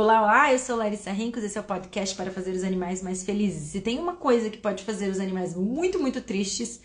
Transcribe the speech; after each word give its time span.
Olá, 0.00 0.22
olá, 0.22 0.52
eu 0.52 0.60
sou 0.60 0.76
Larissa 0.76 1.10
Rincos, 1.10 1.42
esse 1.42 1.58
é 1.58 1.60
o 1.60 1.64
podcast 1.64 2.14
para 2.14 2.30
fazer 2.30 2.52
os 2.52 2.62
animais 2.62 3.02
mais 3.02 3.24
felizes. 3.24 3.72
Se 3.72 3.80
tem 3.80 3.98
uma 3.98 4.14
coisa 4.14 4.48
que 4.48 4.56
pode 4.56 4.84
fazer 4.84 5.10
os 5.10 5.18
animais 5.18 5.56
muito, 5.56 5.98
muito 5.98 6.20
tristes, 6.20 6.80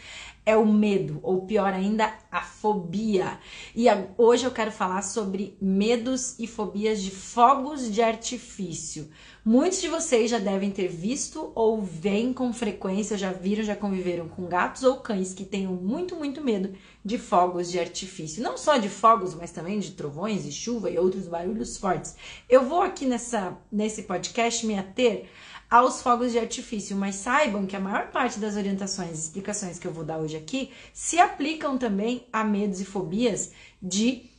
é 0.45 0.57
o 0.57 0.65
medo, 0.65 1.19
ou 1.23 1.45
pior 1.45 1.73
ainda, 1.73 2.13
a 2.31 2.41
fobia. 2.41 3.39
E 3.75 3.85
hoje 4.17 4.45
eu 4.45 4.51
quero 4.51 4.71
falar 4.71 5.01
sobre 5.01 5.57
medos 5.61 6.37
e 6.37 6.47
fobias 6.47 7.01
de 7.01 7.11
fogos 7.11 7.89
de 7.91 8.01
artifício. 8.01 9.09
Muitos 9.45 9.81
de 9.81 9.89
vocês 9.89 10.31
já 10.31 10.39
devem 10.39 10.71
ter 10.71 10.87
visto 10.87 11.51
ou 11.53 11.81
veem 11.81 12.31
com 12.31 12.53
frequência, 12.53 13.17
já 13.17 13.31
viram, 13.31 13.63
já 13.63 13.75
conviveram 13.75 14.27
com 14.29 14.45
gatos 14.45 14.83
ou 14.83 14.97
cães 14.97 15.33
que 15.33 15.43
tenham 15.43 15.73
muito, 15.73 16.15
muito 16.15 16.41
medo 16.41 16.73
de 17.03 17.17
fogos 17.17 17.69
de 17.69 17.79
artifício. 17.79 18.41
Não 18.41 18.57
só 18.57 18.77
de 18.77 18.87
fogos, 18.87 19.35
mas 19.35 19.51
também 19.51 19.79
de 19.79 19.91
trovões 19.91 20.45
e 20.45 20.51
chuva 20.51 20.89
e 20.89 20.97
outros 20.97 21.27
barulhos 21.27 21.77
fortes. 21.77 22.15
Eu 22.49 22.65
vou 22.65 22.81
aqui 22.81 23.05
nessa, 23.05 23.57
nesse 23.71 24.03
podcast 24.03 24.65
me 24.65 24.77
ater 24.77 25.29
aos 25.73 26.03
fogos 26.03 26.31
de 26.31 26.37
artifício, 26.37 26.95
mas 26.95 27.15
saibam 27.15 27.65
que 27.65 27.75
a 27.75 27.79
maior 27.79 28.11
parte 28.11 28.39
das 28.39 28.55
orientações 28.55 29.09
e 29.09 29.21
explicações 29.23 29.79
que 29.79 29.87
eu 29.87 29.91
vou 29.91 30.03
dar 30.03 30.19
hoje 30.19 30.37
aqui 30.37 30.69
se 30.93 31.17
aplicam 31.17 31.79
também 31.79 32.27
a 32.31 32.43
medos 32.43 32.79
e 32.79 32.85
fobias 32.85 33.51
de 33.81 34.29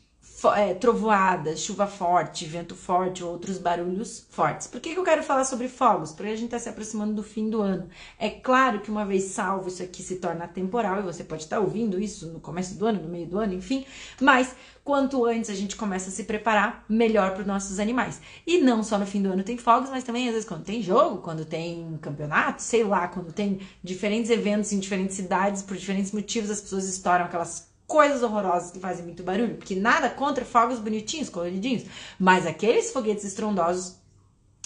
é, 0.54 0.74
trovoadas, 0.74 1.58
chuva 1.58 1.88
forte, 1.88 2.44
vento 2.44 2.76
forte 2.76 3.24
ou 3.24 3.32
outros 3.32 3.58
barulhos 3.58 4.28
fortes. 4.30 4.68
Por 4.68 4.80
que, 4.80 4.94
que 4.94 5.00
eu 5.00 5.02
quero 5.02 5.24
falar 5.24 5.44
sobre 5.44 5.66
fogos? 5.66 6.12
Porque 6.12 6.30
a 6.30 6.36
gente 6.36 6.44
está 6.44 6.58
se 6.60 6.68
aproximando 6.68 7.14
do 7.14 7.22
fim 7.24 7.50
do 7.50 7.60
ano. 7.60 7.88
É 8.16 8.30
claro 8.30 8.78
que 8.78 8.88
uma 8.88 9.04
vez 9.04 9.24
salvo, 9.24 9.66
isso 9.66 9.82
aqui 9.82 10.04
se 10.04 10.16
torna 10.16 10.46
temporal 10.46 11.00
e 11.00 11.02
você 11.02 11.24
pode 11.24 11.42
estar 11.42 11.56
tá 11.56 11.62
ouvindo 11.62 12.00
isso 12.00 12.28
no 12.28 12.38
começo 12.38 12.76
do 12.76 12.86
ano, 12.86 13.02
no 13.02 13.08
meio 13.08 13.26
do 13.26 13.38
ano, 13.40 13.54
enfim. 13.54 13.84
Mas 14.20 14.54
quanto 14.84 15.24
antes 15.24 15.48
a 15.48 15.54
gente 15.54 15.76
começa 15.76 16.10
a 16.10 16.12
se 16.12 16.24
preparar, 16.24 16.84
melhor 16.86 17.32
para 17.32 17.40
os 17.40 17.46
nossos 17.46 17.80
animais. 17.80 18.20
E 18.46 18.58
não 18.58 18.82
só 18.82 18.98
no 18.98 19.06
fim 19.06 19.22
do 19.22 19.32
ano 19.32 19.42
tem 19.42 19.56
fogos, 19.56 19.88
mas 19.88 20.04
também 20.04 20.28
às 20.28 20.34
vezes 20.34 20.48
quando 20.48 20.62
tem 20.62 20.82
jogo, 20.82 21.22
quando 21.22 21.46
tem 21.46 21.98
campeonato, 22.02 22.62
sei 22.62 22.84
lá, 22.84 23.08
quando 23.08 23.32
tem 23.32 23.60
diferentes 23.82 24.30
eventos 24.30 24.72
em 24.72 24.78
diferentes 24.78 25.16
cidades, 25.16 25.62
por 25.62 25.76
diferentes 25.76 26.12
motivos 26.12 26.50
as 26.50 26.60
pessoas 26.60 26.86
estouram 26.86 27.24
aquelas 27.24 27.72
coisas 27.86 28.22
horrorosas 28.22 28.70
que 28.70 28.78
fazem 28.78 29.04
muito 29.04 29.22
barulho, 29.22 29.56
porque 29.56 29.74
nada 29.74 30.10
contra 30.10 30.44
fogos 30.44 30.78
bonitinhos, 30.78 31.30
coloridinhos, 31.30 31.84
mas 32.18 32.46
aqueles 32.46 32.92
foguetes 32.92 33.24
estrondosos 33.24 33.96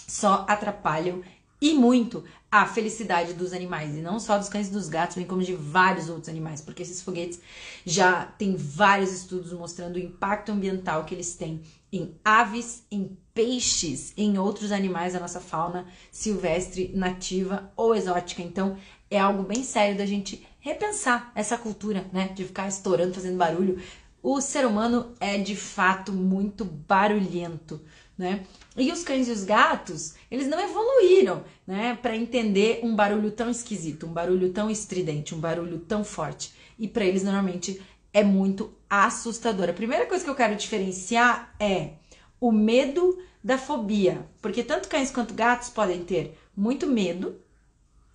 só 0.06 0.44
atrapalham 0.48 1.22
e 1.60 1.74
muito 1.74 2.24
a 2.50 2.64
felicidade 2.66 3.34
dos 3.34 3.52
animais, 3.52 3.94
e 3.94 4.00
não 4.00 4.18
só 4.18 4.38
dos 4.38 4.48
cães 4.48 4.68
e 4.68 4.72
dos 4.72 4.88
gatos, 4.88 5.16
bem 5.16 5.26
como 5.26 5.42
de 5.42 5.54
vários 5.54 6.08
outros 6.08 6.28
animais, 6.28 6.62
porque 6.62 6.82
esses 6.82 7.02
foguetes 7.02 7.40
já 7.84 8.24
tem 8.24 8.56
vários 8.56 9.12
estudos 9.12 9.52
mostrando 9.52 9.96
o 9.96 9.98
impacto 9.98 10.52
ambiental 10.52 11.04
que 11.04 11.14
eles 11.14 11.34
têm 11.34 11.60
em 11.92 12.14
aves, 12.24 12.84
em 12.90 13.16
peixes, 13.34 14.12
em 14.16 14.38
outros 14.38 14.72
animais 14.72 15.12
da 15.12 15.20
nossa 15.20 15.40
fauna 15.40 15.86
silvestre, 16.10 16.90
nativa 16.94 17.70
ou 17.76 17.94
exótica. 17.94 18.42
Então, 18.42 18.76
é 19.10 19.18
algo 19.18 19.42
bem 19.42 19.62
sério 19.62 19.96
da 19.96 20.06
gente 20.06 20.46
repensar 20.60 21.32
essa 21.34 21.56
cultura, 21.56 22.06
né, 22.12 22.28
de 22.28 22.44
ficar 22.44 22.68
estourando, 22.68 23.14
fazendo 23.14 23.36
barulho. 23.36 23.80
O 24.22 24.40
ser 24.40 24.66
humano 24.66 25.14
é 25.20 25.38
de 25.38 25.54
fato 25.54 26.12
muito 26.12 26.64
barulhento, 26.64 27.80
né? 28.16 28.44
E 28.78 28.92
os 28.92 29.02
cães 29.02 29.28
e 29.28 29.32
os 29.32 29.44
gatos, 29.44 30.14
eles 30.30 30.46
não 30.46 30.60
evoluíram, 30.60 31.42
né, 31.66 31.98
para 32.00 32.16
entender 32.16 32.80
um 32.84 32.94
barulho 32.94 33.30
tão 33.32 33.50
esquisito, 33.50 34.06
um 34.06 34.12
barulho 34.12 34.52
tão 34.52 34.70
estridente, 34.70 35.34
um 35.34 35.40
barulho 35.40 35.80
tão 35.80 36.04
forte. 36.04 36.54
E 36.78 36.86
para 36.86 37.04
eles 37.04 37.24
normalmente 37.24 37.82
é 38.12 38.22
muito 38.22 38.72
assustador. 38.88 39.68
A 39.68 39.72
primeira 39.72 40.06
coisa 40.06 40.22
que 40.22 40.30
eu 40.30 40.34
quero 40.34 40.54
diferenciar 40.54 41.54
é 41.58 41.94
o 42.40 42.52
medo 42.52 43.18
da 43.42 43.58
fobia, 43.58 44.26
porque 44.40 44.62
tanto 44.62 44.88
cães 44.88 45.10
quanto 45.10 45.34
gatos 45.34 45.70
podem 45.70 46.04
ter 46.04 46.38
muito 46.56 46.86
medo 46.86 47.36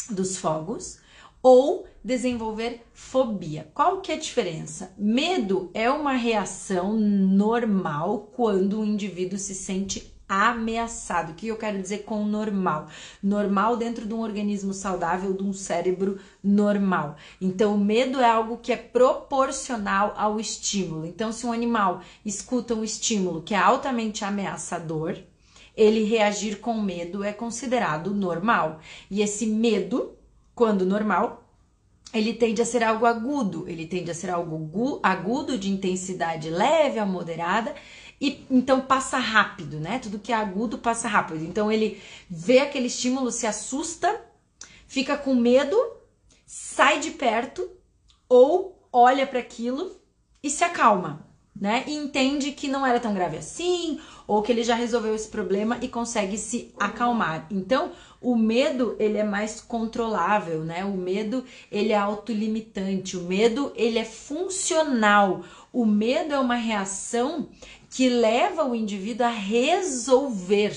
dos 0.10 0.38
fogos 0.38 1.00
ou 1.42 1.86
desenvolver 2.02 2.82
fobia. 2.94 3.70
Qual 3.74 4.00
que 4.00 4.12
é 4.12 4.16
a 4.16 4.20
diferença? 4.20 4.94
Medo 4.98 5.70
é 5.74 5.90
uma 5.90 6.14
reação 6.14 6.94
normal 6.94 8.32
quando 8.34 8.80
o 8.80 8.86
indivíduo 8.86 9.38
se 9.38 9.54
sente 9.54 10.13
ameaçado. 10.34 11.32
O 11.32 11.36
que 11.36 11.48
eu 11.48 11.58
quero 11.58 11.82
dizer 11.82 12.00
com 12.00 12.26
normal? 12.26 12.88
Normal 13.22 13.78
dentro 13.78 14.06
de 14.06 14.14
um 14.14 14.22
organismo 14.22 14.74
saudável, 14.74 15.34
de 15.34 15.44
um 15.44 15.54
cérebro 15.54 16.20
normal. 16.44 17.16
Então, 17.40 17.76
o 17.76 17.78
medo 17.78 18.20
é 18.20 18.30
algo 18.30 18.58
que 18.58 18.72
é 18.72 18.78
proporcional 18.78 20.14
ao 20.18 20.40
estímulo. 20.40 21.06
Então, 21.06 21.32
se 21.32 21.46
um 21.46 21.52
animal 21.52 22.02
escuta 22.26 22.74
um 22.74 22.84
estímulo 22.84 23.42
que 23.42 23.54
é 23.54 23.58
altamente 23.58 24.26
ameaçador, 24.26 25.18
ele 25.76 26.04
reagir 26.04 26.60
com 26.60 26.80
medo 26.82 27.24
é 27.24 27.34
considerado 27.34 28.14
normal. 28.14 28.80
E 29.10 29.22
esse 29.22 29.46
medo, 29.46 30.14
quando 30.54 30.86
normal, 30.86 31.44
ele 32.14 32.34
tende 32.34 32.62
a 32.62 32.66
ser 32.66 32.84
algo 32.84 33.08
agudo, 33.08 33.68
ele 33.68 33.88
tende 33.88 34.12
a 34.12 34.14
ser 34.14 34.30
algo 34.30 35.00
agudo 35.02 35.58
de 35.58 35.72
intensidade 35.72 36.50
leve 36.50 37.00
a 37.00 37.06
moderada 37.06 37.74
e 38.24 38.46
então 38.50 38.80
passa 38.80 39.18
rápido, 39.18 39.82
né? 39.82 40.00
Tudo 40.00 40.18
que 40.18 40.32
é 40.32 40.36
agudo 40.36 40.78
passa 40.78 41.10
rápido. 41.10 41.44
Então 41.44 41.70
ele 41.70 42.02
vê 42.30 42.60
aquele 42.60 42.88
estímulo, 42.88 43.30
se 43.30 43.46
assusta, 43.46 44.24
fica 44.88 45.18
com 45.18 45.36
medo, 45.36 45.78
sai 46.46 47.02
de 47.02 47.12
perto 47.12 47.70
ou 48.30 48.88
olha 48.94 49.28
para 49.28 49.40
aquilo 49.40 50.00
e 50.42 50.50
se 50.50 50.64
acalma 50.64 51.34
né? 51.64 51.84
E 51.88 51.94
entende 51.94 52.52
que 52.52 52.68
não 52.68 52.86
era 52.86 53.00
tão 53.00 53.14
grave 53.14 53.38
assim, 53.38 54.00
ou 54.28 54.42
que 54.42 54.52
ele 54.52 54.64
já 54.64 54.76
resolveu 54.76 55.14
esse 55.14 55.28
problema 55.28 55.78
e 55.82 55.88
consegue 55.88 56.38
se 56.38 56.74
acalmar. 56.80 57.48
Então, 57.52 57.92
o 58.20 58.36
medo, 58.36 58.96
ele 59.00 59.18
é 59.18 59.24
mais 59.24 59.62
controlável, 59.62 60.64
né? 60.64 60.84
O 60.84 60.98
medo, 60.98 61.44
ele 61.72 61.92
é 61.92 61.98
autolimitante, 61.98 63.16
o 63.16 63.24
medo, 63.24 63.72
ele 63.76 64.00
é 64.00 64.06
funcional. 64.06 65.44
O 65.72 65.86
medo 65.86 66.34
é 66.34 66.40
uma 66.40 66.56
reação 66.56 67.50
que 67.94 68.10
leva 68.10 68.66
o 68.66 68.74
indivíduo 68.74 69.28
a 69.28 69.30
resolver 69.30 70.76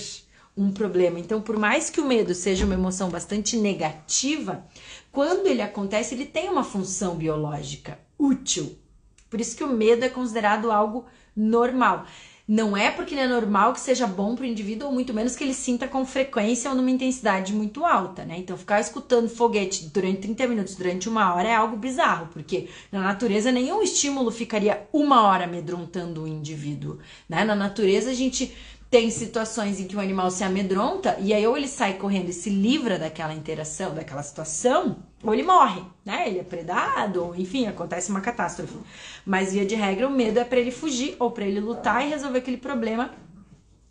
um 0.55 0.71
problema. 0.71 1.19
Então, 1.19 1.41
por 1.41 1.59
mais 1.59 1.89
que 1.89 1.99
o 1.99 2.05
medo 2.05 2.35
seja 2.35 2.67
uma 2.67 2.75
emoção 2.75 3.09
bastante 3.09 3.57
negativa, 3.57 4.67
quando 5.11 5.47
ele 5.47 5.63
acontece, 5.63 6.15
ele 6.15 6.27
tem 6.27 6.51
uma 6.51 6.63
função 6.63 7.15
biológica 7.15 7.99
útil, 8.19 8.77
por 9.31 9.41
isso 9.41 9.57
que 9.57 9.65
o 9.65 9.69
medo 9.69 10.05
é 10.05 10.11
considerado 10.11 10.71
algo 10.71 11.07
normal. 11.35 12.05
Não 12.49 12.77
é 12.77 12.93
porque 12.93 13.13
ele 13.13 13.23
é 13.23 13.27
normal 13.27 13.73
que 13.73 13.81
seja 13.81 14.07
bom 14.07 14.37
para 14.37 14.45
o 14.45 14.47
indivíduo, 14.47 14.87
ou 14.87 14.95
muito 14.95 15.13
menos 15.13 15.35
que 15.35 15.43
ele 15.43 15.53
sinta 15.53 15.89
com 15.89 16.07
frequência 16.07 16.71
ou 16.71 16.77
numa 16.77 16.91
intensidade 16.91 17.53
muito 17.53 17.85
alta, 17.85 18.25
né? 18.25 18.37
Então, 18.39 18.57
ficar 18.57 18.79
escutando 18.81 19.29
foguete 19.29 19.87
durante 19.93 20.21
30 20.21 20.47
minutos, 20.47 20.77
durante 20.77 21.09
uma 21.09 21.35
hora, 21.35 21.49
é 21.49 21.55
algo 21.55 21.77
bizarro, 21.77 22.29
porque 22.33 22.69
na 22.93 23.01
natureza 23.01 23.51
nenhum 23.51 23.83
estímulo 23.83 24.31
ficaria 24.31 24.87
uma 24.93 25.23
hora 25.23 25.45
amedrontando 25.45 26.23
o 26.23 26.29
indivíduo, 26.29 26.99
né? 27.29 27.45
Na 27.45 27.57
natureza, 27.57 28.11
a 28.11 28.15
gente 28.15 28.55
tem 28.91 29.11
situações 29.11 29.81
em 29.81 29.87
que 29.87 29.97
o 29.97 30.01
animal 30.01 30.31
se 30.31 30.45
amedronta 30.45 31.17
e 31.21 31.35
aí 31.35 31.47
ou 31.47 31.57
ele 31.57 31.69
sai 31.69 31.95
correndo 31.95 32.29
e 32.29 32.33
se 32.33 32.49
livra 32.49 32.99
daquela 32.99 33.35
interação, 33.35 33.95
daquela 33.95 34.23
situação, 34.23 34.97
ou 35.23 35.35
ele 35.35 35.43
morre, 35.43 35.83
né? 36.05 36.29
Ele 36.29 36.39
é 36.39 36.45
predado, 36.45 37.25
ou 37.25 37.35
enfim, 37.35 37.67
acontece 37.67 38.11
uma 38.11 38.21
catástrofe. 38.21 38.77
Mas 39.25 39.53
via 39.53 39.67
de 39.67 39.75
regra, 39.75 40.07
o 40.07 40.11
medo 40.11 40.39
é 40.39 40.45
para 40.45 40.61
ele 40.61 40.71
fugir 40.71 41.17
ou 41.19 41.31
para 41.31 41.45
ele 41.45 41.61
lutar 41.61 42.07
e 42.07 42.11
resolver 42.11 42.39
aquele 42.39 42.59
problema 42.59 43.11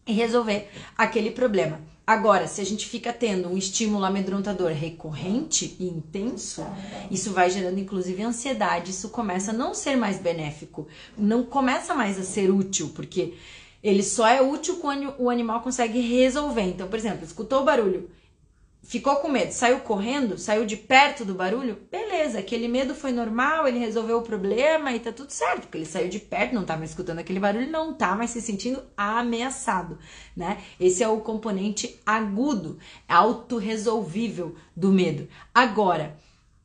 e 0.08 0.14
resolver 0.14 0.70
aquele 0.98 1.32
problema. 1.32 1.80
Agora, 2.08 2.48
se 2.48 2.62
a 2.62 2.64
gente 2.64 2.86
fica 2.86 3.12
tendo 3.12 3.50
um 3.50 3.58
estímulo 3.58 4.06
amedrontador 4.06 4.72
recorrente 4.72 5.76
e 5.80 5.88
intenso, 5.88 6.64
isso 7.10 7.32
vai 7.32 7.50
gerando 7.50 7.80
inclusive 7.80 8.22
ansiedade, 8.22 8.92
isso 8.92 9.10
começa 9.10 9.50
a 9.50 9.54
não 9.54 9.74
ser 9.74 9.96
mais 9.96 10.20
benéfico, 10.20 10.88
não 11.18 11.44
começa 11.44 11.96
mais 11.96 12.20
a 12.20 12.24
ser 12.24 12.52
útil, 12.52 12.92
porque 12.96 13.34
ele 13.86 14.02
só 14.02 14.28
é 14.28 14.42
útil 14.42 14.78
quando 14.78 15.14
o 15.20 15.30
animal 15.30 15.62
consegue 15.62 16.00
resolver. 16.00 16.64
Então, 16.64 16.88
por 16.88 16.98
exemplo, 16.98 17.24
escutou 17.24 17.62
o 17.62 17.64
barulho, 17.64 18.10
ficou 18.82 19.18
com 19.18 19.28
medo, 19.28 19.52
saiu 19.52 19.80
correndo, 19.82 20.40
saiu 20.40 20.66
de 20.66 20.76
perto 20.76 21.24
do 21.24 21.36
barulho, 21.36 21.78
beleza, 21.92 22.40
aquele 22.40 22.68
medo 22.68 22.96
foi 22.96 23.12
normal, 23.12 23.68
ele 23.68 23.78
resolveu 23.78 24.18
o 24.18 24.24
problema 24.24 24.92
e 24.92 25.00
tá 25.00 25.12
tudo 25.12 25.30
certo, 25.30 25.62
porque 25.62 25.78
ele 25.78 25.86
saiu 25.86 26.10
de 26.10 26.18
perto, 26.18 26.56
não 26.56 26.66
tá 26.66 26.76
mais 26.76 26.90
escutando 26.90 27.20
aquele 27.20 27.40
barulho, 27.40 27.70
não 27.70 27.94
tá 27.94 28.16
mais 28.16 28.32
se 28.32 28.42
sentindo 28.42 28.82
ameaçado, 28.98 30.00
né? 30.36 30.64
Esse 30.80 31.04
é 31.04 31.08
o 31.08 31.22
componente 31.22 32.02
agudo, 32.04 32.80
autorresolvível 33.08 34.56
do 34.76 34.92
medo. 34.92 35.28
Agora, 35.54 36.18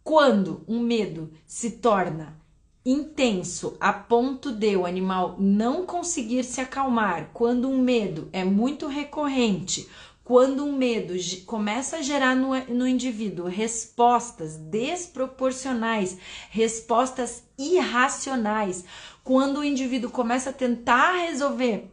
quando 0.03 0.65
um 0.67 0.81
medo 0.81 1.31
se 1.47 1.73
torna 1.73 2.40
intenso 2.85 3.77
a 3.79 3.93
ponto 3.93 4.51
de 4.51 4.77
o 4.77 4.87
animal 4.87 5.37
não 5.39 5.85
conseguir 5.85 6.45
se 6.45 6.61
acalmar, 6.61 7.31
quando 7.33 7.69
um 7.69 7.81
medo 7.81 8.29
é 8.33 8.43
muito 8.43 8.87
recorrente, 8.87 9.89
quando 10.25 10.65
um 10.65 10.77
medo 10.77 11.15
começa 11.45 11.97
a 11.97 12.03
gerar 12.03 12.37
no, 12.37 12.55
no 12.67 12.87
indivíduo 12.87 13.47
respostas 13.47 14.57
desproporcionais, 14.57 16.17
respostas 16.51 17.43
irracionais, 17.59 18.85
quando 19.25 19.59
o 19.59 19.65
indivíduo 19.65 20.11
começa 20.11 20.51
a 20.51 20.53
tentar 20.53 21.27
resolver 21.27 21.91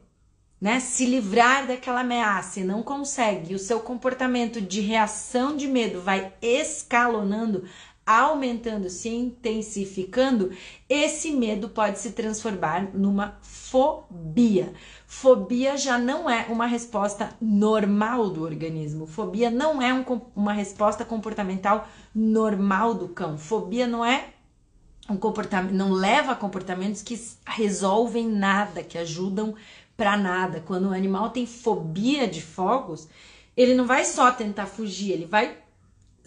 né, 0.60 0.80
se 0.80 1.06
livrar 1.06 1.68
daquela 1.68 2.02
ameaça 2.02 2.60
e 2.60 2.64
não 2.64 2.82
consegue, 2.82 3.54
o 3.54 3.60
seu 3.60 3.80
comportamento 3.80 4.60
de 4.60 4.82
reação 4.82 5.56
de 5.56 5.68
medo 5.68 6.02
vai 6.02 6.34
escalonando, 6.42 7.66
aumentando, 8.08 8.90
se 8.90 9.10
intensificando, 9.10 10.52
esse 10.88 11.32
medo 11.32 11.68
pode 11.68 12.00
se 12.00 12.14
transformar 12.14 12.90
numa 12.94 13.38
fobia. 13.42 14.74
Fobia 15.06 15.76
já 15.78 15.98
não 15.98 16.30
é 16.30 16.46
uma 16.50 16.66
resposta 16.66 17.36
normal 17.42 18.30
do 18.30 18.44
organismo. 18.44 19.06
Fobia 19.06 19.52
não 19.52 19.82
é 19.82 19.94
um, 19.94 20.06
uma 20.34 20.54
resposta 20.54 21.04
comportamental 21.04 21.86
normal 22.16 22.94
do 22.94 23.10
cão. 23.10 23.38
Fobia 23.38 23.86
não 23.86 24.06
é 24.06 24.30
um 25.10 25.18
comportamento, 25.18 25.74
não 25.74 25.92
leva 25.92 26.32
a 26.32 26.36
comportamentos 26.36 27.02
que 27.02 27.22
resolvem 27.46 28.28
nada, 28.28 28.84
que 28.84 28.98
ajudam 28.98 29.54
para 29.98 30.16
nada. 30.16 30.62
Quando 30.66 30.90
o 30.90 30.94
animal 30.94 31.30
tem 31.32 31.46
fobia 31.46 32.26
de 32.26 32.42
fogos, 32.42 33.10
ele 33.56 33.74
não 33.74 33.86
vai 33.86 34.06
só 34.06 34.32
tentar 34.32 34.66
fugir, 34.66 35.12
ele 35.12 35.26
vai 35.26 35.58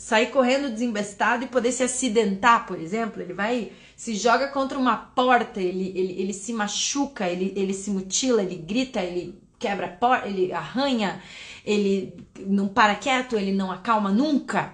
sair 0.00 0.30
correndo 0.30 0.70
desembestado 0.70 1.44
e 1.44 1.46
poder 1.46 1.72
se 1.72 1.82
acidentar, 1.82 2.66
por 2.66 2.80
exemplo. 2.80 3.20
Ele 3.20 3.34
vai 3.34 3.70
se 3.94 4.14
joga 4.14 4.48
contra 4.48 4.78
uma 4.78 4.96
porta, 4.96 5.60
ele, 5.60 5.92
ele, 5.94 6.22
ele 6.22 6.32
se 6.32 6.54
machuca, 6.54 7.28
ele, 7.28 7.52
ele 7.54 7.74
se 7.74 7.90
mutila, 7.90 8.42
ele 8.42 8.56
grita, 8.56 9.02
ele 9.02 9.38
quebra 9.58 9.88
a 9.88 9.90
porta, 9.90 10.26
ele 10.26 10.54
arranha, 10.54 11.22
ele 11.66 12.14
não 12.46 12.66
para 12.66 12.94
quieto, 12.94 13.36
ele 13.36 13.52
não 13.52 13.70
acalma 13.70 14.10
nunca, 14.10 14.72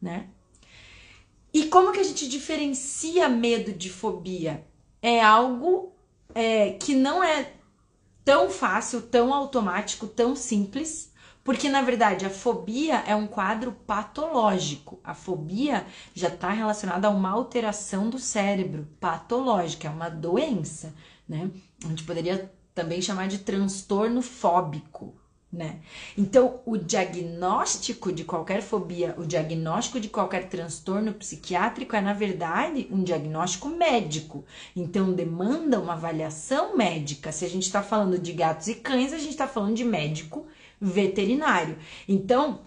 né? 0.00 0.28
E 1.52 1.64
como 1.64 1.90
que 1.90 1.98
a 1.98 2.04
gente 2.04 2.28
diferencia 2.28 3.28
medo 3.28 3.72
de 3.72 3.90
fobia? 3.90 4.64
É 5.02 5.20
algo 5.20 5.92
é, 6.32 6.74
que 6.74 6.94
não 6.94 7.24
é 7.24 7.54
tão 8.24 8.48
fácil, 8.48 9.02
tão 9.02 9.34
automático, 9.34 10.06
tão 10.06 10.36
simples, 10.36 11.09
porque 11.42 11.68
na 11.68 11.82
verdade 11.82 12.26
a 12.26 12.30
fobia 12.30 13.02
é 13.06 13.14
um 13.14 13.26
quadro 13.26 13.72
patológico. 13.86 15.00
A 15.02 15.14
fobia 15.14 15.86
já 16.14 16.28
está 16.28 16.50
relacionada 16.50 17.08
a 17.08 17.10
uma 17.10 17.30
alteração 17.30 18.10
do 18.10 18.18
cérebro 18.18 18.86
patológica, 19.00 19.88
é 19.88 19.90
uma 19.90 20.08
doença, 20.08 20.94
né? 21.28 21.50
A 21.84 21.88
gente 21.88 22.04
poderia 22.04 22.50
também 22.74 23.00
chamar 23.00 23.26
de 23.28 23.38
transtorno 23.38 24.22
fóbico, 24.22 25.14
né? 25.52 25.80
Então, 26.16 26.60
o 26.64 26.76
diagnóstico 26.76 28.12
de 28.12 28.22
qualquer 28.22 28.62
fobia, 28.62 29.14
o 29.18 29.26
diagnóstico 29.26 29.98
de 29.98 30.08
qualquer 30.08 30.48
transtorno 30.48 31.12
psiquiátrico 31.14 31.96
é, 31.96 32.00
na 32.00 32.12
verdade, 32.12 32.86
um 32.90 33.02
diagnóstico 33.02 33.68
médico. 33.68 34.44
Então, 34.76 35.12
demanda 35.12 35.80
uma 35.80 35.94
avaliação 35.94 36.76
médica. 36.76 37.32
Se 37.32 37.44
a 37.44 37.48
gente 37.48 37.64
está 37.64 37.82
falando 37.82 38.18
de 38.18 38.32
gatos 38.32 38.68
e 38.68 38.76
cães, 38.76 39.12
a 39.12 39.18
gente 39.18 39.30
está 39.30 39.48
falando 39.48 39.74
de 39.74 39.84
médico 39.84 40.46
veterinário. 40.80 41.76
Então, 42.08 42.62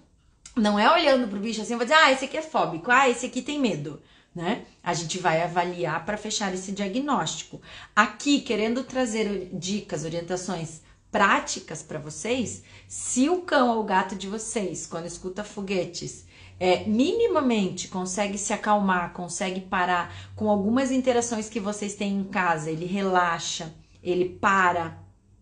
não 0.56 0.78
é 0.78 0.92
olhando 0.92 1.28
pro 1.28 1.40
bicho 1.40 1.62
assim 1.62 1.76
vou 1.76 1.86
dizer, 1.86 1.96
ah, 1.96 2.12
esse 2.12 2.26
aqui 2.26 2.38
é 2.38 2.42
fóbico, 2.42 2.92
ah, 2.92 3.10
esse 3.10 3.26
aqui 3.26 3.42
tem 3.42 3.60
medo. 3.60 4.02
Né? 4.36 4.66
A 4.82 4.94
gente 4.94 5.20
vai 5.20 5.42
avaliar 5.42 6.04
para 6.06 6.18
fechar 6.18 6.54
esse 6.54 6.72
diagnóstico. 6.72 7.62
Aqui, 7.96 8.42
querendo 8.42 8.84
trazer 8.84 9.50
dicas, 9.54 10.04
orientações 10.04 10.82
práticas 11.12 11.84
para 11.84 12.00
vocês, 12.00 12.64
se 12.88 13.30
o 13.30 13.42
cão 13.42 13.70
ou 13.70 13.82
o 13.82 13.86
gato 13.86 14.16
de 14.16 14.28
vocês, 14.28 14.88
quando 14.88 15.06
escuta 15.06 15.44
foguetes, 15.44 16.26
é, 16.60 16.84
minimamente 16.86 17.88
consegue 17.88 18.38
se 18.38 18.54
acalmar, 18.54 19.14
consegue 19.14 19.62
parar 19.62 20.32
com 20.36 20.50
algumas 20.50 20.92
interações 20.92 21.48
que 21.48 21.60
vocês 21.60 21.94
têm 21.94 22.18
em 22.18 22.24
casa, 22.24 22.72
ele 22.72 22.86
relaxa, 22.86 23.72
ele 24.02 24.30
para, 24.30 24.98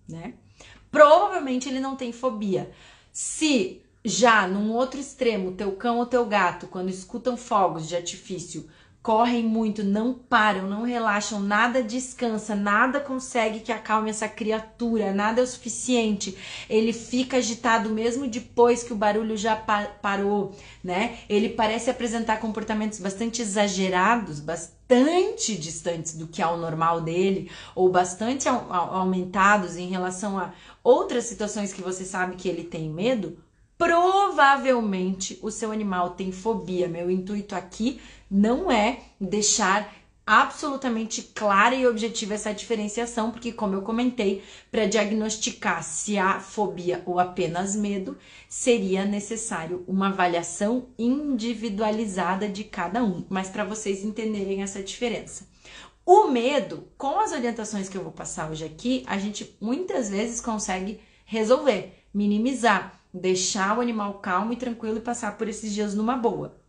né? 0.07 0.33
Provavelmente 0.91 1.69
ele 1.69 1.79
não 1.79 1.95
tem 1.95 2.11
fobia. 2.11 2.69
Se 3.11 3.81
já 4.03 4.47
num 4.47 4.71
outro 4.71 4.99
extremo, 4.99 5.53
teu 5.53 5.71
cão 5.73 5.99
ou 5.99 6.05
teu 6.05 6.25
gato, 6.25 6.67
quando 6.67 6.89
escutam 6.89 7.37
fogos 7.37 7.87
de 7.87 7.95
artifício, 7.95 8.69
correm 9.01 9.43
muito, 9.43 9.83
não 9.83 10.13
param, 10.13 10.69
não 10.69 10.83
relaxam, 10.83 11.39
nada 11.39 11.81
descansa, 11.81 12.55
nada 12.55 12.99
consegue 12.99 13.61
que 13.61 13.71
acalme 13.71 14.11
essa 14.11 14.29
criatura, 14.29 15.11
nada 15.11 15.41
é 15.41 15.43
o 15.43 15.47
suficiente. 15.47 16.37
Ele 16.69 16.93
fica 16.93 17.37
agitado 17.37 17.89
mesmo 17.89 18.27
depois 18.27 18.83
que 18.83 18.93
o 18.93 18.95
barulho 18.95 19.35
já 19.35 19.55
pa 19.55 19.85
parou, 20.01 20.55
né? 20.83 21.17
Ele 21.27 21.49
parece 21.49 21.89
apresentar 21.89 22.39
comportamentos 22.39 22.99
bastante 22.99 23.41
exagerados, 23.41 24.39
bastante 24.39 25.55
distantes 25.55 26.15
do 26.15 26.27
que 26.27 26.41
é 26.41 26.47
o 26.47 26.57
normal 26.57 27.01
dele, 27.01 27.49
ou 27.73 27.89
bastante 27.89 28.47
aumentados 28.47 29.77
em 29.77 29.89
relação 29.89 30.37
a 30.37 30.53
outras 30.83 31.23
situações 31.25 31.73
que 31.73 31.81
você 31.81 32.05
sabe 32.05 32.35
que 32.35 32.47
ele 32.47 32.63
tem 32.63 32.87
medo. 32.87 33.37
Provavelmente 33.79 35.39
o 35.41 35.49
seu 35.49 35.71
animal 35.71 36.11
tem 36.11 36.31
fobia. 36.31 36.87
Meu 36.87 37.09
intuito 37.09 37.55
aqui 37.55 37.99
não 38.31 38.71
é 38.71 39.01
deixar 39.19 39.93
absolutamente 40.25 41.21
clara 41.21 41.75
e 41.75 41.85
objetiva 41.85 42.35
essa 42.35 42.53
diferenciação, 42.53 43.31
porque, 43.31 43.51
como 43.51 43.75
eu 43.75 43.81
comentei, 43.81 44.41
para 44.71 44.85
diagnosticar 44.85 45.83
se 45.83 46.17
há 46.17 46.39
fobia 46.39 47.03
ou 47.05 47.19
apenas 47.19 47.75
medo, 47.75 48.17
seria 48.47 49.03
necessário 49.03 49.83
uma 49.85 50.07
avaliação 50.07 50.87
individualizada 50.97 52.47
de 52.47 52.63
cada 52.63 53.03
um, 53.03 53.25
mas 53.29 53.49
para 53.49 53.65
vocês 53.65 54.05
entenderem 54.05 54.61
essa 54.61 54.81
diferença. 54.81 55.45
O 56.05 56.27
medo, 56.27 56.87
com 56.97 57.19
as 57.19 57.33
orientações 57.33 57.89
que 57.89 57.97
eu 57.97 58.03
vou 58.03 58.13
passar 58.13 58.49
hoje 58.49 58.63
aqui, 58.63 59.03
a 59.07 59.17
gente 59.17 59.57
muitas 59.59 60.09
vezes 60.09 60.39
consegue 60.39 61.01
resolver, 61.25 62.05
minimizar, 62.13 63.01
deixar 63.13 63.77
o 63.77 63.81
animal 63.81 64.15
calmo 64.15 64.53
e 64.53 64.55
tranquilo 64.55 64.97
e 64.97 65.01
passar 65.01 65.37
por 65.37 65.49
esses 65.49 65.73
dias 65.73 65.93
numa 65.93 66.15
boa. 66.15 66.60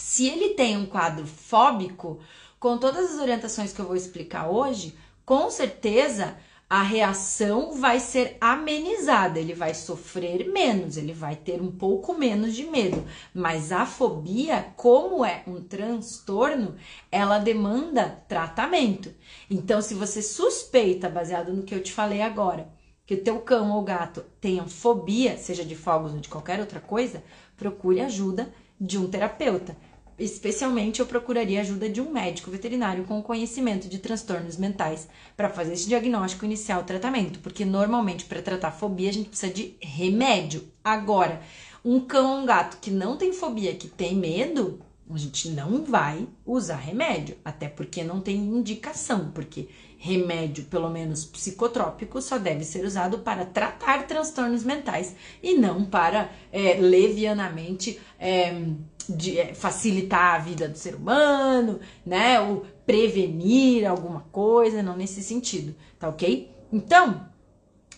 Se 0.00 0.26
ele 0.26 0.54
tem 0.54 0.78
um 0.78 0.86
quadro 0.86 1.26
fóbico, 1.26 2.18
com 2.58 2.78
todas 2.78 3.12
as 3.12 3.20
orientações 3.20 3.70
que 3.70 3.80
eu 3.80 3.86
vou 3.86 3.94
explicar 3.94 4.48
hoje, 4.48 4.96
com 5.26 5.50
certeza 5.50 6.38
a 6.68 6.82
reação 6.82 7.74
vai 7.74 8.00
ser 8.00 8.38
amenizada, 8.40 9.38
ele 9.38 9.52
vai 9.52 9.74
sofrer 9.74 10.50
menos, 10.50 10.96
ele 10.96 11.12
vai 11.12 11.36
ter 11.36 11.60
um 11.60 11.70
pouco 11.70 12.14
menos 12.14 12.56
de 12.56 12.64
medo. 12.64 13.04
Mas 13.34 13.72
a 13.72 13.84
fobia, 13.84 14.72
como 14.74 15.22
é 15.22 15.42
um 15.46 15.62
transtorno, 15.62 16.76
ela 17.12 17.38
demanda 17.38 18.24
tratamento. 18.26 19.12
Então, 19.50 19.82
se 19.82 19.92
você 19.92 20.22
suspeita, 20.22 21.10
baseado 21.10 21.52
no 21.52 21.62
que 21.62 21.74
eu 21.74 21.82
te 21.82 21.92
falei 21.92 22.22
agora, 22.22 22.72
que 23.04 23.14
o 23.14 23.22
teu 23.22 23.38
cão 23.40 23.70
ou 23.72 23.82
gato 23.82 24.24
tenham 24.40 24.66
fobia, 24.66 25.36
seja 25.36 25.64
de 25.64 25.76
fogos 25.76 26.14
ou 26.14 26.20
de 26.20 26.28
qualquer 26.28 26.58
outra 26.58 26.80
coisa, 26.80 27.22
procure 27.54 28.00
ajuda 28.00 28.50
de 28.80 28.96
um 28.96 29.06
terapeuta. 29.10 29.76
Especialmente 30.20 31.00
eu 31.00 31.06
procuraria 31.06 31.62
ajuda 31.62 31.88
de 31.88 31.98
um 31.98 32.12
médico 32.12 32.50
veterinário 32.50 33.04
com 33.04 33.22
conhecimento 33.22 33.88
de 33.88 33.98
transtornos 33.98 34.58
mentais 34.58 35.08
para 35.34 35.48
fazer 35.48 35.72
esse 35.72 35.88
diagnóstico 35.88 36.44
inicial 36.44 36.84
tratamento, 36.84 37.38
porque 37.38 37.64
normalmente 37.64 38.26
para 38.26 38.42
tratar 38.42 38.70
fobia 38.70 39.08
a 39.08 39.12
gente 39.14 39.30
precisa 39.30 39.50
de 39.50 39.74
remédio. 39.80 40.62
Agora, 40.84 41.40
um 41.82 42.00
cão 42.00 42.32
ou 42.32 42.42
um 42.42 42.44
gato 42.46 42.76
que 42.82 42.90
não 42.90 43.16
tem 43.16 43.32
fobia, 43.32 43.74
que 43.74 43.88
tem 43.88 44.14
medo, 44.14 44.80
a 45.10 45.16
gente 45.16 45.48
não 45.48 45.84
vai 45.84 46.28
usar 46.44 46.76
remédio, 46.76 47.38
até 47.42 47.66
porque 47.66 48.04
não 48.04 48.20
tem 48.20 48.36
indicação, 48.36 49.30
porque 49.34 49.68
remédio, 49.96 50.64
pelo 50.64 50.90
menos 50.90 51.24
psicotrópico, 51.24 52.20
só 52.20 52.38
deve 52.38 52.64
ser 52.64 52.84
usado 52.84 53.20
para 53.20 53.44
tratar 53.44 54.06
transtornos 54.06 54.64
mentais 54.64 55.14
e 55.42 55.54
não 55.54 55.84
para 55.84 56.30
é, 56.52 56.74
levianamente 56.74 57.98
é, 58.18 58.66
de 59.08 59.38
é, 59.38 59.54
facilitar 59.54 60.34
a 60.34 60.38
vida 60.38 60.68
do 60.68 60.78
ser 60.78 60.94
humano, 60.94 61.80
né? 62.04 62.40
Ou 62.40 62.64
prevenir 62.86 63.86
alguma 63.86 64.22
coisa, 64.32 64.82
não 64.82 64.96
nesse 64.96 65.22
sentido, 65.22 65.74
tá 65.98 66.08
ok? 66.08 66.50
Então, 66.72 67.28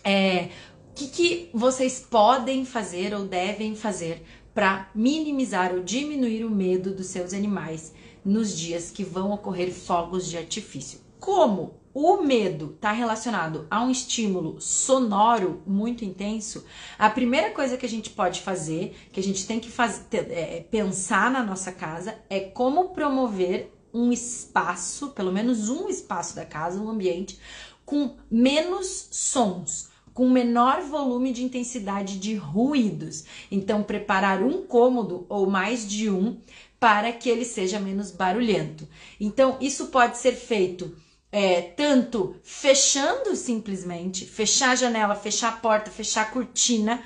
é, 0.03 0.49
o 0.89 0.93
que, 0.93 1.07
que 1.07 1.49
vocês 1.53 1.99
podem 1.99 2.65
fazer 2.65 3.13
ou 3.13 3.25
devem 3.25 3.75
fazer 3.75 4.23
para 4.53 4.89
minimizar 4.93 5.73
ou 5.73 5.81
diminuir 5.81 6.45
o 6.45 6.49
medo 6.49 6.93
dos 6.93 7.07
seus 7.07 7.33
animais 7.33 7.93
nos 8.23 8.55
dias 8.57 8.91
que 8.91 9.03
vão 9.03 9.31
ocorrer 9.31 9.71
fogos 9.71 10.29
de 10.29 10.37
artifício? 10.37 10.99
Como 11.19 11.82
o 11.93 12.23
medo 12.23 12.73
está 12.75 12.91
relacionado 12.91 13.67
a 13.69 13.83
um 13.83 13.91
estímulo 13.91 14.59
sonoro 14.59 15.61
muito 15.65 16.03
intenso, 16.03 16.65
a 16.97 17.09
primeira 17.09 17.51
coisa 17.51 17.77
que 17.77 17.85
a 17.85 17.89
gente 17.89 18.09
pode 18.09 18.41
fazer, 18.41 18.95
que 19.11 19.19
a 19.19 19.23
gente 19.23 19.45
tem 19.45 19.59
que 19.59 19.69
fazer, 19.69 20.05
é, 20.31 20.57
é, 20.57 20.61
pensar 20.61 21.29
na 21.29 21.43
nossa 21.43 21.71
casa, 21.71 22.17
é 22.29 22.39
como 22.39 22.89
promover 22.89 23.71
um 23.93 24.11
espaço, 24.11 25.09
pelo 25.09 25.31
menos 25.31 25.69
um 25.69 25.87
espaço 25.87 26.35
da 26.35 26.43
casa, 26.43 26.81
um 26.81 26.89
ambiente, 26.89 27.39
com 27.85 28.15
menos 28.29 29.07
sons, 29.11 29.89
com 30.15 30.27
menor 30.29 30.81
volume 30.81 31.31
de 31.31 31.43
intensidade 31.43 32.17
de 32.17 32.35
ruídos. 32.35 33.23
Então, 33.51 33.83
preparar 33.83 34.41
um 34.41 34.63
cômodo 34.63 35.25
ou 35.29 35.47
mais 35.47 35.87
de 35.87 36.09
um 36.09 36.37
para 36.79 37.11
que 37.11 37.29
ele 37.29 37.45
seja 37.45 37.79
menos 37.79 38.11
barulhento. 38.11 38.87
Então, 39.19 39.57
isso 39.61 39.87
pode 39.87 40.17
ser 40.17 40.33
feito 40.33 40.95
é, 41.35 41.63
tanto 41.63 42.35
fechando 42.43 43.35
simplesmente, 43.35 44.23
fechar 44.23 44.69
a 44.69 44.75
janela, 44.75 45.15
fechar 45.15 45.49
a 45.49 45.57
porta, 45.57 45.89
fechar 45.89 46.21
a 46.21 46.31
cortina, 46.31 47.01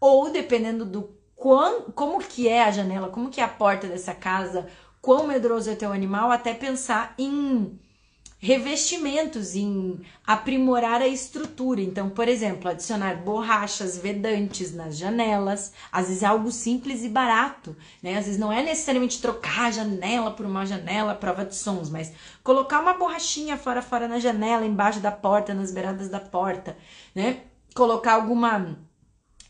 ou 0.00 0.30
dependendo 0.30 0.84
do 0.84 1.10
quão, 1.34 1.90
como 1.90 2.20
que 2.20 2.48
é 2.48 2.62
a 2.62 2.70
janela, 2.70 3.08
como 3.08 3.28
que 3.28 3.40
é 3.40 3.44
a 3.44 3.48
porta 3.48 3.88
dessa 3.88 4.14
casa, 4.14 4.68
quão 5.00 5.26
medroso 5.26 5.68
é 5.68 5.74
teu 5.74 5.90
animal, 5.92 6.30
até 6.30 6.54
pensar 6.54 7.12
em 7.18 7.76
revestimentos, 8.42 9.54
em 9.54 10.00
aprimorar 10.26 11.00
a 11.00 11.06
estrutura. 11.06 11.80
Então, 11.80 12.10
por 12.10 12.26
exemplo, 12.26 12.68
adicionar 12.68 13.14
borrachas 13.22 13.96
vedantes 13.96 14.74
nas 14.74 14.98
janelas, 14.98 15.72
às 15.92 16.08
vezes 16.08 16.24
é 16.24 16.26
algo 16.26 16.50
simples 16.50 17.04
e 17.04 17.08
barato, 17.08 17.76
né? 18.02 18.18
Às 18.18 18.24
vezes 18.26 18.40
não 18.40 18.52
é 18.52 18.60
necessariamente 18.60 19.22
trocar 19.22 19.66
a 19.66 19.70
janela 19.70 20.32
por 20.32 20.44
uma 20.44 20.66
janela 20.66 21.14
prova 21.14 21.44
de 21.44 21.54
sons, 21.54 21.88
mas 21.88 22.12
colocar 22.42 22.80
uma 22.80 22.94
borrachinha 22.94 23.56
fora 23.56 23.80
fora 23.80 24.08
na 24.08 24.18
janela, 24.18 24.66
embaixo 24.66 24.98
da 24.98 25.12
porta, 25.12 25.54
nas 25.54 25.70
beiradas 25.70 26.08
da 26.08 26.18
porta, 26.18 26.76
né? 27.14 27.42
Colocar 27.76 28.14
alguma 28.14 28.76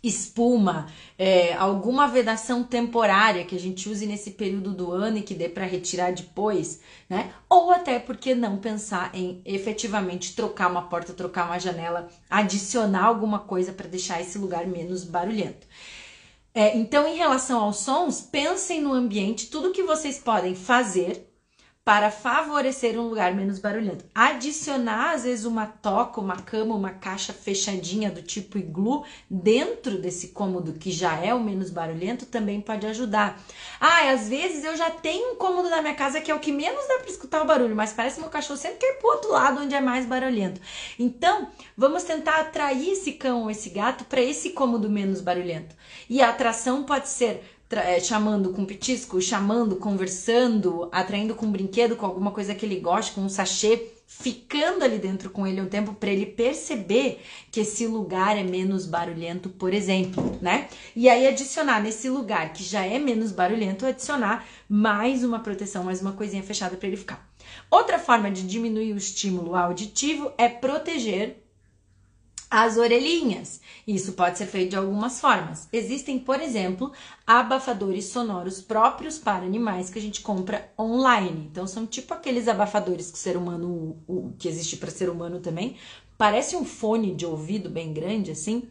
espuma, 0.02 0.88
é, 1.16 1.54
alguma 1.54 2.08
vedação 2.08 2.64
temporária 2.64 3.44
que 3.44 3.54
a 3.54 3.58
gente 3.58 3.88
use 3.88 4.04
nesse 4.04 4.32
período 4.32 4.72
do 4.72 4.90
ano 4.90 5.18
e 5.18 5.22
que 5.22 5.34
dê 5.34 5.48
para 5.48 5.64
retirar 5.64 6.12
depois, 6.12 6.80
né? 7.08 7.32
Ou 7.48 7.70
até 7.70 8.00
porque 8.00 8.34
não 8.34 8.56
pensar 8.56 9.14
em 9.14 9.40
efetivamente 9.44 10.34
trocar 10.34 10.68
uma 10.68 10.82
porta, 10.82 11.12
trocar 11.12 11.46
uma 11.46 11.60
janela, 11.60 12.08
adicionar 12.28 13.04
alguma 13.04 13.38
coisa 13.38 13.72
para 13.72 13.88
deixar 13.88 14.20
esse 14.20 14.38
lugar 14.38 14.66
menos 14.66 15.04
barulhento. 15.04 15.66
É, 16.54 16.76
então, 16.76 17.06
em 17.06 17.16
relação 17.16 17.60
aos 17.60 17.76
sons, 17.78 18.20
pensem 18.20 18.82
no 18.82 18.92
ambiente, 18.92 19.46
tudo 19.46 19.72
que 19.72 19.84
vocês 19.84 20.18
podem 20.18 20.54
fazer 20.54 21.31
para 21.84 22.12
favorecer 22.12 22.96
um 22.96 23.08
lugar 23.08 23.34
menos 23.34 23.58
barulhento. 23.58 24.04
Adicionar, 24.14 25.14
às 25.14 25.24
vezes, 25.24 25.44
uma 25.44 25.66
toca, 25.66 26.20
uma 26.20 26.36
cama, 26.36 26.76
uma 26.76 26.90
caixa 26.90 27.32
fechadinha 27.32 28.08
do 28.08 28.22
tipo 28.22 28.56
iglu 28.56 29.04
dentro 29.28 29.98
desse 29.98 30.28
cômodo 30.28 30.74
que 30.74 30.92
já 30.92 31.18
é 31.18 31.34
o 31.34 31.40
menos 31.40 31.70
barulhento 31.70 32.24
também 32.24 32.60
pode 32.60 32.86
ajudar. 32.86 33.42
Ah, 33.80 34.12
às 34.12 34.28
vezes 34.28 34.62
eu 34.62 34.76
já 34.76 34.90
tenho 34.90 35.32
um 35.32 35.36
cômodo 35.36 35.68
na 35.68 35.82
minha 35.82 35.94
casa 35.94 36.20
que 36.20 36.30
é 36.30 36.34
o 36.34 36.38
que 36.38 36.52
menos 36.52 36.86
dá 36.86 36.98
para 36.98 37.10
escutar 37.10 37.42
o 37.42 37.46
barulho, 37.46 37.74
mas 37.74 37.92
parece 37.92 38.16
que 38.16 38.22
meu 38.22 38.30
cachorro 38.30 38.58
sempre 38.58 38.78
quer 38.78 38.94
ir 38.94 38.98
pro 38.98 39.08
outro 39.10 39.32
lado 39.32 39.60
onde 39.62 39.74
é 39.74 39.80
mais 39.80 40.06
barulhento. 40.06 40.60
Então, 40.96 41.48
vamos 41.76 42.04
tentar 42.04 42.38
atrair 42.38 42.92
esse 42.92 43.12
cão 43.12 43.42
ou 43.42 43.50
esse 43.50 43.70
gato 43.70 44.04
para 44.04 44.20
esse 44.20 44.50
cômodo 44.50 44.88
menos 44.88 45.20
barulhento. 45.20 45.74
E 46.08 46.22
a 46.22 46.30
atração 46.30 46.84
pode 46.84 47.08
ser 47.08 47.51
é, 47.80 48.00
chamando 48.00 48.52
com 48.52 48.64
petisco, 48.64 49.20
chamando, 49.20 49.76
conversando, 49.76 50.88
atraindo 50.92 51.34
com 51.34 51.46
um 51.46 51.52
brinquedo, 51.52 51.96
com 51.96 52.06
alguma 52.06 52.30
coisa 52.30 52.54
que 52.54 52.66
ele 52.66 52.80
goste, 52.80 53.12
com 53.12 53.22
um 53.22 53.28
sachê, 53.28 53.92
ficando 54.06 54.84
ali 54.84 54.98
dentro 54.98 55.30
com 55.30 55.46
ele 55.46 55.60
um 55.60 55.68
tempo 55.68 55.94
para 55.94 56.10
ele 56.10 56.26
perceber 56.26 57.20
que 57.50 57.60
esse 57.60 57.86
lugar 57.86 58.36
é 58.36 58.42
menos 58.42 58.86
barulhento, 58.86 59.48
por 59.48 59.72
exemplo, 59.72 60.38
né? 60.40 60.68
E 60.94 61.08
aí 61.08 61.26
adicionar 61.26 61.80
nesse 61.80 62.08
lugar 62.08 62.52
que 62.52 62.62
já 62.62 62.84
é 62.84 62.98
menos 62.98 63.32
barulhento, 63.32 63.86
adicionar 63.86 64.46
mais 64.68 65.24
uma 65.24 65.40
proteção, 65.40 65.84
mais 65.84 66.02
uma 66.02 66.12
coisinha 66.12 66.42
fechada 66.42 66.76
para 66.76 66.88
ele 66.88 66.96
ficar. 66.96 67.26
Outra 67.70 67.98
forma 67.98 68.30
de 68.30 68.42
diminuir 68.42 68.92
o 68.92 68.98
estímulo 68.98 69.56
auditivo 69.56 70.30
é 70.36 70.48
proteger 70.48 71.41
as 72.52 72.76
orelhinhas. 72.76 73.62
Isso 73.88 74.12
pode 74.12 74.36
ser 74.36 74.44
feito 74.44 74.70
de 74.70 74.76
algumas 74.76 75.18
formas. 75.18 75.70
Existem, 75.72 76.18
por 76.18 76.38
exemplo, 76.38 76.92
abafadores 77.26 78.04
sonoros 78.04 78.60
próprios 78.60 79.18
para 79.18 79.46
animais 79.46 79.88
que 79.88 79.98
a 79.98 80.02
gente 80.02 80.20
compra 80.20 80.70
online. 80.78 81.48
Então 81.50 81.66
são 81.66 81.86
tipo 81.86 82.12
aqueles 82.12 82.48
abafadores 82.48 83.10
que 83.10 83.16
o 83.16 83.20
ser 83.20 83.38
humano 83.38 83.96
o, 84.06 84.34
que 84.38 84.46
existe 84.46 84.76
para 84.76 84.90
ser 84.90 85.08
humano 85.08 85.40
também. 85.40 85.76
Parece 86.18 86.54
um 86.54 86.62
fone 86.62 87.14
de 87.14 87.24
ouvido 87.24 87.70
bem 87.70 87.90
grande 87.90 88.30
assim. 88.30 88.64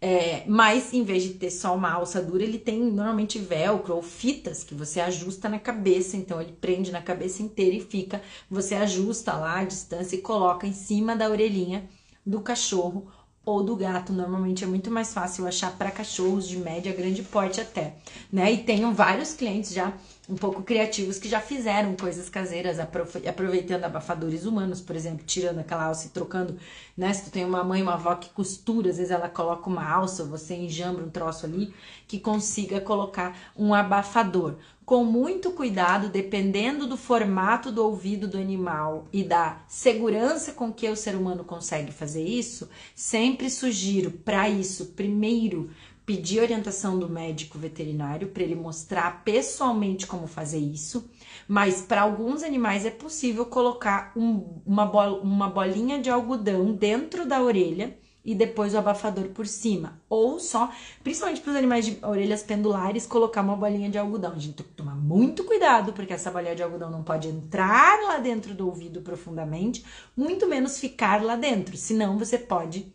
É, 0.00 0.42
mas 0.48 0.92
em 0.92 1.04
vez 1.04 1.22
de 1.22 1.34
ter 1.34 1.52
só 1.52 1.76
uma 1.76 1.92
alça 1.92 2.20
dura, 2.20 2.42
ele 2.42 2.58
tem 2.58 2.82
normalmente 2.82 3.38
velcro 3.38 3.94
ou 3.94 4.02
fitas 4.02 4.64
que 4.64 4.74
você 4.74 5.00
ajusta 5.00 5.48
na 5.48 5.60
cabeça, 5.60 6.16
então 6.16 6.42
ele 6.42 6.56
prende 6.60 6.90
na 6.90 7.00
cabeça 7.00 7.40
inteira 7.40 7.76
e 7.76 7.80
fica. 7.80 8.20
Você 8.50 8.74
ajusta 8.74 9.32
lá 9.34 9.60
a 9.60 9.64
distância 9.64 10.16
e 10.16 10.20
coloca 10.20 10.66
em 10.66 10.72
cima 10.72 11.14
da 11.14 11.30
orelhinha 11.30 11.88
do 12.24 12.40
cachorro 12.40 13.10
ou 13.44 13.62
do 13.62 13.76
gato. 13.76 14.12
Normalmente 14.12 14.64
é 14.64 14.66
muito 14.66 14.90
mais 14.90 15.12
fácil 15.12 15.46
achar 15.46 15.76
para 15.76 15.90
cachorros 15.90 16.48
de 16.48 16.56
média, 16.56 16.94
grande 16.94 17.22
porte 17.22 17.60
até, 17.60 17.94
né? 18.32 18.52
E 18.52 18.58
tenho 18.58 18.92
vários 18.92 19.34
clientes 19.34 19.72
já 19.72 19.92
um 20.28 20.36
pouco 20.36 20.62
criativos 20.62 21.18
que 21.18 21.28
já 21.28 21.40
fizeram 21.40 21.96
coisas 21.96 22.28
caseiras, 22.28 22.78
aproveitando 22.78 23.84
abafadores 23.84 24.46
humanos, 24.46 24.80
por 24.80 24.94
exemplo, 24.94 25.24
tirando 25.26 25.58
aquela 25.58 25.86
alça 25.86 26.06
e 26.06 26.10
trocando, 26.10 26.56
né? 26.96 27.12
Se 27.12 27.24
tu 27.24 27.30
tem 27.30 27.44
uma 27.44 27.64
mãe, 27.64 27.82
uma 27.82 27.94
avó 27.94 28.14
que 28.14 28.30
costura, 28.30 28.90
às 28.90 28.98
vezes 28.98 29.10
ela 29.10 29.28
coloca 29.28 29.68
uma 29.68 29.84
alça, 29.84 30.24
você 30.24 30.54
enjambra 30.54 31.04
um 31.04 31.10
troço 31.10 31.44
ali, 31.44 31.74
que 32.06 32.20
consiga 32.20 32.80
colocar 32.80 33.36
um 33.56 33.74
abafador. 33.74 34.54
Com 34.84 35.04
muito 35.04 35.52
cuidado, 35.52 36.08
dependendo 36.08 36.86
do 36.86 36.96
formato 36.96 37.70
do 37.70 37.84
ouvido 37.84 38.28
do 38.28 38.36
animal 38.36 39.06
e 39.12 39.22
da 39.24 39.60
segurança 39.66 40.52
com 40.52 40.72
que 40.72 40.88
o 40.88 40.96
ser 40.96 41.14
humano 41.14 41.44
consegue 41.44 41.92
fazer 41.92 42.24
isso, 42.24 42.68
sempre 42.94 43.48
sugiro 43.48 44.10
para 44.10 44.48
isso, 44.48 44.86
primeiro, 44.86 45.70
pedir 46.04 46.40
orientação 46.40 46.98
do 46.98 47.08
médico 47.08 47.58
veterinário 47.58 48.28
para 48.28 48.42
ele 48.42 48.54
mostrar 48.54 49.22
pessoalmente 49.24 50.06
como 50.06 50.26
fazer 50.26 50.58
isso, 50.58 51.08
mas 51.46 51.80
para 51.80 52.02
alguns 52.02 52.42
animais 52.42 52.84
é 52.84 52.90
possível 52.90 53.46
colocar 53.46 54.12
um, 54.16 54.60
uma, 54.66 54.84
bol, 54.84 55.20
uma 55.20 55.48
bolinha 55.48 56.00
de 56.00 56.10
algodão 56.10 56.72
dentro 56.72 57.24
da 57.24 57.40
orelha 57.42 57.96
e 58.24 58.34
depois 58.34 58.74
o 58.74 58.78
abafador 58.78 59.28
por 59.28 59.46
cima. 59.46 60.00
Ou 60.08 60.38
só, 60.38 60.70
principalmente 61.02 61.40
para 61.40 61.50
os 61.50 61.56
animais 61.56 61.86
de 61.86 61.98
orelhas 62.04 62.42
pendulares, 62.42 63.06
colocar 63.06 63.42
uma 63.42 63.56
bolinha 63.56 63.90
de 63.90 63.98
algodão. 63.98 64.32
A 64.32 64.38
gente 64.38 64.54
tem 64.54 64.66
que 64.66 64.72
tomar 64.72 64.94
muito 64.94 65.44
cuidado, 65.44 65.92
porque 65.92 66.12
essa 66.12 66.30
bolinha 66.30 66.54
de 66.54 66.62
algodão 66.62 66.90
não 66.90 67.02
pode 67.02 67.28
entrar 67.28 68.00
lá 68.04 68.18
dentro 68.18 68.54
do 68.54 68.66
ouvido 68.66 69.00
profundamente, 69.02 69.84
muito 70.16 70.46
menos 70.46 70.78
ficar 70.78 71.22
lá 71.22 71.36
dentro. 71.36 71.76
Senão 71.76 72.16
você 72.18 72.38
pode 72.38 72.92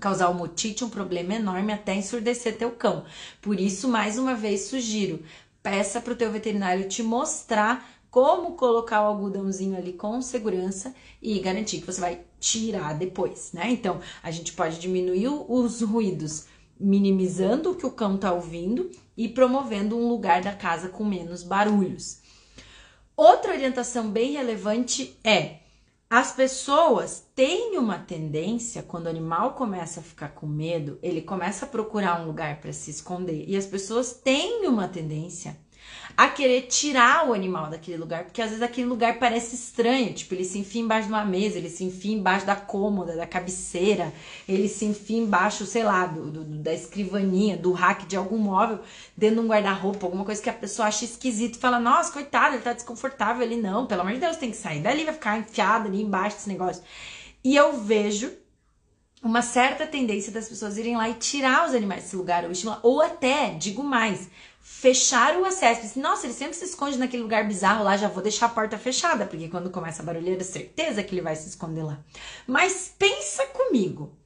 causar 0.00 0.30
um 0.30 0.34
motite, 0.34 0.84
um 0.84 0.90
problema 0.90 1.34
enorme, 1.34 1.72
até 1.72 1.94
ensurdecer 1.94 2.56
teu 2.56 2.70
cão. 2.70 3.04
Por 3.40 3.58
isso, 3.58 3.88
mais 3.88 4.18
uma 4.18 4.34
vez, 4.34 4.62
sugiro, 4.62 5.22
peça 5.62 6.00
para 6.00 6.12
o 6.12 6.16
teu 6.16 6.30
veterinário 6.30 6.88
te 6.88 7.02
mostrar 7.02 7.88
como 8.10 8.52
colocar 8.52 9.02
o 9.02 9.06
algodãozinho 9.06 9.76
ali 9.76 9.92
com 9.92 10.22
segurança 10.22 10.94
e 11.20 11.40
garantir 11.40 11.80
que 11.80 11.86
você 11.86 12.00
vai 12.00 12.20
tirar 12.38 12.94
depois, 12.94 13.50
né? 13.52 13.68
Então, 13.70 13.98
a 14.22 14.30
gente 14.30 14.52
pode 14.52 14.78
diminuir 14.78 15.28
os 15.28 15.80
ruídos, 15.80 16.46
minimizando 16.78 17.72
o 17.72 17.74
que 17.74 17.86
o 17.86 17.90
cão 17.90 18.16
tá 18.16 18.32
ouvindo 18.32 18.88
e 19.16 19.28
promovendo 19.28 19.96
um 19.96 20.08
lugar 20.08 20.42
da 20.42 20.52
casa 20.52 20.88
com 20.88 21.04
menos 21.04 21.42
barulhos. 21.42 22.20
Outra 23.16 23.52
orientação 23.52 24.10
bem 24.10 24.32
relevante 24.32 25.18
é 25.24 25.63
as 26.16 26.30
pessoas 26.30 27.26
têm 27.34 27.76
uma 27.76 27.98
tendência, 27.98 28.84
quando 28.84 29.06
o 29.06 29.08
animal 29.08 29.54
começa 29.54 29.98
a 29.98 30.02
ficar 30.04 30.28
com 30.28 30.46
medo, 30.46 30.96
ele 31.02 31.20
começa 31.20 31.64
a 31.64 31.68
procurar 31.68 32.20
um 32.20 32.26
lugar 32.26 32.60
para 32.60 32.72
se 32.72 32.88
esconder. 32.88 33.44
E 33.48 33.56
as 33.56 33.66
pessoas 33.66 34.12
têm 34.12 34.64
uma 34.68 34.86
tendência 34.86 35.56
a 36.16 36.28
querer 36.28 36.62
tirar 36.62 37.28
o 37.28 37.32
animal 37.32 37.68
daquele 37.68 37.96
lugar, 37.96 38.24
porque 38.24 38.40
às 38.40 38.50
vezes 38.50 38.62
aquele 38.62 38.86
lugar 38.86 39.18
parece 39.18 39.54
estranho, 39.54 40.12
tipo, 40.14 40.32
ele 40.34 40.44
se 40.44 40.58
enfia 40.58 40.80
embaixo 40.80 41.08
de 41.08 41.12
uma 41.12 41.24
mesa, 41.24 41.58
ele 41.58 41.68
se 41.68 41.82
enfia 41.82 42.14
embaixo 42.14 42.46
da 42.46 42.54
cômoda, 42.54 43.16
da 43.16 43.26
cabeceira, 43.26 44.12
ele 44.48 44.68
se 44.68 44.84
enfia 44.84 45.18
embaixo, 45.18 45.66
sei 45.66 45.82
lá, 45.82 46.06
do, 46.06 46.30
do 46.30 46.44
da 46.44 46.72
escrivaninha, 46.72 47.56
do 47.56 47.72
rack 47.72 48.06
de 48.06 48.16
algum 48.16 48.38
móvel, 48.38 48.80
dentro 49.16 49.36
de 49.36 49.42
um 49.42 49.48
guarda-roupa, 49.48 50.06
alguma 50.06 50.24
coisa 50.24 50.40
que 50.40 50.50
a 50.50 50.54
pessoa 50.54 50.88
acha 50.88 51.04
esquisito 51.04 51.56
e 51.56 51.58
fala, 51.58 51.80
nossa, 51.80 52.12
coitado, 52.12 52.54
ele 52.54 52.62
tá 52.62 52.72
desconfortável 52.72 53.42
ali, 53.42 53.56
não, 53.56 53.86
pelo 53.86 54.02
amor 54.02 54.12
de 54.12 54.20
Deus, 54.20 54.36
tem 54.36 54.50
que 54.50 54.56
sair 54.56 54.80
dali, 54.80 55.04
vai 55.04 55.14
ficar 55.14 55.38
enfiado 55.38 55.88
ali 55.88 56.00
embaixo 56.00 56.36
desse 56.36 56.48
negócio. 56.48 56.82
E 57.42 57.56
eu 57.56 57.76
vejo 57.80 58.32
uma 59.24 59.40
certa 59.40 59.86
tendência 59.86 60.30
das 60.30 60.48
pessoas 60.48 60.76
irem 60.76 60.96
lá 60.96 61.08
e 61.08 61.14
tirar 61.14 61.66
os 61.66 61.74
animais 61.74 62.04
desse 62.04 62.14
lugar, 62.14 62.44
ou 62.44 62.52
estimular, 62.52 62.78
ou 62.82 63.00
até, 63.00 63.50
digo 63.54 63.82
mais, 63.82 64.28
fechar 64.66 65.36
o 65.36 65.44
acesso. 65.44 66.00
Nossa, 66.00 66.26
ele 66.26 66.32
sempre 66.32 66.56
se 66.56 66.64
esconde 66.64 66.96
naquele 66.96 67.22
lugar 67.22 67.46
bizarro 67.46 67.84
lá, 67.84 67.98
já 67.98 68.08
vou 68.08 68.22
deixar 68.22 68.46
a 68.46 68.48
porta 68.48 68.78
fechada, 68.78 69.26
porque 69.26 69.50
quando 69.50 69.68
começa 69.70 70.00
a 70.00 70.04
barulheira, 70.06 70.42
certeza 70.42 71.02
que 71.02 71.14
ele 71.14 71.20
vai 71.20 71.36
se 71.36 71.50
esconder 71.50 71.82
lá. 71.82 72.02
Mas 72.46 72.90
pensa 72.98 73.44
comigo. 73.48 74.16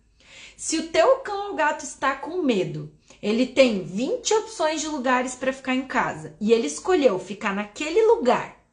Se 0.56 0.78
o 0.78 0.88
teu 0.90 1.16
cão 1.16 1.50
ou 1.50 1.56
gato 1.56 1.84
está 1.84 2.14
com 2.14 2.40
medo, 2.40 2.92
ele 3.20 3.46
tem 3.46 3.82
20 3.82 4.32
opções 4.34 4.80
de 4.80 4.86
lugares 4.86 5.34
para 5.34 5.52
ficar 5.52 5.74
em 5.74 5.88
casa 5.88 6.36
e 6.40 6.52
ele 6.52 6.68
escolheu 6.68 7.18
ficar 7.18 7.52
naquele 7.52 8.00
lugar. 8.06 8.64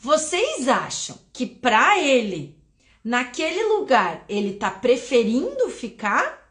Vocês 0.00 0.66
acham 0.66 1.16
que 1.32 1.46
para 1.46 1.96
ele, 2.00 2.58
naquele 3.04 3.62
lugar, 3.64 4.24
ele 4.28 4.54
tá 4.54 4.70
preferindo 4.70 5.68
ficar 5.70 6.47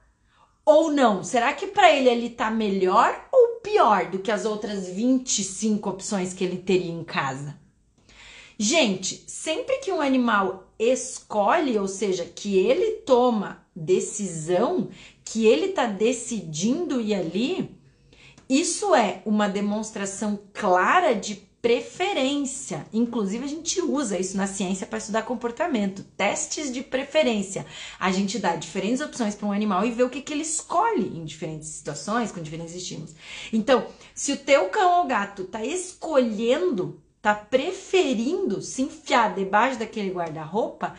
ou 0.67 0.91
não? 0.91 1.24
Será 1.24 1.53
que 1.53 1.67
para 1.67 1.95
ele 1.95 2.09
ele 2.09 2.29
tá 2.29 2.51
melhor 2.51 3.29
ou 3.31 3.62
pior 3.62 4.12
do 4.12 4.19
que 4.19 4.29
as 4.29 4.43
outras 4.43 4.89
25 4.89 5.89
opções 5.89 6.33
que 6.33 6.43
ele 6.43 6.57
teria 6.57 6.91
em 6.91 7.05
casa? 7.05 7.57
Gente, 8.59 9.24
sempre 9.27 9.77
que 9.77 9.93
um 9.93 10.01
animal 10.01 10.69
escolhe, 10.77 11.79
ou 11.79 11.88
seja, 11.88 12.25
que 12.25 12.57
ele 12.57 12.97
toma 13.05 13.65
decisão, 13.74 14.89
que 15.24 15.45
ele 15.45 15.69
tá 15.69 15.86
decidindo 15.86 17.00
ir 17.00 17.15
ali, 17.15 17.71
isso 18.50 18.93
é 18.93 19.21
uma 19.25 19.47
demonstração 19.47 20.38
clara 20.51 21.13
de 21.13 21.47
preferência. 21.67 22.88
Inclusive, 22.93 23.43
a 23.43 23.47
gente 23.47 23.81
usa 23.81 24.17
isso 24.17 24.38
na 24.38 24.47
ciência 24.47 24.88
para 24.88 25.00
estudar 25.00 25.24
comportamento. 25.24 26.01
Testes 26.15 26.71
de 26.71 26.81
preferência. 26.81 27.65
A 28.00 28.09
gente 28.09 28.39
dá 28.39 28.55
diferentes 28.55 29.01
opções 29.01 29.36
para 29.36 29.50
um 29.50 29.51
animal 29.51 29.86
e 29.86 29.91
vê 29.91 30.01
o 30.01 30.09
que, 30.09 30.21
que 30.21 30.31
ele 30.31 30.43
escolhe 30.43 31.17
em 31.17 31.25
diferentes 31.25 31.67
situações, 31.67 32.31
com 32.31 32.41
diferentes 32.41 32.74
estímulos. 32.74 33.13
Então, 33.51 33.86
se 34.15 34.31
o 34.31 34.38
teu 34.38 34.69
cão 34.69 35.01
ou 35.01 35.07
gato 35.07 35.43
tá 35.43 35.62
escolhendo, 35.62 37.01
tá 37.21 37.36
preferindo 37.36 38.62
se 38.62 38.83
enfiar 38.83 39.36
debaixo 39.36 39.77
daquele 39.77 40.12
guarda-roupa, 40.12 40.95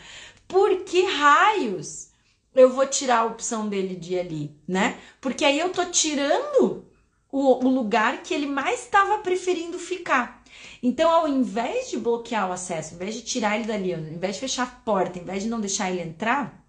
por 0.47 0.85
que 0.85 1.03
raios 1.03 2.11
eu 2.55 2.69
vou 2.69 2.87
tirar 2.87 3.21
a 3.21 3.25
opção 3.25 3.71
dele 3.71 3.97
de 3.97 4.13
ir 4.13 4.21
ali, 4.21 4.57
né? 4.69 4.99
Porque 5.19 5.47
aí 5.47 5.59
eu 5.59 5.71
tô 5.71 5.87
tirando 5.87 6.87
o, 7.31 7.65
o 7.67 7.69
lugar 7.69 8.23
que 8.23 8.35
ele 8.35 8.47
mais 8.47 8.81
estava 8.81 9.19
preferindo 9.19 9.79
ficar. 9.79 10.38
Então, 10.83 11.11
ao 11.11 11.29
invés 11.29 11.91
de 11.91 11.97
bloquear 11.97 12.49
o 12.49 12.53
acesso, 12.53 12.95
ao 12.95 12.97
invés 12.97 13.15
de 13.15 13.23
tirar 13.23 13.57
ele 13.57 13.67
dali, 13.67 13.93
ao 13.93 14.01
invés 14.01 14.35
de 14.35 14.41
fechar 14.41 14.63
a 14.63 14.67
porta, 14.67 15.19
ao 15.19 15.25
invés 15.25 15.43
de 15.43 15.49
não 15.49 15.61
deixar 15.61 15.91
ele 15.91 16.03
entrar, 16.03 16.65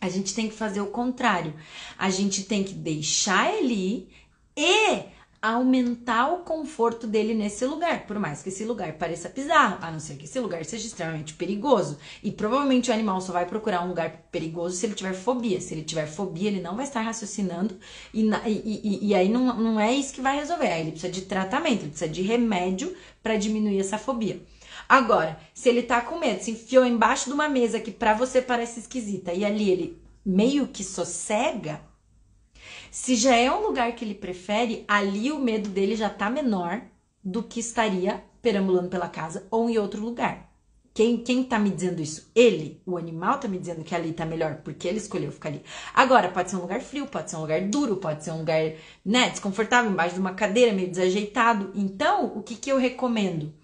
a 0.00 0.08
gente 0.08 0.34
tem 0.34 0.48
que 0.48 0.54
fazer 0.54 0.80
o 0.80 0.86
contrário. 0.86 1.54
A 1.96 2.10
gente 2.10 2.44
tem 2.44 2.64
que 2.64 2.74
deixar 2.74 3.54
ele 3.54 3.74
ir 3.74 4.12
e 4.56 5.04
aumentar 5.42 6.32
o 6.32 6.38
conforto 6.44 7.04
dele 7.04 7.34
nesse 7.34 7.66
lugar, 7.66 8.06
por 8.06 8.16
mais 8.16 8.42
que 8.44 8.48
esse 8.48 8.64
lugar 8.64 8.92
pareça 8.92 9.28
bizarro, 9.28 9.78
a 9.82 9.90
não 9.90 9.98
ser 9.98 10.14
que 10.14 10.26
esse 10.26 10.38
lugar 10.38 10.64
seja 10.64 10.86
extremamente 10.86 11.34
perigoso. 11.34 11.98
E 12.22 12.30
provavelmente 12.30 12.90
o 12.90 12.94
animal 12.94 13.20
só 13.20 13.32
vai 13.32 13.44
procurar 13.44 13.84
um 13.84 13.88
lugar 13.88 14.28
perigoso 14.30 14.76
se 14.76 14.86
ele 14.86 14.94
tiver 14.94 15.14
fobia. 15.14 15.60
Se 15.60 15.74
ele 15.74 15.82
tiver 15.82 16.06
fobia, 16.06 16.48
ele 16.48 16.60
não 16.60 16.76
vai 16.76 16.84
estar 16.84 17.00
raciocinando 17.00 17.76
e, 18.14 18.22
e, 18.22 18.80
e, 18.84 19.08
e 19.08 19.14
aí 19.14 19.28
não, 19.28 19.56
não 19.56 19.80
é 19.80 19.92
isso 19.92 20.14
que 20.14 20.20
vai 20.20 20.36
resolver. 20.36 20.68
Aí 20.68 20.82
ele 20.82 20.92
precisa 20.92 21.12
de 21.12 21.22
tratamento, 21.22 21.82
ele 21.82 21.90
precisa 21.90 22.10
de 22.10 22.22
remédio 22.22 22.96
para 23.20 23.36
diminuir 23.36 23.80
essa 23.80 23.98
fobia. 23.98 24.40
Agora, 24.88 25.40
se 25.52 25.68
ele 25.68 25.82
tá 25.82 26.00
com 26.00 26.18
medo, 26.18 26.42
se 26.42 26.52
enfiou 26.52 26.86
embaixo 26.86 27.26
de 27.26 27.32
uma 27.32 27.48
mesa 27.48 27.80
que 27.80 27.90
para 27.90 28.14
você 28.14 28.40
parece 28.40 28.78
esquisita 28.80 29.32
e 29.32 29.44
ali 29.44 29.70
ele 29.70 30.02
meio 30.24 30.68
que 30.68 30.84
sossega, 30.84 31.80
se 32.92 33.16
já 33.16 33.34
é 33.34 33.50
um 33.50 33.66
lugar 33.66 33.94
que 33.94 34.04
ele 34.04 34.14
prefere, 34.14 34.84
ali 34.86 35.32
o 35.32 35.38
medo 35.38 35.70
dele 35.70 35.96
já 35.96 36.10
tá 36.10 36.28
menor 36.28 36.82
do 37.24 37.42
que 37.42 37.58
estaria 37.58 38.22
perambulando 38.42 38.90
pela 38.90 39.08
casa 39.08 39.46
ou 39.50 39.70
em 39.70 39.78
outro 39.78 40.02
lugar. 40.02 40.52
Quem, 40.92 41.16
quem 41.16 41.42
tá 41.42 41.58
me 41.58 41.70
dizendo 41.70 42.02
isso? 42.02 42.30
Ele, 42.34 42.82
o 42.84 42.98
animal 42.98 43.40
tá 43.40 43.48
me 43.48 43.58
dizendo 43.58 43.82
que 43.82 43.94
ali 43.94 44.12
tá 44.12 44.26
melhor 44.26 44.56
porque 44.56 44.86
ele 44.86 44.98
escolheu 44.98 45.32
ficar 45.32 45.48
ali. 45.48 45.62
Agora, 45.94 46.28
pode 46.28 46.50
ser 46.50 46.56
um 46.56 46.60
lugar 46.60 46.82
frio, 46.82 47.06
pode 47.06 47.30
ser 47.30 47.36
um 47.36 47.40
lugar 47.40 47.62
duro, 47.62 47.96
pode 47.96 48.22
ser 48.24 48.32
um 48.32 48.40
lugar, 48.40 48.60
né, 49.02 49.30
desconfortável, 49.30 49.90
embaixo 49.90 50.16
de 50.16 50.20
uma 50.20 50.34
cadeira, 50.34 50.74
meio 50.74 50.90
desajeitado. 50.90 51.72
Então, 51.74 52.26
o 52.36 52.42
que 52.42 52.56
que 52.56 52.70
eu 52.70 52.76
recomendo? 52.76 53.54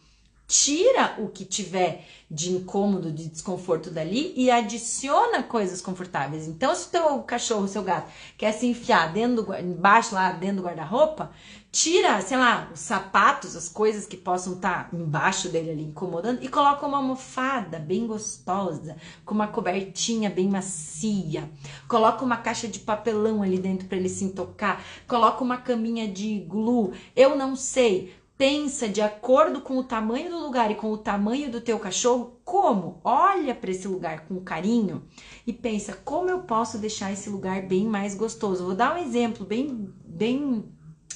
Tira 0.49 1.17
o 1.19 1.29
que 1.29 1.45
tiver 1.45 2.07
de 2.31 2.51
incômodo, 2.51 3.13
de 3.13 3.29
desconforto 3.29 3.91
dali 3.91 4.33
e 4.35 4.51
adiciona 4.51 5.43
coisas 5.43 5.83
confortáveis. 5.83 6.49
Então, 6.49 6.75
se 6.75 6.89
o 6.89 6.91
teu 6.91 7.19
cachorro, 7.23 7.69
seu 7.69 7.83
gato, 7.83 8.11
quer 8.37 8.53
se 8.53 8.67
enfiar 8.67 9.13
dentro 9.13 9.43
do, 9.43 9.55
embaixo 9.55 10.15
lá 10.15 10.33
dentro 10.33 10.57
do 10.57 10.63
guarda-roupa, 10.63 11.31
tira, 11.71 12.21
sei 12.23 12.39
lá, 12.39 12.71
os 12.73 12.81
sapatos, 12.81 13.57
as 13.57 13.69
coisas 13.69 14.07
que 14.07 14.17
possam 14.17 14.55
estar 14.55 14.91
tá 14.91 14.97
embaixo 14.97 15.51
dele 15.51 15.71
ali 15.71 15.85
incomodando 15.85 16.43
e 16.43 16.49
coloca 16.49 16.87
uma 16.87 16.97
almofada 16.97 17.79
bem 17.79 18.07
gostosa, 18.07 18.97
com 19.25 19.35
uma 19.35 19.49
cobertinha 19.49 20.31
bem 20.31 20.49
macia. 20.49 21.51
Coloca 21.87 22.25
uma 22.25 22.39
caixa 22.39 22.67
de 22.67 22.79
papelão 22.79 23.43
ali 23.43 23.59
dentro 23.59 23.87
para 23.87 23.99
ele 23.99 24.09
se 24.09 24.25
intocar. 24.25 24.83
Coloca 25.07 25.45
uma 25.45 25.59
caminha 25.59 26.09
de 26.09 26.41
glue. 26.41 26.93
Eu 27.15 27.37
não 27.37 27.55
sei 27.55 28.18
pensa 28.39 28.89
de 28.89 29.01
acordo 29.01 29.61
com 29.61 29.77
o 29.77 29.83
tamanho 29.83 30.31
do 30.31 30.39
lugar 30.39 30.71
e 30.71 30.77
com 30.77 30.93
o 30.93 30.97
tamanho 30.97 31.51
do 31.51 31.61
teu 31.61 31.77
cachorro, 31.81 32.41
como? 32.45 33.01
Olha 33.03 33.53
para 33.53 33.73
esse 33.73 33.89
lugar 33.89 34.27
com 34.27 34.41
carinho 34.41 35.05
e 35.45 35.53
pensa 35.53 35.93
como 36.05 36.31
eu 36.31 36.43
posso 36.43 36.79
deixar 36.79 37.13
esse 37.13 37.29
lugar 37.29 37.63
bem 37.63 37.85
mais 37.85 38.15
gostoso. 38.15 38.65
Vou 38.65 38.77
dar 38.77 38.95
um 38.95 38.99
exemplo 38.99 39.45
bem 39.45 39.93
bem 40.07 40.65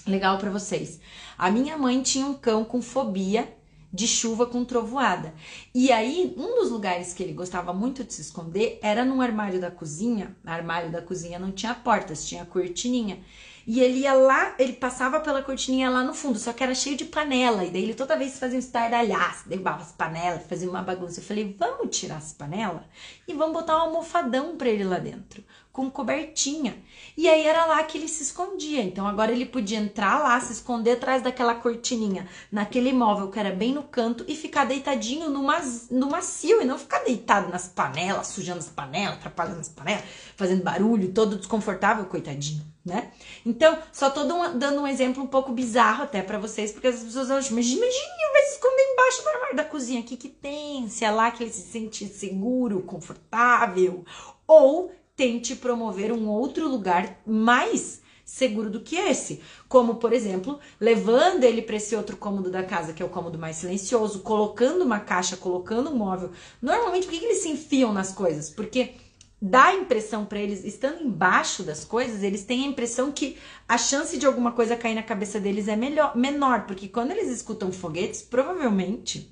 legal 0.04 0.37
para 0.37 0.50
vocês. 0.50 1.00
A 1.38 1.48
minha 1.48 1.78
mãe 1.78 2.02
tinha 2.02 2.26
um 2.26 2.35
cão 2.35 2.64
com 2.64 2.82
fobia 2.82 3.56
de 3.92 4.08
chuva 4.08 4.46
com 4.46 4.64
trovoada. 4.64 5.35
E 5.74 5.92
aí, 5.92 6.35
um 6.37 6.61
dos 6.61 6.70
lugares 6.70 7.12
que 7.12 7.22
ele 7.22 7.35
gostava 7.35 7.74
muito 7.74 8.02
de 8.02 8.14
se 8.14 8.22
esconder 8.22 8.78
era 8.82 9.04
num 9.04 9.20
armário 9.20 9.61
da 9.61 9.70
cozinha. 9.70 10.35
O 10.44 10.50
armário 10.50 10.90
da 10.90 11.02
cozinha 11.02 11.38
não 11.38 11.52
tinha 11.52 11.74
portas, 11.74 12.26
tinha 12.26 12.44
cortininha. 12.44 13.22
E 13.66 13.81
ele 13.81 14.01
ia 14.01 14.12
lá, 14.14 14.55
ele 14.59 14.72
passava 14.72 15.20
pela 15.20 15.42
cortininha 15.42 15.88
lá 15.88 16.03
no 16.03 16.14
fundo, 16.14 16.38
só 16.38 16.53
que 16.53 16.62
era 16.62 16.75
cheio 16.75 16.96
de 16.96 17.05
panela. 17.05 17.64
E 17.64 17.70
daí 17.70 17.83
ele 17.83 17.94
toda 17.94 18.16
vez 18.16 18.38
fazia 18.38 18.57
um 18.57 18.61
estardalhaço, 18.61 19.48
derrubava 19.48 19.83
as 19.83 19.92
panelas, 19.92 20.46
fazia 20.48 20.68
uma 20.68 20.83
bagunça. 20.83 21.20
Eu 21.20 21.25
falei, 21.25 21.57
vamos 21.59 21.96
tirar 21.96 22.16
as 22.16 22.33
panelas 22.33 22.83
e 23.27 23.33
vamos 23.33 23.53
botar 23.53 23.77
um 23.77 23.81
almofadão 23.81 24.57
pra 24.57 24.68
ele 24.68 24.85
lá 24.85 24.98
dentro, 24.98 25.44
com 25.72 25.90
cobertinha. 25.90 26.76
E 27.16 27.28
aí 27.28 27.46
era 27.46 27.64
lá 27.64 27.82
que 27.82 27.96
ele 27.96 28.08
se 28.08 28.22
escondia. 28.22 28.82
Então 28.82 29.06
agora 29.06 29.32
ele 29.32 29.46
podia 29.46 29.78
entrar 29.78 30.18
lá, 30.22 30.38
se 30.40 30.52
esconder 30.52 30.92
atrás 30.92 31.22
daquela 31.22 31.54
cortininha, 31.54 32.28
naquele 32.50 32.92
móvel 32.92 33.30
que 33.30 33.38
era 33.38 33.50
bem 33.50 33.72
no 33.72 33.82
canto, 33.82 34.24
e 34.28 34.37
ficar 34.37 34.66
deitadinho 34.66 35.30
no, 35.30 35.42
no 35.90 36.11
macio, 36.11 36.61
e 36.61 36.64
não 36.64 36.78
ficar 36.78 37.00
deitado 37.00 37.50
nas 37.50 37.66
panelas, 37.68 38.28
sujando 38.28 38.58
as 38.58 38.68
panelas, 38.68 39.16
atrapalhando 39.16 39.61
as 39.61 39.68
panelas, 39.68 40.04
fazendo 40.37 40.62
barulho, 40.62 41.12
todo 41.12 41.37
desconfortável, 41.37 42.04
coitadinho 42.04 42.72
né? 42.85 43.12
Então, 43.46 43.78
só 43.92 44.11
tô 44.11 44.24
dando 44.24 44.80
um 44.80 44.87
exemplo 44.87 45.22
um 45.22 45.26
pouco 45.26 45.52
bizarro 45.52 46.02
até 46.02 46.20
para 46.20 46.38
vocês, 46.38 46.72
porque 46.72 46.88
as 46.88 47.00
pessoas 47.00 47.30
acham, 47.30 47.54
mas 47.54 47.66
imagine, 47.66 48.32
vai 48.32 48.42
se 48.42 48.54
esconder 48.54 48.82
embaixo 48.82 49.22
do 49.22 49.28
armário 49.28 49.56
da 49.56 49.64
cozinha, 49.64 50.02
que 50.02 50.16
que 50.16 50.28
tem? 50.28 50.88
Se 50.88 51.04
é 51.04 51.11
lá 51.11 51.30
que 51.30 51.44
ele 51.44 51.52
se 51.52 51.62
sente 51.62 52.06
seguro, 52.08 52.82
confortável, 52.82 54.04
ou 54.46 54.92
tente 55.16 55.57
promover 55.57 56.12
um 56.12 56.29
outro 56.29 56.68
lugar 56.68 57.20
mais 57.27 58.01
seguro 58.25 58.70
do 58.70 58.81
que 58.81 58.96
esse, 58.96 59.42
como 59.68 59.96
por 59.96 60.12
exemplo, 60.12 60.59
levando 60.81 61.44
ele 61.44 61.61
para 61.61 61.77
esse 61.77 61.94
outro 61.94 62.16
cômodo 62.16 62.51
da 62.51 62.62
casa, 62.62 62.92
que 62.92 63.03
é 63.03 63.07
o 63.07 63.11
cômodo 63.11 63.38
mais 63.38 63.57
silencioso, 63.57 64.20
colocando 64.20 64.83
uma 64.83 65.01
caixa, 65.01 65.37
colocando 65.37 65.90
um 65.90 65.96
móvel. 65.96 66.31
Normalmente, 66.61 67.07
por 67.07 67.12
que, 67.12 67.18
que 67.18 67.27
eles 67.27 67.42
se 67.42 67.51
enfiam 67.51 67.92
nas 67.92 68.12
coisas? 68.12 68.48
Porque 68.48 68.94
dá 69.40 69.64
a 69.64 69.75
impressão 69.75 70.25
para 70.25 70.38
eles, 70.38 70.64
estando 70.64 71.03
embaixo 71.03 71.62
das 71.62 71.85
coisas, 71.85 72.22
eles 72.22 72.44
têm 72.44 72.64
a 72.64 72.68
impressão 72.68 73.12
que 73.12 73.37
a 73.68 73.77
chance 73.77 74.16
de 74.16 74.25
alguma 74.25 74.53
coisa 74.53 74.77
cair 74.77 74.94
na 74.94 75.03
cabeça 75.03 75.38
deles 75.38 75.68
é 75.68 75.77
melhor, 75.77 76.16
menor, 76.16 76.64
porque 76.66 76.88
quando 76.88 77.11
eles 77.11 77.29
escutam 77.29 77.72
foguetes, 77.72 78.22
provavelmente 78.22 79.31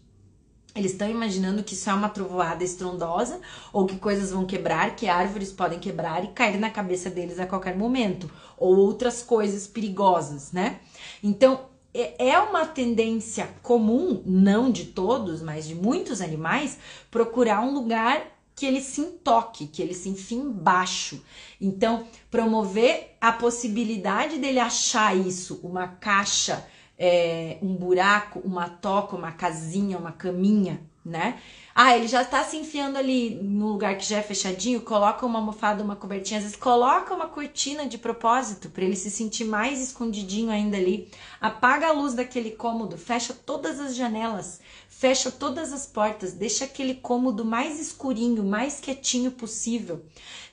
eles 0.75 0.93
estão 0.93 1.11
imaginando 1.11 1.65
que 1.65 1.75
isso 1.75 1.91
é 1.91 1.95
uma 1.95 2.09
trovoada 2.09 2.63
estrondosa 2.63 3.41
ou 3.73 3.87
que 3.87 3.99
coisas 3.99 4.31
vão 4.31 4.47
quebrar, 4.47 4.95
que 4.95 5.09
árvores 5.09 5.53
podem 5.53 5.79
quebrar 5.79 6.25
e 6.25 6.29
cair 6.29 6.59
na 6.59 6.71
cabeça 6.71 7.11
deles 7.11 7.41
a 7.41 7.47
qualquer 7.47 7.77
momento, 7.77 8.31
ou 8.57 8.77
outras 8.77 9.23
coisas 9.23 9.67
perigosas, 9.67 10.53
né? 10.53 10.79
Então, 11.23 11.69
é, 11.93 12.29
é 12.29 12.39
uma 12.39 12.65
tendência 12.67 13.49
comum, 13.63 14.23
não 14.25 14.71
de 14.71 14.87
todos, 14.87 15.43
mas 15.43 15.67
de 15.67 15.75
muitos 15.75 16.21
animais, 16.21 16.79
procurar 17.11 17.61
um 17.63 17.75
lugar 17.75 18.23
que 18.55 18.67
ele 18.67 18.81
se 18.81 19.01
intoque, 19.01 19.67
que 19.67 19.81
ele 19.81 19.95
se 19.95 20.09
enfie 20.09 20.35
embaixo. 20.35 21.25
Então, 21.61 22.07
promover 22.31 23.17
a 23.21 23.33
possibilidade 23.33 24.39
dele 24.39 24.61
achar 24.61 25.17
isso, 25.17 25.61
uma 25.65 25.89
caixa, 25.89 26.65
é, 27.03 27.57
um 27.63 27.75
buraco, 27.75 28.41
uma 28.45 28.69
toca, 28.69 29.17
uma 29.17 29.33
casinha, 29.33 29.97
uma 29.97 30.13
caminha, 30.13 30.83
né? 31.03 31.41
Ah, 31.75 31.97
ele 31.97 32.07
já 32.07 32.23
tá 32.23 32.45
se 32.45 32.59
enfiando 32.59 32.99
ali 32.99 33.37
no 33.43 33.69
lugar 33.69 33.97
que 33.97 34.05
já 34.05 34.19
é 34.19 34.23
fechadinho, 34.23 34.83
coloca 34.83 35.25
uma 35.25 35.39
almofada, 35.39 35.83
uma 35.83 35.97
cobertinha, 35.97 36.37
às 36.37 36.45
vezes 36.45 36.59
coloca 36.59 37.15
uma 37.15 37.27
cortina 37.27 37.87
de 37.87 37.97
propósito 37.97 38.69
para 38.69 38.85
ele 38.85 38.97
se 38.97 39.11
sentir 39.11 39.45
mais 39.45 39.81
escondidinho 39.81 40.51
ainda 40.51 40.77
ali. 40.77 41.09
Apaga 41.41 41.89
a 41.89 41.93
luz 41.93 42.13
daquele 42.13 42.51
cômodo, 42.51 42.99
fecha 42.99 43.33
todas 43.33 43.81
as 43.81 43.97
janelas, 43.97 44.61
fecha 44.91 45.31
todas 45.31 45.73
as 45.73 45.87
portas, 45.87 46.35
deixa 46.35 46.67
aquele 46.67 46.97
cômodo 46.97 47.47
mais 47.47 47.81
escurinho, 47.81 48.45
mais 48.45 48.79
quietinho 48.79 49.31
possível. 49.31 50.05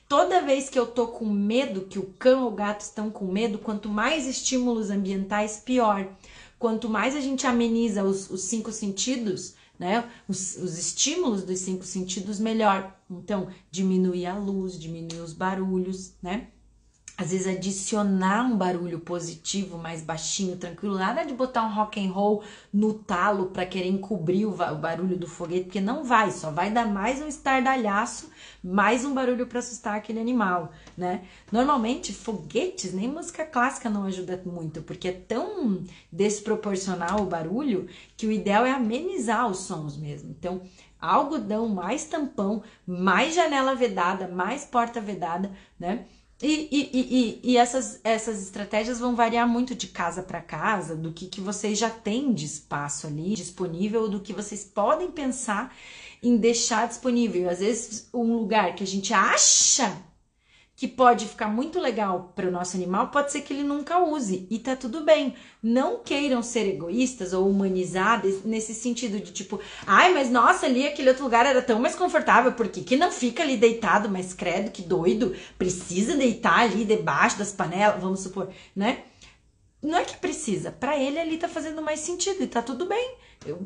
Toda 0.07 0.41
vez 0.41 0.69
que 0.69 0.79
eu 0.79 0.87
tô 0.87 1.07
com 1.07 1.25
medo, 1.25 1.81
que 1.81 1.99
o 1.99 2.13
cão 2.17 2.43
ou 2.43 2.47
o 2.47 2.55
gato 2.55 2.79
estão 2.79 3.09
com 3.09 3.25
medo, 3.25 3.57
quanto 3.57 3.89
mais 3.89 4.25
estímulos 4.25 4.89
ambientais, 4.89 5.57
pior. 5.57 6.07
Quanto 6.59 6.89
mais 6.89 7.15
a 7.15 7.21
gente 7.21 7.45
ameniza 7.45 8.03
os, 8.03 8.29
os 8.29 8.41
cinco 8.41 8.71
sentidos, 8.71 9.55
né? 9.77 10.09
Os, 10.27 10.57
os, 10.57 10.77
estímulos 10.77 11.43
dos 11.43 11.59
cinco 11.59 11.85
sentidos, 11.85 12.39
melhor. 12.39 12.99
Então, 13.09 13.49
diminuir 13.69 14.25
a 14.25 14.37
luz, 14.37 14.79
diminuir 14.79 15.21
os 15.21 15.33
barulhos, 15.33 16.13
né? 16.21 16.47
Às 17.17 17.31
vezes 17.31 17.47
adicionar 17.47 18.43
um 18.43 18.55
barulho 18.55 18.99
positivo, 18.99 19.79
mais 19.79 20.03
baixinho, 20.03 20.55
tranquilo, 20.55 20.99
nada 20.99 21.25
de 21.25 21.33
botar 21.33 21.63
um 21.63 21.73
rock 21.73 21.99
and 21.99 22.11
roll 22.11 22.43
no 22.71 22.93
talo 22.93 23.47
para 23.47 23.65
querer 23.65 23.87
encobrir 23.87 24.45
o, 24.45 24.51
barulho 24.51 25.17
do 25.17 25.27
foguete, 25.27 25.63
porque 25.63 25.81
não 25.81 26.03
vai, 26.03 26.29
só 26.29 26.51
vai 26.51 26.69
dar 26.69 26.85
mais 26.85 27.19
um 27.19 27.27
estardalhaço, 27.27 28.29
mais 28.63 29.03
um 29.03 29.15
barulho 29.15 29.47
para 29.47 29.57
assustar 29.57 29.95
aquele 29.95 30.19
animal, 30.19 30.71
né? 30.95 31.25
Normalmente 31.51 32.13
foguetes, 32.13 32.93
nem 32.93 33.07
música 33.07 33.43
clássica 33.43 33.89
não 33.89 34.03
ajuda 34.03 34.39
muito, 34.45 34.83
porque 34.83 35.07
é 35.07 35.13
tão 35.13 35.83
desproporcional 36.11 37.21
o 37.21 37.25
barulho 37.25 37.87
que 38.15 38.27
o 38.27 38.31
ideal 38.31 38.63
é 38.63 38.71
amenizar 38.71 39.49
os 39.49 39.59
sons 39.59 39.97
mesmo. 39.97 40.29
Então, 40.29 40.61
algodão, 41.01 41.67
mais 41.67 42.05
tampão, 42.05 42.61
mais 42.85 43.33
janela 43.33 43.73
vedada, 43.73 44.27
mais 44.27 44.65
porta 44.65 45.01
vedada, 45.01 45.51
né? 45.79 46.05
E, 46.41 46.67
e, 46.71 46.89
e, 46.93 47.51
e, 47.51 47.57
essas, 47.57 47.99
essas 48.03 48.41
estratégias 48.43 48.99
vão 48.99 49.15
variar 49.15 49.47
muito 49.47 49.73
de 49.73 49.87
casa 49.87 50.21
para 50.21 50.39
casa, 50.39 50.95
do 50.95 51.11
que, 51.11 51.25
que 51.25 51.41
vocês 51.41 51.79
já 51.79 51.89
têm 51.89 52.31
de 52.31 52.45
espaço 52.45 53.07
ali 53.07 53.33
disponível, 53.33 54.07
do 54.07 54.19
que 54.19 54.33
vocês 54.33 54.63
podem 54.63 55.09
pensar 55.09 55.75
em 56.21 56.37
deixar 56.37 56.87
disponível. 56.87 57.49
Às 57.49 57.59
vezes, 57.59 58.07
um 58.13 58.35
lugar 58.35 58.75
que 58.75 58.83
a 58.83 58.87
gente 58.87 59.13
acha 59.13 59.97
que 60.77 60.87
pode 60.87 61.27
ficar 61.27 61.47
muito 61.47 61.79
legal 61.79 62.31
para 62.35 62.47
o 62.47 62.51
nosso 62.51 62.77
animal, 62.77 63.07
pode 63.07 63.31
ser 63.31 63.41
que 63.41 63.51
ele 63.51 63.63
nunca 63.63 63.97
use 63.97 64.45
e 64.47 64.59
tá 64.59 64.75
tudo 64.75 65.03
bem. 65.03 65.33
Não 65.61 66.03
queiram 66.03 66.43
ser 66.43 66.69
egoístas 66.69 67.33
ou 67.33 67.49
humanizados 67.49 68.43
nesse 68.45 68.75
sentido 68.75 69.19
de 69.19 69.31
tipo, 69.31 69.59
ai, 69.87 70.13
mas 70.13 70.29
nossa, 70.29 70.67
ali 70.67 70.85
aquele 70.85 71.09
outro 71.09 71.23
lugar 71.23 71.47
era 71.47 71.63
tão 71.63 71.79
mais 71.79 71.95
confortável, 71.95 72.51
por 72.51 72.67
que, 72.67 72.83
que 72.83 72.95
não 72.95 73.11
fica 73.11 73.41
ali 73.41 73.57
deitado? 73.57 74.07
Mas 74.07 74.35
credo, 74.35 74.69
que 74.69 74.83
doido, 74.83 75.35
precisa 75.57 76.15
deitar 76.15 76.59
ali 76.59 76.85
debaixo 76.85 77.39
das 77.39 77.51
panelas, 77.51 77.99
vamos 77.99 78.19
supor, 78.19 78.47
né? 78.75 79.03
Não 79.81 79.97
é 79.97 80.05
que 80.05 80.17
precisa, 80.17 80.71
para 80.71 80.95
ele 80.95 81.19
ali 81.19 81.37
tá 81.37 81.49
fazendo 81.49 81.81
mais 81.81 82.01
sentido 82.01 82.43
e 82.43 82.47
tá 82.47 82.61
tudo 82.61 82.85
bem. 82.85 83.15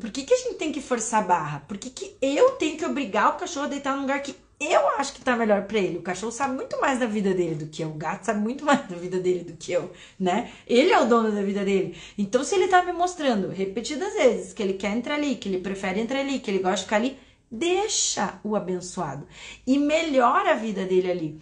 Por 0.00 0.10
que, 0.10 0.22
que 0.22 0.32
a 0.32 0.38
gente 0.38 0.54
tem 0.54 0.72
que 0.72 0.80
forçar 0.80 1.22
a 1.22 1.26
barra? 1.26 1.64
Por 1.68 1.76
que, 1.76 1.90
que 1.90 2.16
eu 2.22 2.52
tenho 2.52 2.78
que 2.78 2.86
obrigar 2.86 3.30
o 3.30 3.38
cachorro 3.38 3.66
a 3.66 3.68
deitar 3.68 3.94
num 3.94 4.02
lugar 4.02 4.22
que 4.22 4.34
eu 4.70 4.86
acho 4.98 5.14
que 5.14 5.22
tá 5.22 5.34
melhor 5.34 5.62
para 5.62 5.78
ele. 5.78 5.98
O 5.98 6.02
cachorro 6.02 6.30
sabe 6.30 6.54
muito 6.54 6.78
mais 6.80 7.00
da 7.00 7.06
vida 7.06 7.32
dele 7.32 7.54
do 7.54 7.66
que 7.66 7.82
eu. 7.82 7.88
O 7.88 7.94
gato 7.94 8.24
sabe 8.24 8.40
muito 8.40 8.64
mais 8.66 8.86
da 8.88 8.96
vida 8.96 9.18
dele 9.18 9.44
do 9.44 9.56
que 9.56 9.72
eu, 9.72 9.90
né? 10.20 10.52
Ele 10.66 10.92
é 10.92 11.00
o 11.00 11.06
dono 11.06 11.32
da 11.32 11.42
vida 11.42 11.64
dele. 11.64 11.96
Então, 12.18 12.44
se 12.44 12.54
ele 12.54 12.68
tá 12.68 12.82
me 12.82 12.92
mostrando 12.92 13.48
repetidas 13.48 14.12
vezes 14.12 14.52
que 14.52 14.62
ele 14.62 14.74
quer 14.74 14.96
entrar 14.96 15.14
ali, 15.14 15.36
que 15.36 15.48
ele 15.48 15.58
prefere 15.58 16.00
entrar 16.00 16.20
ali, 16.20 16.38
que 16.38 16.50
ele 16.50 16.58
gosta 16.58 16.76
de 16.76 16.82
ficar 16.82 16.96
ali, 16.96 17.18
deixa 17.50 18.40
o 18.42 18.56
abençoado 18.56 19.26
e 19.66 19.78
melhora 19.78 20.52
a 20.52 20.56
vida 20.56 20.84
dele 20.84 21.10
ali. 21.10 21.40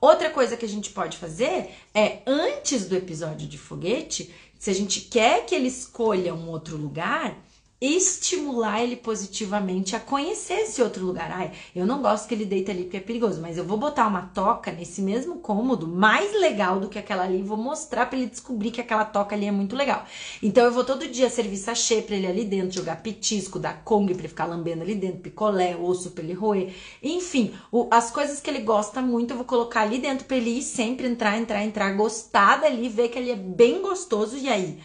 Outra 0.00 0.30
coisa 0.30 0.56
que 0.56 0.64
a 0.64 0.68
gente 0.68 0.90
pode 0.90 1.16
fazer 1.16 1.70
é, 1.94 2.22
antes 2.26 2.88
do 2.88 2.96
episódio 2.96 3.46
de 3.46 3.56
foguete, 3.56 4.34
se 4.58 4.68
a 4.68 4.74
gente 4.74 5.02
quer 5.02 5.46
que 5.46 5.54
ele 5.54 5.68
escolha 5.68 6.34
um 6.34 6.48
outro 6.48 6.76
lugar, 6.76 7.36
estimular 7.82 8.80
ele 8.80 8.94
positivamente 8.94 9.96
a 9.96 10.00
conhecer 10.00 10.60
esse 10.60 10.80
outro 10.80 11.04
lugar. 11.04 11.32
Ai, 11.32 11.50
eu 11.74 11.84
não 11.84 12.00
gosto 12.00 12.28
que 12.28 12.34
ele 12.34 12.44
deita 12.44 12.70
ali 12.70 12.84
porque 12.84 12.98
é 12.98 13.00
perigoso, 13.00 13.40
mas 13.40 13.58
eu 13.58 13.64
vou 13.64 13.76
botar 13.76 14.06
uma 14.06 14.22
toca 14.22 14.70
nesse 14.70 15.02
mesmo 15.02 15.38
cômodo, 15.38 15.88
mais 15.88 16.32
legal 16.38 16.78
do 16.78 16.88
que 16.88 16.96
aquela 16.96 17.24
ali, 17.24 17.40
e 17.40 17.42
vou 17.42 17.56
mostrar 17.56 18.06
para 18.06 18.16
ele 18.16 18.28
descobrir 18.28 18.70
que 18.70 18.80
aquela 18.80 19.04
toca 19.04 19.34
ali 19.34 19.46
é 19.46 19.50
muito 19.50 19.74
legal. 19.74 20.06
Então 20.40 20.64
eu 20.64 20.70
vou 20.70 20.84
todo 20.84 21.08
dia 21.08 21.28
servir 21.28 21.56
sachê 21.56 22.00
para 22.00 22.14
ele 22.14 22.28
ali 22.28 22.44
dentro, 22.44 22.70
jogar 22.76 23.02
petisco, 23.02 23.58
dar 23.58 23.82
Kong 23.82 24.12
para 24.12 24.20
ele 24.20 24.28
ficar 24.28 24.44
lambendo 24.44 24.82
ali 24.82 24.94
dentro, 24.94 25.18
picolé, 25.18 25.76
osso 25.76 26.12
para 26.12 26.22
ele 26.22 26.34
roer. 26.34 26.72
Enfim, 27.02 27.52
o, 27.72 27.88
as 27.90 28.12
coisas 28.12 28.40
que 28.40 28.48
ele 28.48 28.60
gosta 28.60 29.02
muito, 29.02 29.32
eu 29.32 29.36
vou 29.36 29.46
colocar 29.46 29.80
ali 29.82 29.98
dentro 29.98 30.24
para 30.26 30.36
ele 30.36 30.50
ir 30.50 30.62
sempre 30.62 31.08
entrar, 31.08 31.36
entrar, 31.36 31.64
entrar, 31.64 31.92
gostar 31.94 32.60
dali, 32.60 32.88
ver 32.88 33.08
que 33.08 33.18
ele 33.18 33.32
é 33.32 33.36
bem 33.36 33.82
gostoso 33.82 34.36
e 34.36 34.48
aí 34.48 34.78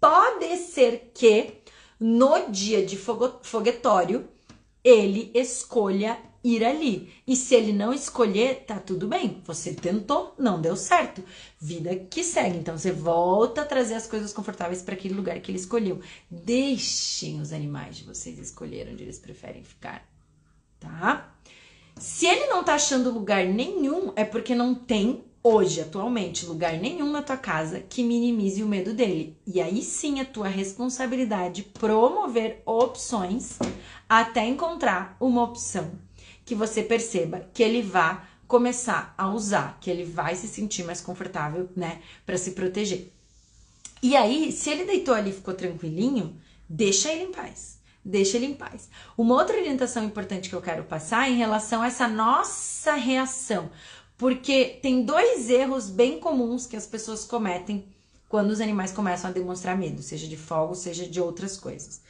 pode 0.00 0.56
ser 0.58 1.10
que 1.12 1.57
no 1.98 2.50
dia 2.50 2.84
de 2.84 2.96
foguetório, 2.96 4.28
ele 4.84 5.30
escolha 5.34 6.18
ir 6.42 6.64
ali. 6.64 7.12
E 7.26 7.34
se 7.34 7.54
ele 7.54 7.72
não 7.72 7.92
escolher, 7.92 8.64
tá 8.66 8.78
tudo 8.78 9.08
bem. 9.08 9.42
Você 9.44 9.74
tentou, 9.74 10.34
não 10.38 10.60
deu 10.60 10.76
certo. 10.76 11.22
Vida 11.60 11.94
que 11.96 12.22
segue. 12.22 12.58
Então 12.58 12.78
você 12.78 12.92
volta 12.92 13.62
a 13.62 13.66
trazer 13.66 13.94
as 13.94 14.06
coisas 14.06 14.32
confortáveis 14.32 14.82
para 14.82 14.94
aquele 14.94 15.14
lugar 15.14 15.38
que 15.40 15.50
ele 15.50 15.58
escolheu. 15.58 16.00
Deixem 16.30 17.40
os 17.40 17.52
animais 17.52 17.96
de 17.96 18.04
vocês 18.04 18.38
escolher 18.38 18.88
onde 18.90 19.02
eles 19.02 19.18
preferem 19.18 19.64
ficar, 19.64 20.08
tá? 20.78 21.34
Se 21.96 22.26
ele 22.26 22.46
não 22.46 22.62
tá 22.62 22.74
achando 22.74 23.10
lugar 23.10 23.44
nenhum, 23.44 24.12
é 24.14 24.24
porque 24.24 24.54
não 24.54 24.74
tem 24.74 25.24
hoje, 25.42 25.80
atualmente, 25.80 26.46
lugar 26.46 26.74
nenhum 26.78 27.10
na 27.10 27.22
tua 27.22 27.36
casa 27.36 27.80
que 27.80 28.02
minimize 28.02 28.62
o 28.62 28.68
medo 28.68 28.92
dele. 28.92 29.36
E 29.46 29.60
aí 29.60 29.82
sim 29.82 30.20
é 30.20 30.24
tua 30.24 30.48
responsabilidade 30.48 31.62
promover 31.62 32.62
opções 32.66 33.58
até 34.08 34.46
encontrar 34.46 35.16
uma 35.20 35.42
opção 35.42 35.92
que 36.44 36.54
você 36.54 36.82
perceba 36.82 37.46
que 37.52 37.62
ele 37.62 37.82
vá 37.82 38.26
começar 38.46 39.14
a 39.18 39.28
usar, 39.28 39.76
que 39.80 39.90
ele 39.90 40.04
vai 40.04 40.34
se 40.34 40.48
sentir 40.48 40.82
mais 40.82 41.00
confortável, 41.00 41.68
né, 41.76 42.00
para 42.24 42.38
se 42.38 42.52
proteger. 42.52 43.12
E 44.02 44.16
aí, 44.16 44.50
se 44.50 44.70
ele 44.70 44.84
deitou 44.84 45.14
ali 45.14 45.30
e 45.30 45.34
ficou 45.34 45.52
tranquilinho, 45.52 46.40
deixa 46.66 47.12
ele 47.12 47.24
em 47.24 47.32
paz. 47.32 47.78
Deixa 48.02 48.38
ele 48.38 48.46
em 48.46 48.54
paz. 48.54 48.88
Uma 49.18 49.34
outra 49.34 49.58
orientação 49.58 50.02
importante 50.04 50.48
que 50.48 50.54
eu 50.54 50.62
quero 50.62 50.84
passar 50.84 51.28
é 51.28 51.32
em 51.32 51.36
relação 51.36 51.82
a 51.82 51.88
essa 51.88 52.08
nossa 52.08 52.94
reação 52.94 53.70
porque 54.18 54.78
tem 54.82 55.04
dois 55.04 55.48
erros 55.48 55.88
bem 55.88 56.18
comuns 56.18 56.66
que 56.66 56.76
as 56.76 56.86
pessoas 56.86 57.24
cometem 57.24 57.86
quando 58.28 58.50
os 58.50 58.60
animais 58.60 58.92
começam 58.92 59.30
a 59.30 59.32
demonstrar 59.32 59.78
medo, 59.78 60.02
seja 60.02 60.26
de 60.26 60.36
fogo, 60.36 60.74
seja 60.74 61.08
de 61.08 61.20
outras 61.20 61.56
coisas. 61.56 62.02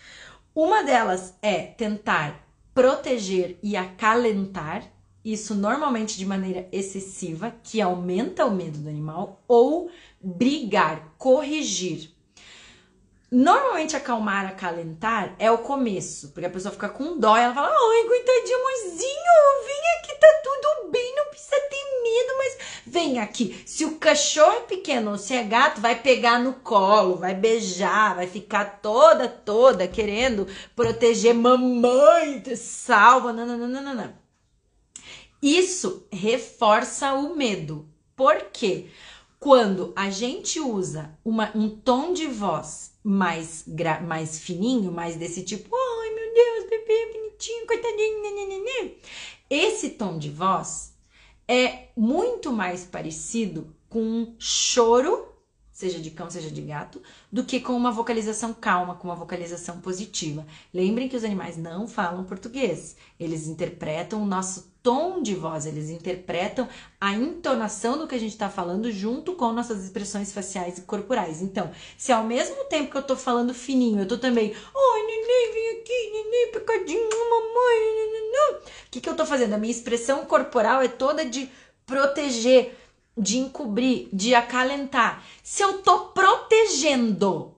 Uma 0.55 0.83
delas 0.83 1.35
é 1.40 1.59
tentar 1.59 2.49
proteger 2.75 3.59
e 3.62 3.77
acalentar, 3.77 4.90
isso 5.25 5.55
normalmente 5.55 6.16
de 6.16 6.25
maneira 6.25 6.66
excessiva, 6.73 7.55
que 7.62 7.81
aumenta 7.81 8.47
o 8.47 8.55
medo 8.55 8.79
do 8.79 8.88
animal, 8.88 9.44
ou 9.47 9.90
brigar, 10.21 11.14
corrigir. 11.18 12.11
Normalmente 13.30 13.94
acalmar, 13.94 14.46
acalentar 14.46 15.34
é 15.38 15.50
o 15.50 15.58
começo, 15.58 16.28
porque 16.28 16.46
a 16.46 16.50
pessoa 16.50 16.72
fica 16.72 16.88
com 16.88 17.18
dó 17.18 17.36
e 17.36 17.40
ela 17.40 17.52
fala: 17.52 17.68
Ai, 17.68 18.04
coitadinho, 18.06 18.56
amorzinho, 18.56 19.66
vem 19.66 19.98
aqui, 19.98 20.18
tá 20.18 20.28
tudo 20.42 20.90
bem, 20.90 21.14
não 21.14 21.26
precisa 21.26 21.60
ter 21.68 22.02
medo, 22.02 22.38
mas 22.38 22.58
vem 22.86 23.18
aqui. 23.18 23.62
Se 23.66 23.84
o 23.84 23.98
cachorro 23.98 24.56
é 24.56 24.60
pequeno 24.60 25.10
ou 25.10 25.18
se 25.18 25.34
é 25.34 25.42
gato, 25.42 25.78
vai 25.78 26.00
pegar 26.00 26.38
no 26.38 26.54
colo, 26.54 27.16
vai 27.16 27.34
beijar, 27.34 28.14
vai 28.14 28.26
ficar 28.26 28.80
toda, 28.80 29.28
toda 29.28 29.86
querendo 29.86 30.46
proteger 30.74 31.34
mamãe, 31.34 32.40
te 32.40 32.56
salva, 32.56 33.30
não. 33.30 34.14
Isso 35.42 36.06
reforça 36.10 37.12
o 37.12 37.36
medo. 37.36 37.86
Por 38.16 38.46
quê? 38.52 38.86
Quando 39.38 39.92
a 39.94 40.08
gente 40.10 40.58
usa 40.58 41.16
uma, 41.22 41.52
um 41.54 41.68
tom 41.68 42.12
de 42.12 42.26
voz 42.26 42.97
mais, 43.09 43.64
mais 44.07 44.38
fininho, 44.38 44.92
mais 44.92 45.16
desse 45.16 45.42
tipo, 45.42 45.75
ai 45.75 46.11
meu 46.14 46.35
Deus, 46.35 46.68
bebê 46.68 47.12
bonitinho, 47.14 47.66
coitadinho, 47.66 48.23
né, 48.23 48.90
esse 49.49 49.90
tom 49.90 50.18
de 50.18 50.29
voz 50.29 50.92
é 51.49 51.88
muito 51.97 52.53
mais 52.53 52.85
parecido 52.85 53.75
com 53.88 54.03
um 54.03 54.37
choro, 54.38 55.27
seja 55.73 55.99
de 55.99 56.11
cão, 56.11 56.29
seja 56.31 56.51
de 56.51 56.61
gato, 56.61 57.01
do 57.33 57.44
que 57.44 57.61
com 57.61 57.73
uma 57.73 57.90
vocalização 57.90 58.53
calma, 58.53 58.97
com 58.97 59.09
uma 59.09 59.16
vocalização 59.16 59.81
positiva. 59.81 60.47
Lembrem 60.75 61.09
que 61.09 61.16
os 61.16 61.25
animais 61.25 61.57
não 61.57 61.88
falam 61.88 62.25
português, 62.25 62.94
eles 63.18 63.47
interpretam 63.47 64.23
o 64.23 64.27
nosso 64.27 64.67
tom 64.82 65.22
de 65.22 65.34
voz, 65.34 65.66
eles 65.66 65.90
interpretam 65.90 66.68
a 67.00 67.12
entonação 67.12 67.98
do 67.98 68.06
que 68.06 68.14
a 68.14 68.18
gente 68.18 68.32
está 68.32 68.48
falando 68.48 68.90
junto 68.90 69.34
com 69.34 69.52
nossas 69.52 69.84
expressões 69.84 70.32
faciais 70.32 70.78
e 70.78 70.82
corporais. 70.82 71.42
Então, 71.42 71.70
se 71.96 72.12
ao 72.12 72.24
mesmo 72.24 72.64
tempo 72.64 72.90
que 72.90 72.96
eu 72.96 73.02
estou 73.02 73.16
falando 73.16 73.52
fininho, 73.52 73.98
eu 73.98 74.04
estou 74.04 74.18
também, 74.18 74.54
oi, 74.74 75.02
neném, 75.02 75.52
vem 75.52 75.80
aqui, 75.80 76.10
neném, 76.12 76.52
pecadinho, 76.52 77.30
mamãe, 77.30 78.10
neném, 78.12 78.28
o 78.88 78.90
que, 78.90 79.00
que 79.00 79.08
eu 79.08 79.12
estou 79.12 79.26
fazendo? 79.26 79.54
A 79.54 79.58
minha 79.58 79.70
expressão 79.70 80.24
corporal 80.24 80.80
é 80.80 80.88
toda 80.88 81.24
de 81.24 81.50
proteger, 81.84 82.76
de 83.16 83.38
encobrir, 83.38 84.08
de 84.12 84.34
acalentar. 84.34 85.24
Se 85.42 85.62
eu 85.62 85.78
estou 85.78 86.08
protegendo, 86.08 87.54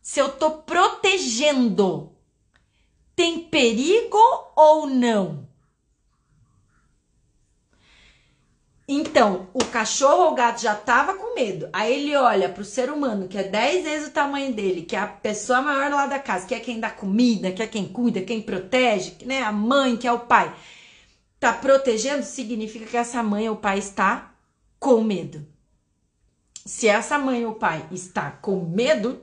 se 0.00 0.20
eu 0.20 0.28
estou 0.28 0.62
protegendo, 0.62 2.12
tem 3.14 3.40
perigo 3.40 4.18
ou 4.56 4.86
não? 4.86 5.49
Então, 8.92 9.46
o 9.54 9.64
cachorro 9.66 10.24
ou 10.24 10.32
o 10.32 10.34
gato 10.34 10.60
já 10.60 10.74
tava 10.74 11.14
com 11.14 11.32
medo. 11.36 11.68
Aí 11.72 11.94
ele 11.94 12.16
olha 12.16 12.48
pro 12.48 12.64
ser 12.64 12.90
humano, 12.90 13.28
que 13.28 13.38
é 13.38 13.44
10 13.44 13.84
vezes 13.84 14.08
o 14.08 14.10
tamanho 14.10 14.52
dele, 14.52 14.82
que 14.82 14.96
é 14.96 14.98
a 14.98 15.06
pessoa 15.06 15.62
maior 15.62 15.92
lá 15.92 16.06
da 16.08 16.18
casa, 16.18 16.44
que 16.44 16.56
é 16.56 16.58
quem 16.58 16.80
dá 16.80 16.90
comida, 16.90 17.52
que 17.52 17.62
é 17.62 17.68
quem 17.68 17.86
cuida, 17.86 18.20
quem 18.20 18.42
protege, 18.42 19.14
né? 19.24 19.42
A 19.44 19.52
mãe, 19.52 19.96
que 19.96 20.08
é 20.08 20.12
o 20.12 20.18
pai. 20.18 20.52
Tá 21.38 21.52
protegendo 21.52 22.24
significa 22.24 22.84
que 22.84 22.96
essa 22.96 23.22
mãe 23.22 23.48
ou 23.48 23.54
pai 23.54 23.78
está 23.78 24.34
com 24.80 25.00
medo. 25.02 25.46
Se 26.66 26.88
essa 26.88 27.16
mãe 27.16 27.46
ou 27.46 27.54
pai 27.54 27.86
está 27.92 28.32
com 28.32 28.56
medo, 28.56 29.22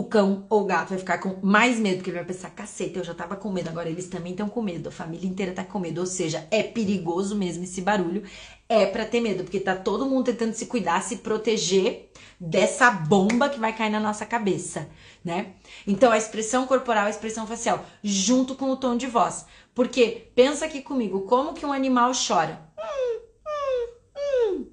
o 0.00 0.04
cão 0.04 0.46
ou 0.48 0.62
o 0.62 0.64
gato 0.64 0.88
vai 0.88 0.98
ficar 0.98 1.18
com 1.18 1.36
mais 1.46 1.78
medo, 1.78 1.96
porque 1.96 2.08
ele 2.08 2.16
vai 2.16 2.26
pensar, 2.26 2.48
caceta, 2.50 2.98
eu 2.98 3.04
já 3.04 3.12
tava 3.12 3.36
com 3.36 3.52
medo, 3.52 3.68
agora 3.68 3.90
eles 3.90 4.08
também 4.08 4.32
estão 4.32 4.48
com 4.48 4.62
medo, 4.62 4.88
a 4.88 4.92
família 4.92 5.28
inteira 5.28 5.52
tá 5.52 5.62
com 5.62 5.78
medo, 5.78 6.00
ou 6.00 6.06
seja, 6.06 6.48
é 6.50 6.62
perigoso 6.62 7.36
mesmo 7.36 7.64
esse 7.64 7.82
barulho, 7.82 8.22
é 8.66 8.86
para 8.86 9.04
ter 9.04 9.20
medo, 9.20 9.44
porque 9.44 9.60
tá 9.60 9.76
todo 9.76 10.06
mundo 10.06 10.24
tentando 10.24 10.54
se 10.54 10.64
cuidar, 10.64 11.02
se 11.02 11.16
proteger 11.16 12.10
dessa 12.40 12.90
bomba 12.90 13.50
que 13.50 13.60
vai 13.60 13.76
cair 13.76 13.90
na 13.90 14.00
nossa 14.00 14.24
cabeça, 14.24 14.88
né? 15.22 15.52
Então 15.86 16.10
a 16.10 16.16
expressão 16.16 16.66
corporal, 16.66 17.04
a 17.04 17.10
expressão 17.10 17.46
facial, 17.46 17.84
junto 18.02 18.54
com 18.54 18.70
o 18.70 18.76
tom 18.78 18.96
de 18.96 19.06
voz. 19.06 19.44
Porque 19.74 20.30
pensa 20.34 20.64
aqui 20.64 20.80
comigo, 20.80 21.22
como 21.22 21.52
que 21.52 21.66
um 21.66 21.72
animal 21.72 22.12
chora? 22.26 22.58
Hum, 22.78 23.20
hum, 23.46 24.56
hum. 24.56 24.66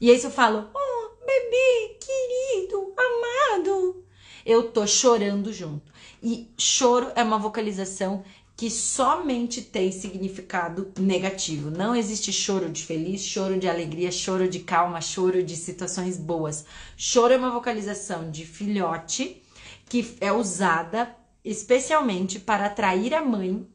E 0.00 0.10
aí 0.10 0.18
se 0.18 0.26
eu 0.26 0.30
falo, 0.30 0.70
oh, 0.72 1.26
bebê, 1.26 1.98
querido, 1.98 2.94
amado, 2.96 4.04
eu 4.44 4.70
tô 4.70 4.86
chorando 4.86 5.52
junto. 5.52 5.90
E 6.22 6.50
choro 6.58 7.10
é 7.14 7.22
uma 7.22 7.38
vocalização 7.38 8.22
que 8.56 8.70
somente 8.70 9.62
tem 9.62 9.90
significado 9.90 10.92
negativo. 10.98 11.70
Não 11.70 11.96
existe 11.96 12.30
choro 12.30 12.68
de 12.68 12.84
feliz, 12.84 13.22
choro 13.22 13.58
de 13.58 13.66
alegria, 13.66 14.12
choro 14.12 14.46
de 14.46 14.60
calma, 14.60 15.00
choro 15.00 15.42
de 15.42 15.56
situações 15.56 16.18
boas. 16.18 16.66
Choro 16.94 17.32
é 17.32 17.38
uma 17.38 17.50
vocalização 17.50 18.30
de 18.30 18.44
filhote 18.44 19.42
que 19.88 20.14
é 20.20 20.30
usada 20.30 21.16
especialmente 21.42 22.38
para 22.38 22.66
atrair 22.66 23.14
a 23.14 23.24
mãe 23.24 23.66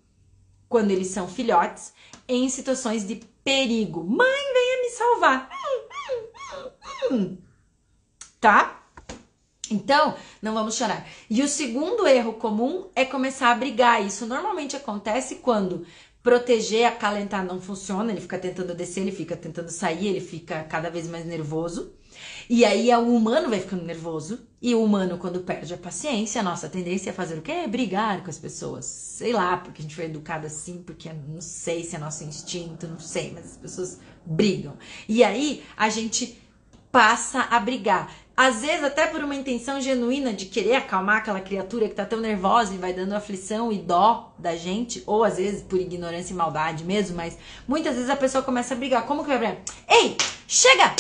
quando 0.69 0.91
eles 0.91 1.07
são 1.07 1.27
filhotes 1.27 1.91
em 2.27 2.47
situações 2.47 3.07
de 3.07 3.21
perigo. 3.43 4.03
Mãe, 4.03 4.53
venha 4.53 4.81
me 4.83 4.89
salvar. 4.89 5.49
Tá? 8.39 8.84
Então, 9.71 10.15
não 10.41 10.53
vamos 10.53 10.75
chorar. 10.75 11.07
E 11.29 11.41
o 11.41 11.47
segundo 11.47 12.07
erro 12.07 12.33
comum 12.33 12.87
é 12.95 13.05
começar 13.05 13.51
a 13.51 13.55
brigar. 13.55 14.05
Isso 14.05 14.25
normalmente 14.25 14.75
acontece 14.75 15.35
quando 15.35 15.85
proteger, 16.25 16.87
acalentar 16.87 17.45
não 17.45 17.61
funciona, 17.61 18.11
ele 18.11 18.19
fica 18.19 18.39
tentando 18.39 18.73
descer, 18.73 19.01
ele 19.01 19.11
fica 19.11 19.37
tentando 19.37 19.69
sair, 19.69 20.07
ele 20.07 20.19
fica 20.19 20.63
cada 20.63 20.89
vez 20.89 21.07
mais 21.07 21.23
nervoso. 21.23 21.93
E 22.49 22.65
aí 22.65 22.91
o 22.95 23.15
humano 23.15 23.49
vai 23.49 23.59
ficando 23.59 23.83
nervoso. 23.83 24.39
E 24.61 24.73
o 24.73 24.83
humano, 24.83 25.19
quando 25.19 25.41
perde 25.41 25.73
a 25.73 25.77
paciência, 25.77 26.41
a 26.41 26.43
nossa 26.43 26.67
tendência 26.67 27.11
é 27.11 27.13
fazer 27.13 27.37
o 27.37 27.41
quê? 27.41 27.51
É 27.51 27.67
brigar 27.67 28.23
com 28.23 28.29
as 28.29 28.39
pessoas. 28.39 28.85
Sei 28.85 29.33
lá, 29.33 29.57
porque 29.57 29.81
a 29.81 29.83
gente 29.83 29.95
foi 29.95 30.05
educado 30.05 30.47
assim, 30.47 30.81
porque 30.81 31.11
não 31.13 31.41
sei 31.41 31.83
se 31.83 31.95
é 31.95 31.99
nosso 31.99 32.23
instinto, 32.23 32.87
não 32.87 32.99
sei, 32.99 33.31
mas 33.31 33.45
as 33.45 33.57
pessoas 33.57 33.99
brigam. 34.25 34.75
E 35.07 35.23
aí 35.23 35.63
a 35.77 35.89
gente 35.89 36.41
passa 36.91 37.41
a 37.41 37.59
brigar. 37.59 38.11
Às 38.37 38.61
vezes, 38.61 38.83
até 38.83 39.07
por 39.07 39.23
uma 39.23 39.33
intenção 39.33 39.79
genuína 39.79 40.33
de 40.33 40.47
querer 40.47 40.75
acalmar 40.75 41.17
aquela 41.17 41.39
criatura 41.39 41.87
que 41.87 41.95
tá 41.95 42.05
tão 42.05 42.19
nervosa 42.19 42.73
e 42.73 42.77
vai 42.77 42.91
dando 42.91 43.13
aflição 43.13 43.71
e 43.71 43.77
dó 43.77 44.33
da 44.37 44.57
gente, 44.57 45.01
ou 45.05 45.23
às 45.23 45.37
vezes 45.37 45.61
por 45.61 45.79
ignorância 45.79 46.33
e 46.33 46.35
maldade 46.35 46.83
mesmo, 46.83 47.15
mas 47.15 47.37
muitas 47.65 47.95
vezes 47.95 48.09
a 48.09 48.15
pessoa 48.15 48.43
começa 48.43 48.73
a 48.73 48.77
brigar. 48.77 49.05
Como 49.05 49.23
que 49.23 49.29
vai 49.29 49.37
brigar? 49.37 49.57
Ei, 49.87 50.17
chega! 50.47 50.93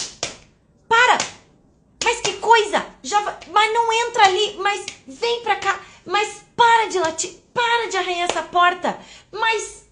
Para! 0.87 1.17
Mas 2.03 2.21
que 2.21 2.33
coisa! 2.33 2.85
Já 3.03 3.21
vai... 3.21 3.35
Mas 3.51 3.73
não 3.73 3.91
entra 4.07 4.23
ali, 4.23 4.55
mas 4.59 4.85
vem 5.05 5.41
pra 5.41 5.57
cá, 5.57 5.77
mas 6.05 6.45
para 6.55 6.87
de 6.87 6.99
latir, 6.99 7.35
para 7.53 7.89
de 7.89 7.97
arranhar 7.97 8.29
essa 8.29 8.43
porta, 8.43 8.97
mas 9.31 9.84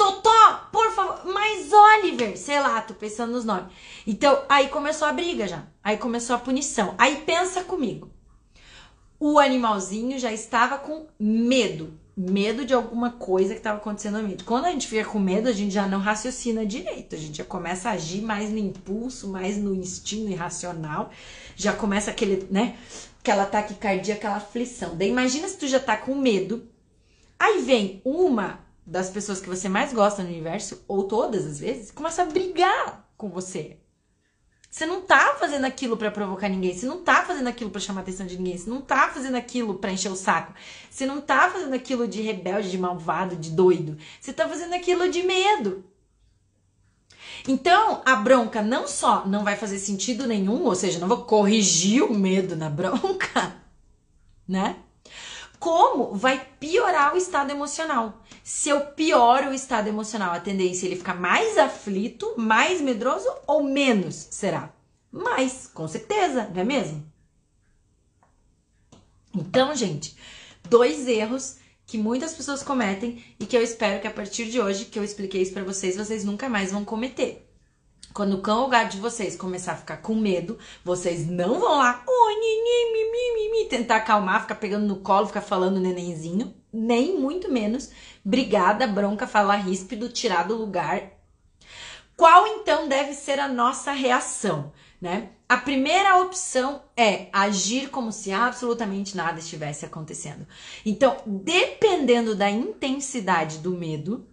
Totó, 0.00 0.68
por 0.72 0.90
favor, 0.92 1.26
mas 1.26 1.70
Oliver, 1.70 2.34
sei 2.34 2.58
lá, 2.58 2.80
tô 2.80 2.94
pensando 2.94 3.32
nos 3.32 3.44
nomes. 3.44 3.70
Então, 4.06 4.44
aí 4.48 4.68
começou 4.68 5.06
a 5.06 5.12
briga 5.12 5.46
já. 5.46 5.66
Aí 5.84 5.98
começou 5.98 6.34
a 6.34 6.38
punição. 6.38 6.94
Aí 6.96 7.16
pensa 7.26 7.62
comigo. 7.64 8.10
O 9.18 9.38
animalzinho 9.38 10.18
já 10.18 10.32
estava 10.32 10.78
com 10.78 11.06
medo. 11.18 11.92
Medo 12.16 12.64
de 12.64 12.72
alguma 12.72 13.10
coisa 13.10 13.52
que 13.52 13.60
estava 13.60 13.76
acontecendo 13.76 14.16
no 14.16 14.26
meio. 14.26 14.42
Quando 14.42 14.64
a 14.64 14.70
gente 14.70 14.88
fica 14.88 15.04
com 15.04 15.18
medo, 15.18 15.50
a 15.50 15.52
gente 15.52 15.74
já 15.74 15.86
não 15.86 15.98
raciocina 15.98 16.64
direito. 16.64 17.14
A 17.14 17.18
gente 17.18 17.36
já 17.36 17.44
começa 17.44 17.90
a 17.90 17.92
agir 17.92 18.22
mais 18.22 18.48
no 18.48 18.56
impulso, 18.56 19.28
mais 19.28 19.58
no 19.58 19.74
instinto 19.74 20.30
irracional. 20.30 21.10
Já 21.54 21.74
começa 21.74 22.10
aquele, 22.10 22.48
né? 22.50 22.78
Aquela 23.20 23.44
taquicardia, 23.44 24.14
aquela 24.14 24.36
aflição. 24.36 24.96
Daí 24.96 25.10
imagina 25.10 25.46
se 25.46 25.58
tu 25.58 25.68
já 25.68 25.78
tá 25.78 25.94
com 25.94 26.14
medo. 26.14 26.66
Aí 27.38 27.60
vem 27.60 28.00
uma 28.02 28.69
das 28.90 29.08
pessoas 29.08 29.40
que 29.40 29.48
você 29.48 29.68
mais 29.68 29.92
gosta 29.92 30.20
no 30.20 30.28
universo, 30.28 30.84
ou 30.88 31.04
todas 31.04 31.46
as 31.46 31.60
vezes, 31.60 31.92
começa 31.92 32.22
a 32.22 32.26
brigar 32.26 33.08
com 33.16 33.30
você. 33.30 33.76
Você 34.68 34.84
não 34.84 35.02
tá 35.02 35.36
fazendo 35.38 35.64
aquilo 35.64 35.96
para 35.96 36.10
provocar 36.10 36.48
ninguém, 36.48 36.76
você 36.76 36.86
não 36.86 37.02
tá 37.02 37.24
fazendo 37.24 37.46
aquilo 37.46 37.70
para 37.70 37.80
chamar 37.80 38.00
a 38.00 38.02
atenção 38.02 38.26
de 38.26 38.36
ninguém, 38.36 38.58
você 38.58 38.68
não 38.68 38.80
tá 38.80 39.08
fazendo 39.08 39.36
aquilo 39.36 39.74
para 39.74 39.92
encher 39.92 40.10
o 40.10 40.16
saco, 40.16 40.54
você 40.90 41.06
não 41.06 41.20
tá 41.20 41.48
fazendo 41.50 41.72
aquilo 41.72 42.08
de 42.08 42.20
rebelde, 42.20 42.70
de 42.70 42.78
malvado, 42.78 43.36
de 43.36 43.50
doido, 43.50 43.96
você 44.20 44.32
tá 44.32 44.48
fazendo 44.48 44.74
aquilo 44.74 45.08
de 45.08 45.22
medo. 45.22 45.84
Então, 47.46 48.02
a 48.04 48.16
bronca 48.16 48.60
não 48.60 48.88
só 48.88 49.24
não 49.24 49.44
vai 49.44 49.54
fazer 49.54 49.78
sentido 49.78 50.26
nenhum, 50.26 50.64
ou 50.64 50.74
seja, 50.74 50.98
não 50.98 51.08
vou 51.08 51.24
corrigir 51.24 52.02
o 52.02 52.12
medo 52.12 52.56
na 52.56 52.68
bronca, 52.68 53.54
né? 54.46 54.76
Como 55.60 56.14
vai 56.14 56.44
piorar 56.58 57.14
o 57.14 57.18
estado 57.18 57.50
emocional. 57.50 58.22
Se 58.42 58.70
eu 58.70 58.80
pioro 58.80 59.50
o 59.50 59.54
estado 59.54 59.88
emocional, 59.88 60.32
a 60.32 60.40
tendência 60.40 60.86
é 60.86 60.88
ele 60.88 60.96
ficar 60.96 61.14
mais 61.14 61.58
aflito, 61.58 62.34
mais 62.38 62.80
medroso 62.80 63.28
ou 63.46 63.62
menos 63.62 64.14
será? 64.30 64.72
Mais, 65.12 65.66
com 65.66 65.86
certeza, 65.86 66.50
não 66.54 66.62
é 66.62 66.64
mesmo? 66.64 67.06
Então, 69.34 69.74
gente, 69.74 70.16
dois 70.66 71.06
erros 71.06 71.58
que 71.86 71.98
muitas 71.98 72.32
pessoas 72.32 72.62
cometem 72.62 73.22
e 73.38 73.44
que 73.44 73.56
eu 73.56 73.62
espero 73.62 74.00
que 74.00 74.06
a 74.06 74.12
partir 74.12 74.46
de 74.46 74.58
hoje 74.58 74.86
que 74.86 74.98
eu 74.98 75.04
expliquei 75.04 75.42
isso 75.42 75.52
para 75.52 75.64
vocês, 75.64 75.94
vocês 75.94 76.24
nunca 76.24 76.48
mais 76.48 76.72
vão 76.72 76.86
cometer. 76.86 77.49
Quando 78.12 78.34
o 78.34 78.40
cão 78.40 78.62
ou 78.62 78.68
gato 78.68 78.92
de 78.92 78.98
vocês 78.98 79.36
começar 79.36 79.72
a 79.72 79.76
ficar 79.76 79.98
com 79.98 80.14
medo, 80.14 80.58
vocês 80.84 81.26
não 81.26 81.60
vão 81.60 81.78
lá, 81.78 82.02
oi, 82.06 82.34
oh, 82.34 82.40
tentar 83.70 83.96
acalmar, 83.96 84.42
ficar 84.42 84.56
pegando 84.56 84.86
no 84.86 84.96
colo, 84.96 85.28
ficar 85.28 85.40
falando 85.40 85.80
nenenzinho, 85.80 86.52
nem 86.72 87.16
muito 87.16 87.50
menos 87.50 87.90
brigada, 88.22 88.86
bronca, 88.86 89.26
falar 89.26 89.56
ríspido, 89.56 90.08
tirar 90.08 90.46
do 90.46 90.56
lugar. 90.56 91.12
Qual 92.16 92.46
então 92.46 92.86
deve 92.86 93.14
ser 93.14 93.38
a 93.38 93.48
nossa 93.48 93.92
reação, 93.92 94.72
né? 95.00 95.30
A 95.48 95.56
primeira 95.56 96.18
opção 96.18 96.82
é 96.96 97.28
agir 97.32 97.88
como 97.88 98.12
se 98.12 98.30
absolutamente 98.30 99.16
nada 99.16 99.38
estivesse 99.38 99.86
acontecendo. 99.86 100.46
Então, 100.84 101.16
dependendo 101.24 102.36
da 102.36 102.50
intensidade 102.50 103.58
do 103.58 103.70
medo, 103.70 104.28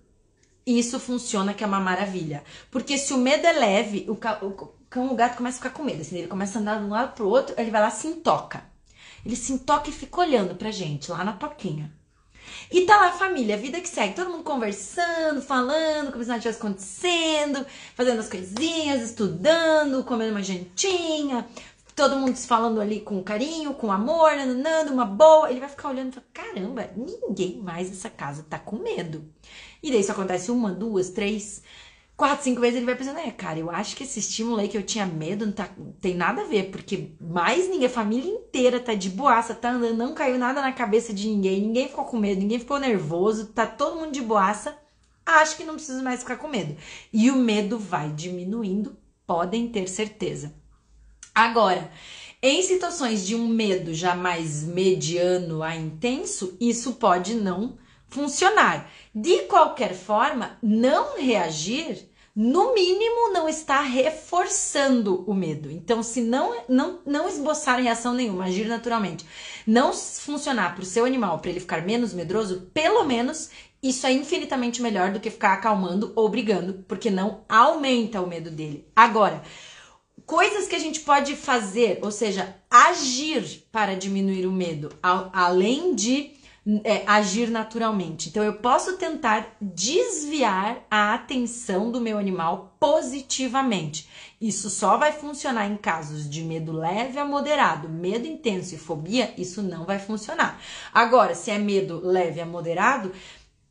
isso 0.67 0.99
funciona 0.99 1.53
que 1.53 1.63
é 1.63 1.67
uma 1.67 1.79
maravilha. 1.79 2.43
Porque 2.69 2.97
se 2.97 3.13
o 3.13 3.17
medo 3.17 3.47
é 3.47 3.53
leve, 3.53 4.05
o, 4.09 4.13
o 4.13 4.73
cão, 4.89 5.11
o 5.11 5.15
gato 5.15 5.37
começa 5.37 5.57
a 5.57 5.61
ficar 5.61 5.69
com 5.69 5.83
medo. 5.83 6.01
Assim, 6.01 6.17
ele 6.17 6.27
começa 6.27 6.57
a 6.57 6.61
andar 6.61 6.79
de 6.79 6.85
um 6.85 6.89
lado 6.89 7.13
pro 7.13 7.27
outro, 7.27 7.55
ele 7.57 7.71
vai 7.71 7.81
lá 7.81 7.89
se 7.89 8.07
intoca. 8.07 8.63
Ele 9.25 9.35
se 9.35 9.53
intoca 9.53 9.89
e 9.89 9.93
fica 9.93 10.21
olhando 10.21 10.55
pra 10.55 10.71
gente, 10.71 11.09
lá 11.11 11.23
na 11.23 11.33
toquinha. 11.33 11.91
E 12.71 12.85
tá 12.85 12.97
lá 12.97 13.07
a 13.09 13.13
família, 13.13 13.55
a 13.55 13.59
vida 13.59 13.79
que 13.79 13.89
segue, 13.89 14.13
todo 14.13 14.29
mundo 14.29 14.43
conversando, 14.43 15.41
falando, 15.41 16.11
como 16.11 16.23
se 16.23 16.29
nada 16.29 16.37
estivesse 16.37 16.59
acontecendo, 16.59 17.65
fazendo 17.95 18.19
as 18.19 18.29
coisinhas, 18.29 19.01
estudando, 19.01 20.03
comendo 20.03 20.31
uma 20.31 20.43
jantinha, 20.43 21.45
todo 21.97 22.15
mundo 22.15 22.35
se 22.35 22.47
falando 22.47 22.79
ali 22.79 23.01
com 23.01 23.23
carinho, 23.23 23.73
com 23.73 23.91
amor, 23.91 24.35
nanando, 24.35 24.93
uma 24.93 25.03
boa. 25.03 25.49
Ele 25.49 25.59
vai 25.59 25.67
ficar 25.67 25.89
olhando 25.89 26.11
e 26.11 26.13
falar: 26.13 26.27
caramba, 26.31 26.89
ninguém 26.95 27.57
mais 27.57 27.89
nessa 27.89 28.09
casa 28.09 28.45
tá 28.47 28.59
com 28.59 28.77
medo. 28.77 29.25
E 29.81 29.91
daí 29.91 29.99
isso 29.99 30.11
acontece 30.11 30.51
uma, 30.51 30.71
duas, 30.71 31.09
três, 31.09 31.61
quatro, 32.15 32.43
cinco 32.43 32.59
vezes. 32.59 32.77
Ele 32.77 32.85
vai 32.85 32.95
pensando: 32.95 33.19
é, 33.19 33.31
cara, 33.31 33.59
eu 33.59 33.69
acho 33.69 33.95
que 33.95 34.03
esse 34.03 34.19
estímulo 34.19 34.59
aí 34.59 34.67
que 34.67 34.77
eu 34.77 34.83
tinha 34.83 35.05
medo 35.05 35.45
não 35.45 35.53
tá, 35.53 35.69
tem 36.01 36.15
nada 36.15 36.41
a 36.41 36.45
ver, 36.45 36.71
porque 36.71 37.11
mais 37.21 37.69
ninguém, 37.69 37.87
a 37.87 37.89
família 37.89 38.31
inteira 38.31 38.79
tá 38.79 38.93
de 38.93 39.09
boaça, 39.09 39.53
tá 39.53 39.71
andando, 39.71 39.95
não 39.95 40.13
caiu 40.13 40.37
nada 40.37 40.61
na 40.61 40.73
cabeça 40.73 41.13
de 41.13 41.27
ninguém, 41.27 41.61
ninguém 41.61 41.87
ficou 41.87 42.05
com 42.05 42.17
medo, 42.17 42.41
ninguém 42.41 42.59
ficou 42.59 42.79
nervoso, 42.79 43.47
tá 43.47 43.65
todo 43.67 43.99
mundo 43.99 44.11
de 44.11 44.21
boaça. 44.21 44.77
Acho 45.25 45.57
que 45.57 45.65
não 45.65 45.75
preciso 45.75 46.01
mais 46.03 46.21
ficar 46.21 46.37
com 46.37 46.47
medo. 46.47 46.77
E 47.11 47.29
o 47.29 47.35
medo 47.35 47.77
vai 47.77 48.09
diminuindo, 48.09 48.97
podem 49.25 49.67
ter 49.67 49.89
certeza. 49.89 50.53
Agora, 51.35 51.91
em 52.41 52.61
situações 52.61 53.27
de 53.27 53.35
um 53.35 53.47
medo 53.47 53.93
já 53.93 54.15
mais 54.15 54.63
mediano 54.63 55.61
a 55.61 55.75
intenso, 55.75 56.55
isso 56.61 56.93
pode 56.93 57.33
não 57.33 57.77
funcionar. 58.09 58.89
De 59.13 59.43
qualquer 59.43 59.93
forma, 59.93 60.57
não 60.61 61.17
reagir, 61.17 62.09
no 62.35 62.73
mínimo, 62.75 63.33
não 63.33 63.49
está 63.49 63.81
reforçando 63.81 65.23
o 65.27 65.33
medo. 65.33 65.71
Então, 65.71 66.03
se 66.03 66.21
não, 66.21 66.55
não, 66.69 66.99
não 67.03 67.27
esboçar 67.27 67.81
reação 67.81 68.13
nenhuma, 68.13 68.45
agir 68.45 68.67
naturalmente, 68.67 69.25
não 69.65 69.91
funcionar 69.91 70.75
para 70.75 70.83
o 70.83 70.85
seu 70.85 71.03
animal, 71.03 71.39
para 71.39 71.49
ele 71.49 71.59
ficar 71.59 71.83
menos 71.83 72.13
medroso, 72.13 72.69
pelo 72.73 73.03
menos 73.05 73.49
Isso 73.81 74.07
é 74.07 74.11
infinitamente 74.11 74.81
melhor 74.81 75.11
do 75.11 75.19
que 75.19 75.29
ficar 75.29 75.53
acalmando 75.53 76.11
ou 76.15 76.27
brigando, 76.29 76.83
porque 76.87 77.11
não 77.11 77.41
aumenta 77.47 78.21
o 78.21 78.27
medo 78.27 78.49
dele. 78.49 78.87
Agora, 78.95 79.41
coisas 80.25 80.67
que 80.67 80.75
a 80.75 80.79
gente 80.79 81.01
pode 81.01 81.35
fazer, 81.35 81.99
ou 82.01 82.11
seja, 82.11 82.55
agir 82.69 83.67
para 83.71 83.95
diminuir 83.95 84.47
o 84.47 84.51
medo, 84.51 84.89
além 85.01 85.93
de 85.93 86.31
é, 86.83 87.03
agir 87.07 87.49
naturalmente. 87.49 88.29
Então, 88.29 88.43
eu 88.43 88.53
posso 88.53 88.97
tentar 88.97 89.55
desviar 89.61 90.85
a 90.91 91.13
atenção 91.13 91.91
do 91.91 92.01
meu 92.01 92.17
animal 92.17 92.75
positivamente. 92.79 94.09
Isso 94.39 94.69
só 94.69 94.97
vai 94.97 95.11
funcionar 95.11 95.65
em 95.67 95.77
casos 95.77 96.29
de 96.29 96.43
medo 96.43 96.71
leve 96.71 97.17
a 97.17 97.25
moderado, 97.25 97.89
medo 97.89 98.27
intenso 98.27 98.75
e 98.75 98.77
fobia, 98.77 99.33
isso 99.37 99.63
não 99.63 99.85
vai 99.85 99.97
funcionar. 99.97 100.61
Agora, 100.93 101.33
se 101.33 101.49
é 101.49 101.57
medo 101.57 102.01
leve 102.03 102.41
a 102.41 102.45
moderado, 102.45 103.11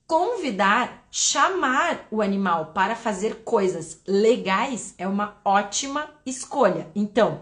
convidar, 0.06 1.06
chamar 1.10 2.06
o 2.10 2.22
animal 2.22 2.66
para 2.66 2.94
fazer 2.94 3.42
coisas 3.44 4.00
legais 4.06 4.94
é 4.98 5.06
uma 5.06 5.36
ótima 5.44 6.08
escolha. 6.24 6.88
Então, 6.94 7.40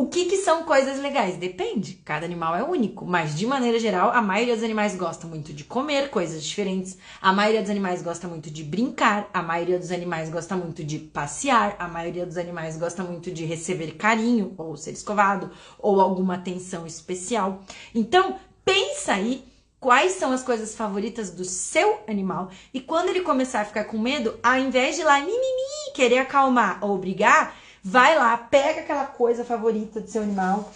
o 0.00 0.06
que, 0.06 0.24
que 0.24 0.38
são 0.38 0.62
coisas 0.62 0.98
legais? 0.98 1.36
Depende, 1.36 2.00
cada 2.04 2.24
animal 2.24 2.56
é 2.56 2.62
único, 2.62 3.04
mas 3.04 3.36
de 3.36 3.46
maneira 3.46 3.78
geral, 3.78 4.10
a 4.10 4.22
maioria 4.22 4.54
dos 4.54 4.64
animais 4.64 4.96
gosta 4.96 5.26
muito 5.26 5.52
de 5.52 5.62
comer 5.62 6.08
coisas 6.08 6.42
diferentes, 6.42 6.96
a 7.20 7.32
maioria 7.34 7.60
dos 7.60 7.70
animais 7.70 8.00
gosta 8.00 8.26
muito 8.26 8.50
de 8.50 8.64
brincar, 8.64 9.28
a 9.32 9.42
maioria 9.42 9.78
dos 9.78 9.92
animais 9.92 10.30
gosta 10.30 10.56
muito 10.56 10.82
de 10.82 10.98
passear, 10.98 11.76
a 11.78 11.86
maioria 11.86 12.24
dos 12.24 12.38
animais 12.38 12.78
gosta 12.78 13.02
muito 13.02 13.30
de 13.30 13.44
receber 13.44 13.92
carinho, 13.96 14.54
ou 14.56 14.74
ser 14.74 14.92
escovado, 14.92 15.50
ou 15.78 16.00
alguma 16.00 16.36
atenção 16.36 16.86
especial. 16.86 17.62
Então, 17.94 18.38
pensa 18.64 19.12
aí 19.12 19.44
quais 19.80 20.12
são 20.12 20.32
as 20.32 20.42
coisas 20.42 20.74
favoritas 20.74 21.30
do 21.30 21.44
seu 21.44 22.00
animal. 22.06 22.50
E 22.72 22.80
quando 22.80 23.08
ele 23.08 23.22
começar 23.22 23.62
a 23.62 23.64
ficar 23.64 23.84
com 23.84 23.98
medo, 23.98 24.38
ao 24.42 24.58
invés 24.58 24.96
de 24.96 25.02
lá 25.02 25.18
mimimi, 25.18 25.92
querer 25.94 26.18
acalmar 26.18 26.78
ou 26.82 26.98
brigar, 26.98 27.56
Vai 27.82 28.16
lá, 28.16 28.36
pega 28.36 28.80
aquela 28.80 29.06
coisa 29.06 29.44
favorita 29.44 30.00
do 30.00 30.10
seu 30.10 30.22
animal. 30.22 30.70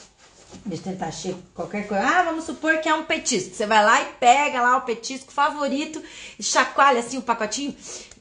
Eu 0.71 0.79
tentar 0.79 1.07
achar 1.07 1.35
qualquer 1.55 1.87
coisa. 1.87 2.05
Ah, 2.05 2.23
vamos 2.23 2.45
supor 2.45 2.79
que 2.79 2.89
é 2.89 2.95
um 2.95 3.05
petisco. 3.05 3.55
Você 3.55 3.67
vai 3.67 3.85
lá 3.85 4.01
e 4.03 4.07
pega 4.19 4.63
lá 4.63 4.77
o 4.77 4.83
petisco 4.83 5.33
favorito, 5.33 6.03
chacoalha 6.41 7.01
assim 7.01 7.19
o 7.19 7.23
pacotinho. 7.23 7.75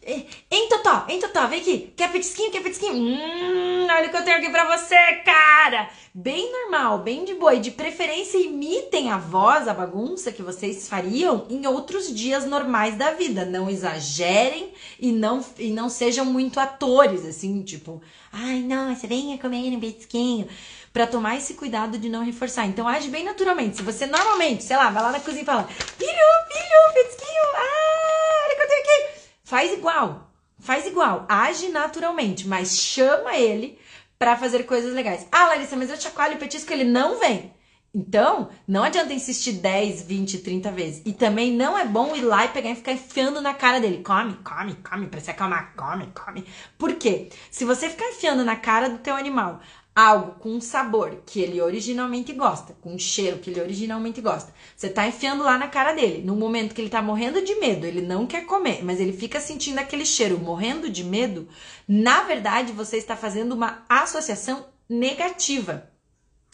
Em 0.06 0.68
Totó, 0.68 1.06
em 1.08 1.20
Totó, 1.20 1.48
vem 1.48 1.62
aqui. 1.62 1.94
Quer 1.96 2.12
petisquinho? 2.12 2.52
Quer 2.52 2.62
petisquinho? 2.62 2.94
Hum, 2.94 3.88
olha 3.90 4.08
o 4.08 4.10
que 4.10 4.18
eu 4.18 4.26
tenho 4.26 4.38
aqui 4.38 4.50
pra 4.50 4.78
você, 4.78 4.96
cara. 5.24 5.90
Bem 6.14 6.52
normal, 6.52 7.00
bem 7.00 7.24
de 7.24 7.36
boa. 7.36 7.56
E 7.56 7.62
de 7.62 7.72
preferência, 7.72 8.38
imitem 8.38 9.10
a 9.10 9.18
voz, 9.18 9.66
a 9.66 9.74
bagunça 9.74 10.32
que 10.32 10.44
vocês 10.44 10.90
fariam 10.90 11.48
em 11.50 11.66
outros 11.68 12.14
dias 12.14 12.46
normais 12.46 12.98
da 12.98 13.12
vida. 13.12 13.46
Não 13.46 13.70
exagerem 13.70 14.74
e 15.00 15.14
não, 15.14 15.44
e 15.58 15.70
não 15.70 15.88
sejam 15.88 16.26
muito 16.26 16.60
atores, 16.60 17.26
assim, 17.26 17.64
tipo, 17.64 18.02
ai, 18.32 18.60
nossa, 18.60 19.08
venha 19.08 19.38
comer 19.38 19.74
um 19.74 19.80
petisquinho 19.80 20.50
para 20.94 21.08
tomar 21.08 21.36
esse 21.36 21.56
cuidado 21.56 21.98
de 21.98 22.08
não 22.08 22.24
reforçar. 22.24 22.68
Então 22.68 22.88
age 22.88 23.10
bem 23.10 23.26
naturalmente. 23.26 23.78
Se 23.78 23.84
você 23.84 24.06
normalmente, 24.06 24.64
sei 24.64 24.78
lá, 24.78 24.92
vai 24.92 25.02
lá 25.02 25.12
na 25.12 25.20
cozinha 25.20 25.42
e 25.42 25.46
fala: 25.46 25.64
"Filho, 25.64 26.08
filho, 26.08 26.94
petisquinho. 26.94 27.44
Ah, 27.56 28.46
olha 28.46 28.56
que 28.56 28.62
eu 28.62 28.68
tenho 28.68 28.82
aqui". 28.82 29.20
Faz 29.44 29.74
igual. 29.74 30.32
Faz 30.60 30.86
igual. 30.86 31.26
Age 31.28 31.70
naturalmente, 31.70 32.48
mas 32.48 32.78
chama 32.78 33.36
ele 33.36 33.78
para 34.18 34.38
fazer 34.38 34.64
coisas 34.64 34.94
legais. 34.94 35.28
Ah, 35.32 35.48
Larissa, 35.48 35.76
mas 35.76 35.90
eu 35.90 36.00
chacoalho 36.00 36.36
o 36.36 36.40
petisco, 36.40 36.72
ele 36.72 36.86
não 36.86 37.20
vem. 37.20 37.52
Então, 37.96 38.50
não 38.68 38.84
adianta 38.84 39.14
insistir 39.14 39.54
10, 39.54 40.02
20, 40.04 40.40
30 40.40 40.72
vezes. 40.72 41.04
E 41.06 41.14
também 41.14 41.52
não 41.52 41.78
é 41.78 41.86
bom 41.86 42.16
ir 42.16 42.22
lá 42.22 42.46
e 42.46 42.48
pegar 42.48 42.72
e 42.72 42.76
ficar 42.76 42.94
enfiando 42.94 43.40
na 43.40 43.54
cara 43.54 43.80
dele. 43.80 44.02
Come, 44.04 44.34
come, 44.44 44.76
come, 44.76 45.08
pra 45.08 45.20
se 45.20 45.30
acalmar. 45.30 45.76
Come, 45.76 46.08
come. 46.16 46.44
Por 46.76 46.96
quê? 46.96 47.30
Se 47.52 47.66
você 47.66 47.90
ficar 47.90 48.10
enfiando 48.10 48.44
na 48.44 48.56
cara 48.56 48.90
do 48.90 48.98
teu 48.98 49.16
animal 49.16 49.62
algo 49.96 50.40
com 50.40 50.50
um 50.50 50.62
sabor 50.62 51.22
que 51.26 51.40
ele 51.40 51.62
originalmente 51.62 52.34
gosta, 52.34 52.76
com 52.82 52.94
um 52.94 53.00
cheiro 53.00 53.38
que 53.38 53.50
ele 53.52 53.62
originalmente 53.62 54.22
gosta. 54.22 54.54
Você 54.76 54.90
tá 54.90 55.08
enfiando 55.08 55.44
lá 55.44 55.58
na 55.58 55.68
cara 55.68 55.94
dele. 55.94 56.24
No 56.24 56.36
momento 56.36 56.74
que 56.74 56.82
ele 56.82 56.90
tá 56.90 57.02
morrendo 57.02 57.44
de 57.44 57.56
medo, 57.56 57.86
ele 57.86 58.02
não 58.02 58.26
quer 58.26 58.46
comer, 58.46 58.84
mas 58.84 59.00
ele 59.00 59.14
fica 59.14 59.40
sentindo 59.40 59.80
aquele 59.80 60.06
cheiro, 60.06 60.40
morrendo 60.40 60.90
de 60.90 61.04
medo, 61.04 61.48
na 61.88 62.24
verdade 62.24 62.72
você 62.72 62.98
está 62.98 63.16
fazendo 63.16 63.54
uma 63.54 63.84
associação 63.88 64.66
negativa. 64.90 65.90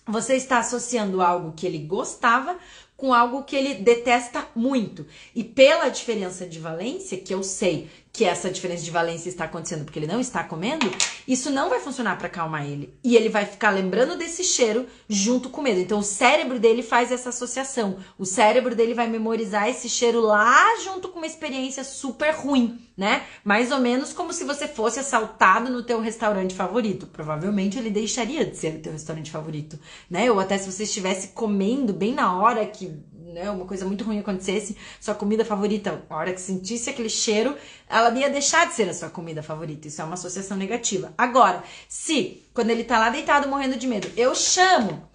Você 0.05 0.35
está 0.35 0.59
associando 0.59 1.21
algo 1.21 1.53
que 1.53 1.65
ele 1.65 1.77
gostava 1.77 2.57
com 2.99 3.13
algo 3.13 3.43
que 3.43 3.55
ele 3.55 3.75
detesta 3.75 4.45
muito. 4.53 5.05
E 5.33 5.41
pela 5.41 5.87
diferença 5.87 6.45
de 6.45 6.59
valência, 6.59 7.17
que 7.17 7.33
eu 7.33 7.41
sei 7.41 7.89
que 8.19 8.25
essa 8.25 8.49
diferença 8.49 8.83
de 8.83 8.91
valência 8.91 9.29
está 9.29 9.45
acontecendo 9.45 9.85
porque 9.85 9.97
ele 9.97 10.05
não 10.05 10.19
está 10.19 10.43
comendo, 10.43 10.91
isso 11.25 11.49
não 11.49 11.69
vai 11.69 11.79
funcionar 11.79 12.17
para 12.17 12.27
acalmar 12.27 12.65
ele. 12.65 12.93
E 13.01 13.15
ele 13.15 13.29
vai 13.29 13.45
ficar 13.45 13.69
lembrando 13.69 14.17
desse 14.17 14.43
cheiro 14.43 14.87
junto 15.07 15.49
com 15.49 15.61
medo. 15.61 15.79
Então 15.79 15.99
o 15.99 16.03
cérebro 16.03 16.59
dele 16.59 16.83
faz 16.83 17.13
essa 17.13 17.29
associação. 17.29 17.95
O 18.17 18.25
cérebro 18.25 18.75
dele 18.75 18.93
vai 18.93 19.07
memorizar 19.07 19.69
esse 19.69 19.87
cheiro 19.87 20.19
lá 20.19 20.77
junto 20.83 21.07
com 21.07 21.19
uma 21.19 21.25
experiência 21.25 21.81
super 21.85 22.31
ruim, 22.31 22.77
né? 22.97 23.23
Mais 23.41 23.71
ou 23.71 23.79
menos 23.79 24.11
como 24.11 24.33
se 24.33 24.43
você 24.43 24.67
fosse 24.67 24.99
assaltado 24.99 25.71
no 25.71 25.81
teu 25.81 26.01
restaurante 26.01 26.53
favorito. 26.53 27.07
Provavelmente 27.07 27.79
ele 27.79 27.89
deixaria 27.89 28.43
de 28.43 28.57
ser 28.57 28.75
o 28.75 28.79
teu 28.79 28.91
restaurante 28.91 29.31
favorito, 29.31 29.79
né? 30.09 30.29
Ou 30.29 30.41
até 30.41 30.57
se 30.57 30.69
você 30.69 30.83
estivesse 30.83 31.29
comendo 31.29 31.93
bem 31.93 32.13
na 32.13 32.37
hora 32.37 32.65
que 32.65 32.99
né, 33.29 33.49
uma 33.49 33.65
coisa 33.65 33.85
muito 33.85 34.03
ruim 34.03 34.19
acontecesse, 34.19 34.75
sua 34.99 35.15
comida 35.15 35.45
favorita, 35.45 36.03
a 36.09 36.15
hora 36.15 36.33
que 36.33 36.41
sentisse 36.41 36.89
aquele 36.89 37.09
cheiro, 37.09 37.55
ela 37.87 38.11
ia 38.17 38.29
deixar 38.29 38.67
de 38.67 38.73
ser 38.73 38.89
a 38.89 38.93
sua 38.93 39.09
comida 39.09 39.41
favorita. 39.43 39.87
Isso 39.87 40.01
é 40.01 40.05
uma 40.05 40.15
associação 40.15 40.57
negativa. 40.57 41.13
Agora, 41.17 41.63
se 41.87 42.43
quando 42.53 42.69
ele 42.71 42.83
tá 42.83 42.99
lá 42.99 43.09
deitado 43.09 43.47
morrendo 43.47 43.77
de 43.77 43.87
medo, 43.87 44.11
eu 44.17 44.33
chamo, 44.35 45.07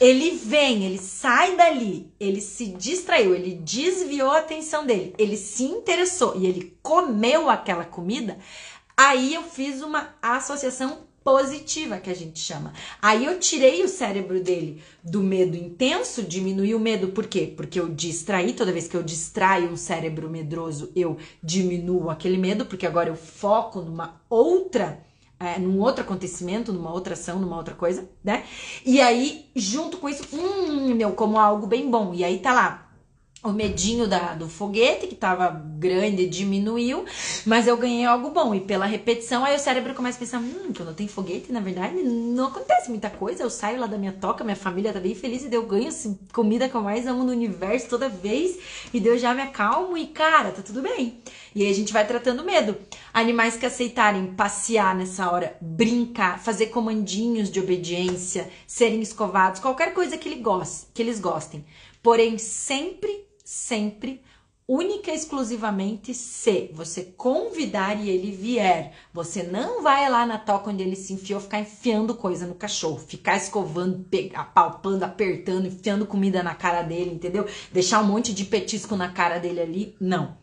ele 0.00 0.32
vem, 0.32 0.84
ele 0.84 0.98
sai 0.98 1.56
dali, 1.56 2.12
ele 2.18 2.40
se 2.40 2.66
distraiu, 2.66 3.34
ele 3.34 3.54
desviou 3.54 4.30
a 4.30 4.38
atenção 4.38 4.84
dele, 4.84 5.14
ele 5.18 5.36
se 5.36 5.64
interessou 5.64 6.36
e 6.36 6.46
ele 6.46 6.76
comeu 6.82 7.48
aquela 7.48 7.84
comida, 7.84 8.38
aí 8.96 9.34
eu 9.34 9.42
fiz 9.44 9.80
uma 9.82 10.14
associação 10.20 11.06
positiva 11.24 11.98
que 11.98 12.10
a 12.10 12.14
gente 12.14 12.38
chama. 12.38 12.72
Aí 13.00 13.24
eu 13.24 13.38
tirei 13.38 13.82
o 13.82 13.88
cérebro 13.88 14.42
dele 14.42 14.82
do 15.02 15.22
medo 15.22 15.56
intenso, 15.56 16.22
diminui 16.22 16.74
o 16.74 16.80
medo, 16.80 17.08
por 17.08 17.26
quê? 17.26 17.52
Porque 17.56 17.78
eu 17.78 17.88
distraí, 17.88 18.52
toda 18.52 18.72
vez 18.72 18.88
que 18.88 18.96
eu 18.96 19.02
distraio 19.02 19.70
um 19.70 19.76
cérebro 19.76 20.28
medroso, 20.28 20.92
eu 20.94 21.16
diminuo 21.42 22.10
aquele 22.10 22.38
medo, 22.38 22.66
porque 22.66 22.86
agora 22.86 23.08
eu 23.08 23.16
foco 23.16 23.80
numa 23.80 24.20
outra 24.28 25.02
é, 25.42 25.58
num 25.58 25.80
outro 25.80 26.04
acontecimento, 26.04 26.72
numa 26.72 26.92
outra 26.92 27.14
ação, 27.14 27.40
numa 27.40 27.56
outra 27.56 27.74
coisa, 27.74 28.08
né? 28.22 28.44
E 28.86 29.00
aí, 29.00 29.50
junto 29.56 29.96
com 29.96 30.08
isso, 30.08 30.22
hum, 30.32 30.94
meu, 30.94 31.12
como 31.14 31.36
algo 31.36 31.66
bem 31.66 31.90
bom. 31.90 32.14
E 32.14 32.22
aí 32.22 32.38
tá 32.38 32.52
lá, 32.52 32.91
o 33.42 33.50
medinho 33.50 34.06
da, 34.06 34.34
do 34.34 34.48
foguete, 34.48 35.08
que 35.08 35.16
tava 35.16 35.50
grande, 35.50 36.28
diminuiu, 36.28 37.04
mas 37.44 37.66
eu 37.66 37.76
ganhei 37.76 38.04
algo 38.04 38.30
bom. 38.30 38.54
E 38.54 38.60
pela 38.60 38.86
repetição, 38.86 39.44
aí 39.44 39.56
o 39.56 39.58
cérebro 39.58 39.94
começa 39.94 40.16
a 40.16 40.20
pensar: 40.20 40.38
hum, 40.38 40.72
quando 40.76 40.94
tem 40.94 41.08
foguete, 41.08 41.50
na 41.50 41.58
verdade, 41.58 41.96
não 42.02 42.46
acontece 42.46 42.88
muita 42.88 43.10
coisa. 43.10 43.42
Eu 43.42 43.50
saio 43.50 43.80
lá 43.80 43.88
da 43.88 43.98
minha 43.98 44.12
toca, 44.12 44.44
minha 44.44 44.56
família 44.56 44.92
tá 44.92 45.00
bem 45.00 45.14
feliz, 45.14 45.44
e 45.44 45.52
eu 45.52 45.66
ganho 45.66 45.88
assim, 45.88 46.16
comida 46.32 46.68
que 46.68 46.74
eu 46.74 46.82
mais 46.82 47.06
amo 47.06 47.24
no 47.24 47.32
universo 47.32 47.88
toda 47.88 48.08
vez, 48.08 48.58
e 48.94 49.00
Deus 49.00 49.20
já 49.20 49.34
me 49.34 49.42
acalmo, 49.42 49.96
e 49.96 50.06
cara, 50.06 50.52
tá 50.52 50.62
tudo 50.62 50.80
bem. 50.80 51.20
E 51.54 51.62
aí 51.62 51.70
a 51.70 51.74
gente 51.74 51.92
vai 51.92 52.06
tratando 52.06 52.44
medo. 52.44 52.76
Animais 53.12 53.56
que 53.56 53.66
aceitarem 53.66 54.34
passear 54.34 54.94
nessa 54.94 55.30
hora, 55.30 55.56
brincar, 55.60 56.38
fazer 56.38 56.66
comandinhos 56.66 57.50
de 57.50 57.58
obediência, 57.58 58.48
serem 58.66 59.02
escovados, 59.02 59.60
qualquer 59.60 59.92
coisa 59.92 60.16
que, 60.16 60.28
ele 60.28 60.40
goste, 60.40 60.86
que 60.94 61.02
eles 61.02 61.18
gostem. 61.18 61.64
Porém, 62.02 62.38
sempre 62.38 63.31
sempre 63.44 64.22
única 64.66 65.10
e 65.10 65.14
exclusivamente 65.14 66.14
se 66.14 66.70
você 66.72 67.02
convidar 67.02 68.00
e 68.00 68.08
ele 68.08 68.30
vier. 68.30 68.92
Você 69.12 69.42
não 69.42 69.82
vai 69.82 70.08
lá 70.08 70.24
na 70.24 70.38
toca 70.38 70.70
onde 70.70 70.82
ele 70.82 70.96
se 70.96 71.12
enfiou 71.12 71.40
ficar 71.40 71.60
enfiando 71.60 72.14
coisa 72.14 72.46
no 72.46 72.54
cachorro, 72.54 72.98
ficar 72.98 73.36
escovando, 73.36 74.06
apalpando, 74.34 75.04
apertando, 75.04 75.66
enfiando 75.66 76.06
comida 76.06 76.42
na 76.42 76.54
cara 76.54 76.82
dele, 76.82 77.10
entendeu? 77.10 77.46
Deixar 77.72 78.00
um 78.00 78.06
monte 78.06 78.32
de 78.32 78.44
petisco 78.44 78.96
na 78.96 79.10
cara 79.10 79.38
dele 79.38 79.60
ali. 79.60 79.96
Não. 80.00 80.36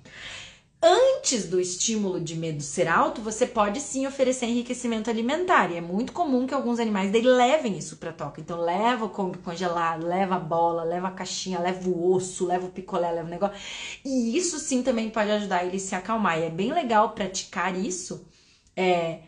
Antes 0.81 1.45
do 1.45 1.59
estímulo 1.59 2.21
de 2.21 2.35
medo 2.37 2.63
ser 2.63 2.87
alto, 2.87 3.21
você 3.21 3.45
pode 3.45 3.81
sim 3.81 4.07
oferecer 4.07 4.45
enriquecimento 4.45 5.09
alimentar. 5.09 5.69
E 5.71 5.75
é 5.75 5.81
muito 5.81 6.13
comum 6.13 6.47
que 6.47 6.53
alguns 6.53 6.79
animais 6.79 7.11
levem 7.11 7.77
isso 7.77 7.97
para 7.97 8.13
toca. 8.13 8.39
Então 8.39 8.61
leva 8.61 9.03
o 9.05 9.09
congelado, 9.09 10.07
leva 10.07 10.35
a 10.35 10.39
bola, 10.39 10.83
leva 10.83 11.09
a 11.09 11.11
caixinha, 11.11 11.59
leva 11.59 11.89
o 11.89 12.13
osso, 12.13 12.45
leva 12.45 12.65
o 12.65 12.71
picolé, 12.71 13.11
leva 13.11 13.27
o 13.27 13.29
negócio. 13.29 13.57
E 14.05 14.37
isso 14.37 14.57
sim 14.57 14.81
também 14.81 15.09
pode 15.09 15.29
ajudar 15.31 15.65
ele 15.65 15.75
a 15.75 15.79
se 15.79 15.95
acalmar. 15.95 16.39
E 16.39 16.43
é 16.43 16.49
bem 16.49 16.71
legal 16.71 17.09
praticar 17.11 17.77
isso. 17.77 18.25
É, 18.73 19.19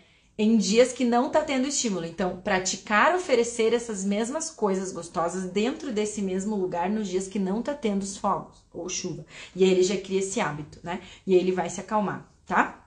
em 0.41 0.57
dias 0.57 0.91
que 0.91 1.05
não 1.05 1.29
tá 1.29 1.41
tendo 1.41 1.67
estímulo. 1.67 2.05
Então, 2.05 2.41
praticar 2.41 3.15
oferecer 3.15 3.73
essas 3.73 4.03
mesmas 4.03 4.49
coisas 4.49 4.91
gostosas 4.91 5.51
dentro 5.51 5.91
desse 5.91 6.21
mesmo 6.21 6.55
lugar 6.55 6.89
nos 6.89 7.07
dias 7.07 7.27
que 7.27 7.37
não 7.37 7.61
tá 7.61 7.73
tendo 7.73 8.01
os 8.01 8.17
fogos 8.17 8.57
ou 8.73 8.89
chuva. 8.89 9.25
E 9.55 9.63
aí 9.63 9.69
ele 9.69 9.83
já 9.83 9.97
cria 9.97 10.19
esse 10.19 10.39
hábito, 10.39 10.79
né? 10.83 11.01
E 11.27 11.35
aí 11.35 11.39
ele 11.39 11.51
vai 11.51 11.69
se 11.69 11.79
acalmar, 11.79 12.27
tá? 12.45 12.85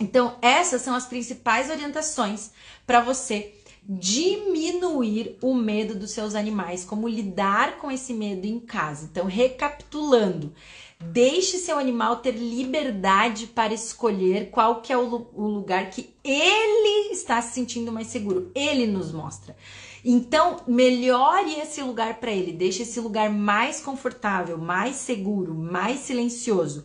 Então, 0.00 0.36
essas 0.42 0.82
são 0.82 0.94
as 0.94 1.06
principais 1.06 1.70
orientações 1.70 2.50
para 2.86 3.00
você 3.00 3.54
diminuir 3.82 5.36
o 5.40 5.54
medo 5.54 5.94
dos 5.94 6.10
seus 6.10 6.34
animais, 6.34 6.84
como 6.84 7.08
lidar 7.08 7.78
com 7.78 7.90
esse 7.90 8.12
medo 8.12 8.46
em 8.46 8.58
casa. 8.58 9.08
Então, 9.10 9.26
recapitulando, 9.26 10.52
deixe 11.00 11.58
seu 11.58 11.78
animal 11.78 12.16
ter 12.16 12.32
liberdade 12.32 13.46
para 13.46 13.72
escolher 13.72 14.50
qual 14.50 14.82
que 14.82 14.92
é 14.92 14.98
o, 14.98 15.28
o 15.34 15.46
lugar 15.46 15.88
que 15.90 16.14
ele 16.22 17.12
está 17.12 17.40
se 17.40 17.54
sentindo 17.54 17.90
mais 17.90 18.08
seguro. 18.08 18.50
Ele 18.54 18.86
nos 18.86 19.10
mostra. 19.10 19.56
Então, 20.04 20.58
melhore 20.66 21.58
esse 21.60 21.82
lugar 21.82 22.20
para 22.20 22.30
ele, 22.30 22.52
deixe 22.52 22.82
esse 22.82 23.00
lugar 23.00 23.30
mais 23.30 23.80
confortável, 23.80 24.56
mais 24.56 24.96
seguro, 24.96 25.54
mais 25.54 26.00
silencioso. 26.00 26.84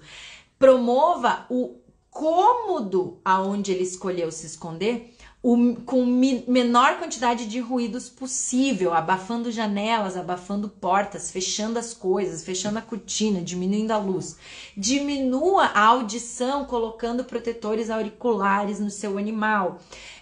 Promova 0.57 1.45
o 1.49 1.77
cômodo 2.09 3.19
aonde 3.23 3.71
ele 3.71 3.83
escolheu 3.83 4.31
se 4.31 4.45
esconder 4.45 5.14
o, 5.47 5.75
com 5.85 6.03
menor 6.03 6.97
quantidade 6.97 7.45
de 7.45 7.59
ruídos 7.59 8.09
possível, 8.09 8.95
abafando 8.95 9.51
janelas, 9.51 10.17
abafando 10.17 10.67
portas, 10.67 11.29
fechando 11.29 11.77
as 11.77 11.93
coisas, 11.93 12.43
fechando 12.43 12.79
a 12.79 12.81
cortina, 12.81 13.41
diminuindo 13.41 13.91
a 13.91 13.99
luz. 13.99 14.37
Diminua 14.75 15.65
a 15.65 15.85
audição 15.85 16.65
colocando 16.65 17.23
protetores 17.23 17.91
auriculares 17.91 18.79
no 18.79 18.89
seu 18.89 19.19
animal. 19.19 19.79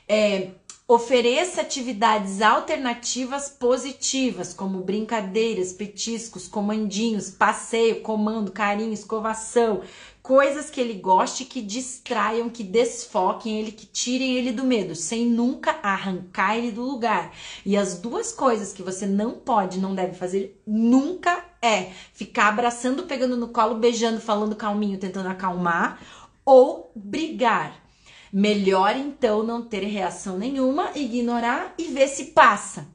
É, 0.10 0.50
Ofereça 0.86 1.62
atividades 1.62 2.42
alternativas 2.42 3.48
positivas, 3.48 4.54
como 4.54 4.82
brincadeiras, 4.82 5.72
petiscos, 5.72 6.46
comandinhos, 6.46 7.30
passeio, 7.30 8.02
comando, 8.02 8.52
carinho, 8.52 8.92
escovação, 8.92 9.82
coisas 10.24 10.70
que 10.70 10.80
ele 10.80 10.94
goste, 10.94 11.44
que 11.44 11.62
distraiam, 11.62 12.50
que 12.50 12.64
desfoquem 12.64 13.60
ele, 13.60 13.74
que 13.74 13.86
tirem 13.86 14.38
ele 14.38 14.54
do 14.54 14.64
medo, 14.64 14.96
sem 14.96 15.26
nunca 15.26 15.78
arrancar 15.84 16.58
ele 16.58 16.72
do 16.72 16.82
lugar. 16.82 17.34
E 17.66 17.76
as 17.76 18.00
duas 18.00 18.32
coisas 18.32 18.72
que 18.72 18.82
você 18.82 19.06
não 19.06 19.32
pode, 19.32 19.80
não 19.80 19.94
deve 19.94 20.14
fazer 20.14 20.64
nunca 20.66 21.44
é 21.62 21.92
ficar 22.14 22.48
abraçando, 22.48 23.04
pegando 23.04 23.36
no 23.36 23.50
colo, 23.50 23.76
beijando, 23.76 24.22
falando 24.22 24.56
calminho, 24.56 24.98
tentando 24.98 25.28
acalmar, 25.28 26.02
ou 26.46 26.90
brigar. 26.96 27.84
Melhor 28.32 28.96
então 28.96 29.44
não 29.44 29.62
ter 29.62 29.84
reação 29.84 30.38
nenhuma, 30.38 30.92
ignorar 30.96 31.74
e 31.78 31.84
ver 31.84 32.08
se 32.08 32.28
passa. 32.28 32.93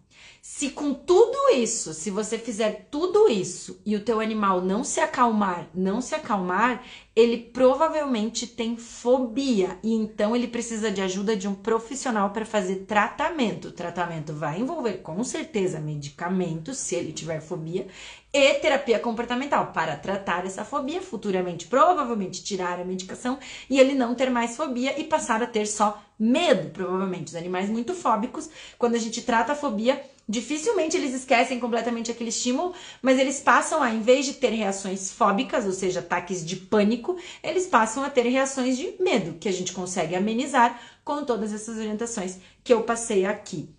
Se 0.59 0.71
com 0.71 0.93
tudo 0.93 1.55
isso, 1.55 1.95
se 1.95 2.11
você 2.11 2.37
fizer 2.37 2.89
tudo 2.91 3.29
isso 3.29 3.81
e 3.87 3.95
o 3.95 4.01
teu 4.01 4.19
animal 4.19 4.61
não 4.61 4.83
se 4.83 4.99
acalmar, 4.99 5.69
não 5.73 6.01
se 6.01 6.17
acalmar, 6.17 6.83
ele 7.15 7.39
provavelmente 7.39 8.45
tem 8.45 8.77
fobia 8.77 9.79
e 9.85 9.95
então 9.95 10.35
ele 10.35 10.49
precisa 10.49 10.91
de 10.91 11.01
ajuda 11.01 11.37
de 11.37 11.47
um 11.47 11.55
profissional 11.55 12.31
para 12.31 12.45
fazer 12.45 12.87
tratamento. 12.89 13.69
O 13.69 13.73
tratamento 13.73 14.33
vai 14.33 14.59
envolver 14.59 14.95
com 14.95 15.23
certeza 15.23 15.79
medicamentos, 15.79 16.79
se 16.79 16.97
ele 16.97 17.13
tiver 17.13 17.41
fobia, 17.41 17.87
e 18.33 18.55
terapia 18.55 18.99
comportamental 18.99 19.69
para 19.73 19.97
tratar 19.97 20.45
essa 20.45 20.65
fobia, 20.65 21.01
futuramente 21.01 21.69
provavelmente 21.69 22.43
tirar 22.43 22.81
a 22.81 22.85
medicação 22.85 23.39
e 23.71 23.79
ele 23.79 23.95
não 23.95 24.13
ter 24.13 24.29
mais 24.29 24.57
fobia 24.57 25.01
e 25.01 25.05
passar 25.05 25.41
a 25.41 25.47
ter 25.47 25.67
só 25.67 26.03
medo, 26.19 26.71
provavelmente. 26.71 27.29
Os 27.29 27.37
animais 27.37 27.71
muito 27.71 27.95
fóbicos, 27.95 28.51
quando 28.77 28.97
a 28.97 28.99
gente 28.99 29.23
trata 29.23 29.53
a 29.53 29.57
fobia, 29.57 30.03
dificilmente 30.29 30.97
eles 30.97 31.15
esquecem 31.15 31.59
completamente 31.59 32.11
aquele 32.11 32.29
estímulo, 32.29 32.75
mas 33.01 33.19
eles 33.19 33.41
passam 33.41 33.83
a, 33.83 33.91
em 33.93 34.03
vez 34.03 34.27
de 34.27 34.35
ter 34.35 34.51
reações 34.51 35.11
fóbicas, 35.11 35.65
ou 35.65 35.73
seja, 35.73 36.01
ataques 36.01 36.45
de 36.45 36.57
pânico, 36.57 37.17
eles 37.43 37.67
passam 37.67 38.05
a 38.05 38.11
ter 38.11 38.29
reações 38.29 38.77
de 38.77 38.95
medo, 39.01 39.39
que 39.39 39.49
a 39.49 39.53
gente 39.53 39.73
consegue 39.73 40.15
amenizar 40.15 40.81
com 41.03 41.25
todas 41.25 41.53
essas 41.55 41.79
orientações 41.79 42.39
que 42.63 42.73
eu 42.73 42.83
passei 42.83 43.25
aqui. 43.25 43.71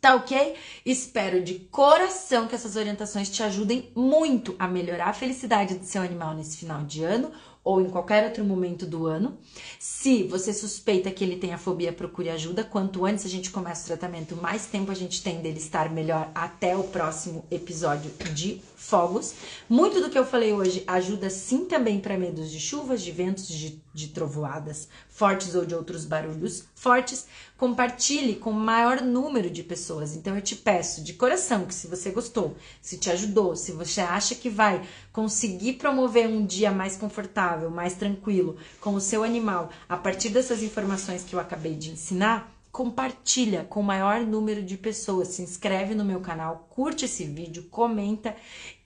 Tá 0.00 0.14
ok? 0.14 0.54
Espero 0.84 1.44
de 1.44 1.56
coração 1.70 2.48
que 2.48 2.54
essas 2.54 2.74
orientações 2.74 3.28
te 3.28 3.42
ajudem 3.42 3.92
muito 3.94 4.56
a 4.58 4.66
melhorar 4.66 5.10
a 5.10 5.12
felicidade 5.12 5.74
do 5.74 5.84
seu 5.84 6.00
animal 6.00 6.34
nesse 6.34 6.56
final 6.56 6.82
de 6.84 7.04
ano 7.04 7.30
ou 7.62 7.80
em 7.80 7.90
qualquer 7.90 8.24
outro 8.24 8.44
momento 8.44 8.86
do 8.86 9.06
ano. 9.06 9.38
Se 9.78 10.24
você 10.24 10.52
suspeita 10.52 11.10
que 11.10 11.22
ele 11.22 11.36
tem 11.36 11.52
a 11.52 11.58
fobia, 11.58 11.92
procure 11.92 12.30
ajuda. 12.30 12.64
Quanto 12.64 13.04
antes 13.04 13.26
a 13.26 13.28
gente 13.28 13.50
começa 13.50 13.84
o 13.84 13.86
tratamento, 13.86 14.36
mais 14.36 14.66
tempo 14.66 14.90
a 14.90 14.94
gente 14.94 15.22
tem 15.22 15.40
dele 15.40 15.58
estar 15.58 15.90
melhor 15.90 16.30
até 16.34 16.76
o 16.76 16.84
próximo 16.84 17.44
episódio 17.50 18.10
de 18.32 18.62
fogos. 18.80 19.34
Muito 19.68 20.00
do 20.00 20.08
que 20.08 20.18
eu 20.18 20.24
falei 20.24 20.52
hoje 20.52 20.82
ajuda 20.86 21.28
sim 21.28 21.66
também 21.66 22.00
para 22.00 22.16
medos 22.16 22.50
de 22.50 22.58
chuvas, 22.58 23.02
de 23.02 23.12
ventos, 23.12 23.46
de, 23.46 23.80
de 23.92 24.08
trovoadas 24.08 24.88
fortes 25.08 25.54
ou 25.54 25.66
de 25.66 25.74
outros 25.74 26.06
barulhos 26.06 26.64
fortes. 26.74 27.26
Compartilhe 27.58 28.36
com 28.36 28.50
o 28.50 28.54
maior 28.54 29.02
número 29.02 29.50
de 29.50 29.62
pessoas. 29.62 30.16
Então 30.16 30.34
eu 30.34 30.42
te 30.42 30.56
peço 30.56 31.04
de 31.04 31.12
coração 31.12 31.66
que 31.66 31.74
se 31.74 31.86
você 31.86 32.10
gostou, 32.10 32.56
se 32.80 32.96
te 32.96 33.10
ajudou, 33.10 33.54
se 33.54 33.70
você 33.72 34.00
acha 34.00 34.34
que 34.34 34.48
vai 34.48 34.82
conseguir 35.12 35.74
promover 35.74 36.26
um 36.26 36.44
dia 36.44 36.72
mais 36.72 36.96
confortável, 36.96 37.70
mais 37.70 37.94
tranquilo 37.94 38.56
com 38.80 38.94
o 38.94 39.00
seu 39.00 39.22
animal 39.22 39.70
a 39.88 39.96
partir 39.96 40.30
dessas 40.30 40.62
informações 40.62 41.22
que 41.22 41.34
eu 41.34 41.40
acabei 41.40 41.74
de 41.74 41.90
ensinar, 41.90 42.59
compartilha 42.70 43.64
com 43.64 43.80
o 43.80 43.84
maior 43.84 44.20
número 44.20 44.62
de 44.62 44.76
pessoas, 44.76 45.28
se 45.28 45.42
inscreve 45.42 45.94
no 45.94 46.04
meu 46.04 46.20
canal, 46.20 46.68
curte 46.70 47.04
esse 47.04 47.24
vídeo, 47.24 47.64
comenta 47.70 48.36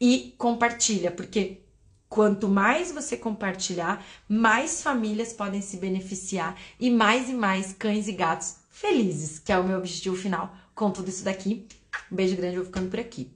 e 0.00 0.34
compartilha, 0.38 1.10
porque 1.10 1.60
quanto 2.08 2.48
mais 2.48 2.92
você 2.92 3.16
compartilhar, 3.16 4.04
mais 4.28 4.82
famílias 4.82 5.32
podem 5.32 5.60
se 5.60 5.76
beneficiar 5.76 6.56
e 6.78 6.90
mais 6.90 7.28
e 7.28 7.34
mais 7.34 7.72
cães 7.72 8.08
e 8.08 8.12
gatos 8.12 8.56
felizes, 8.70 9.38
que 9.38 9.52
é 9.52 9.58
o 9.58 9.64
meu 9.64 9.78
objetivo 9.78 10.16
final 10.16 10.54
com 10.74 10.90
tudo 10.90 11.08
isso 11.08 11.24
daqui. 11.24 11.66
Um 12.10 12.16
beijo 12.16 12.36
grande, 12.36 12.56
eu 12.56 12.62
vou 12.62 12.66
ficando 12.66 12.90
por 12.90 13.00
aqui. 13.00 13.33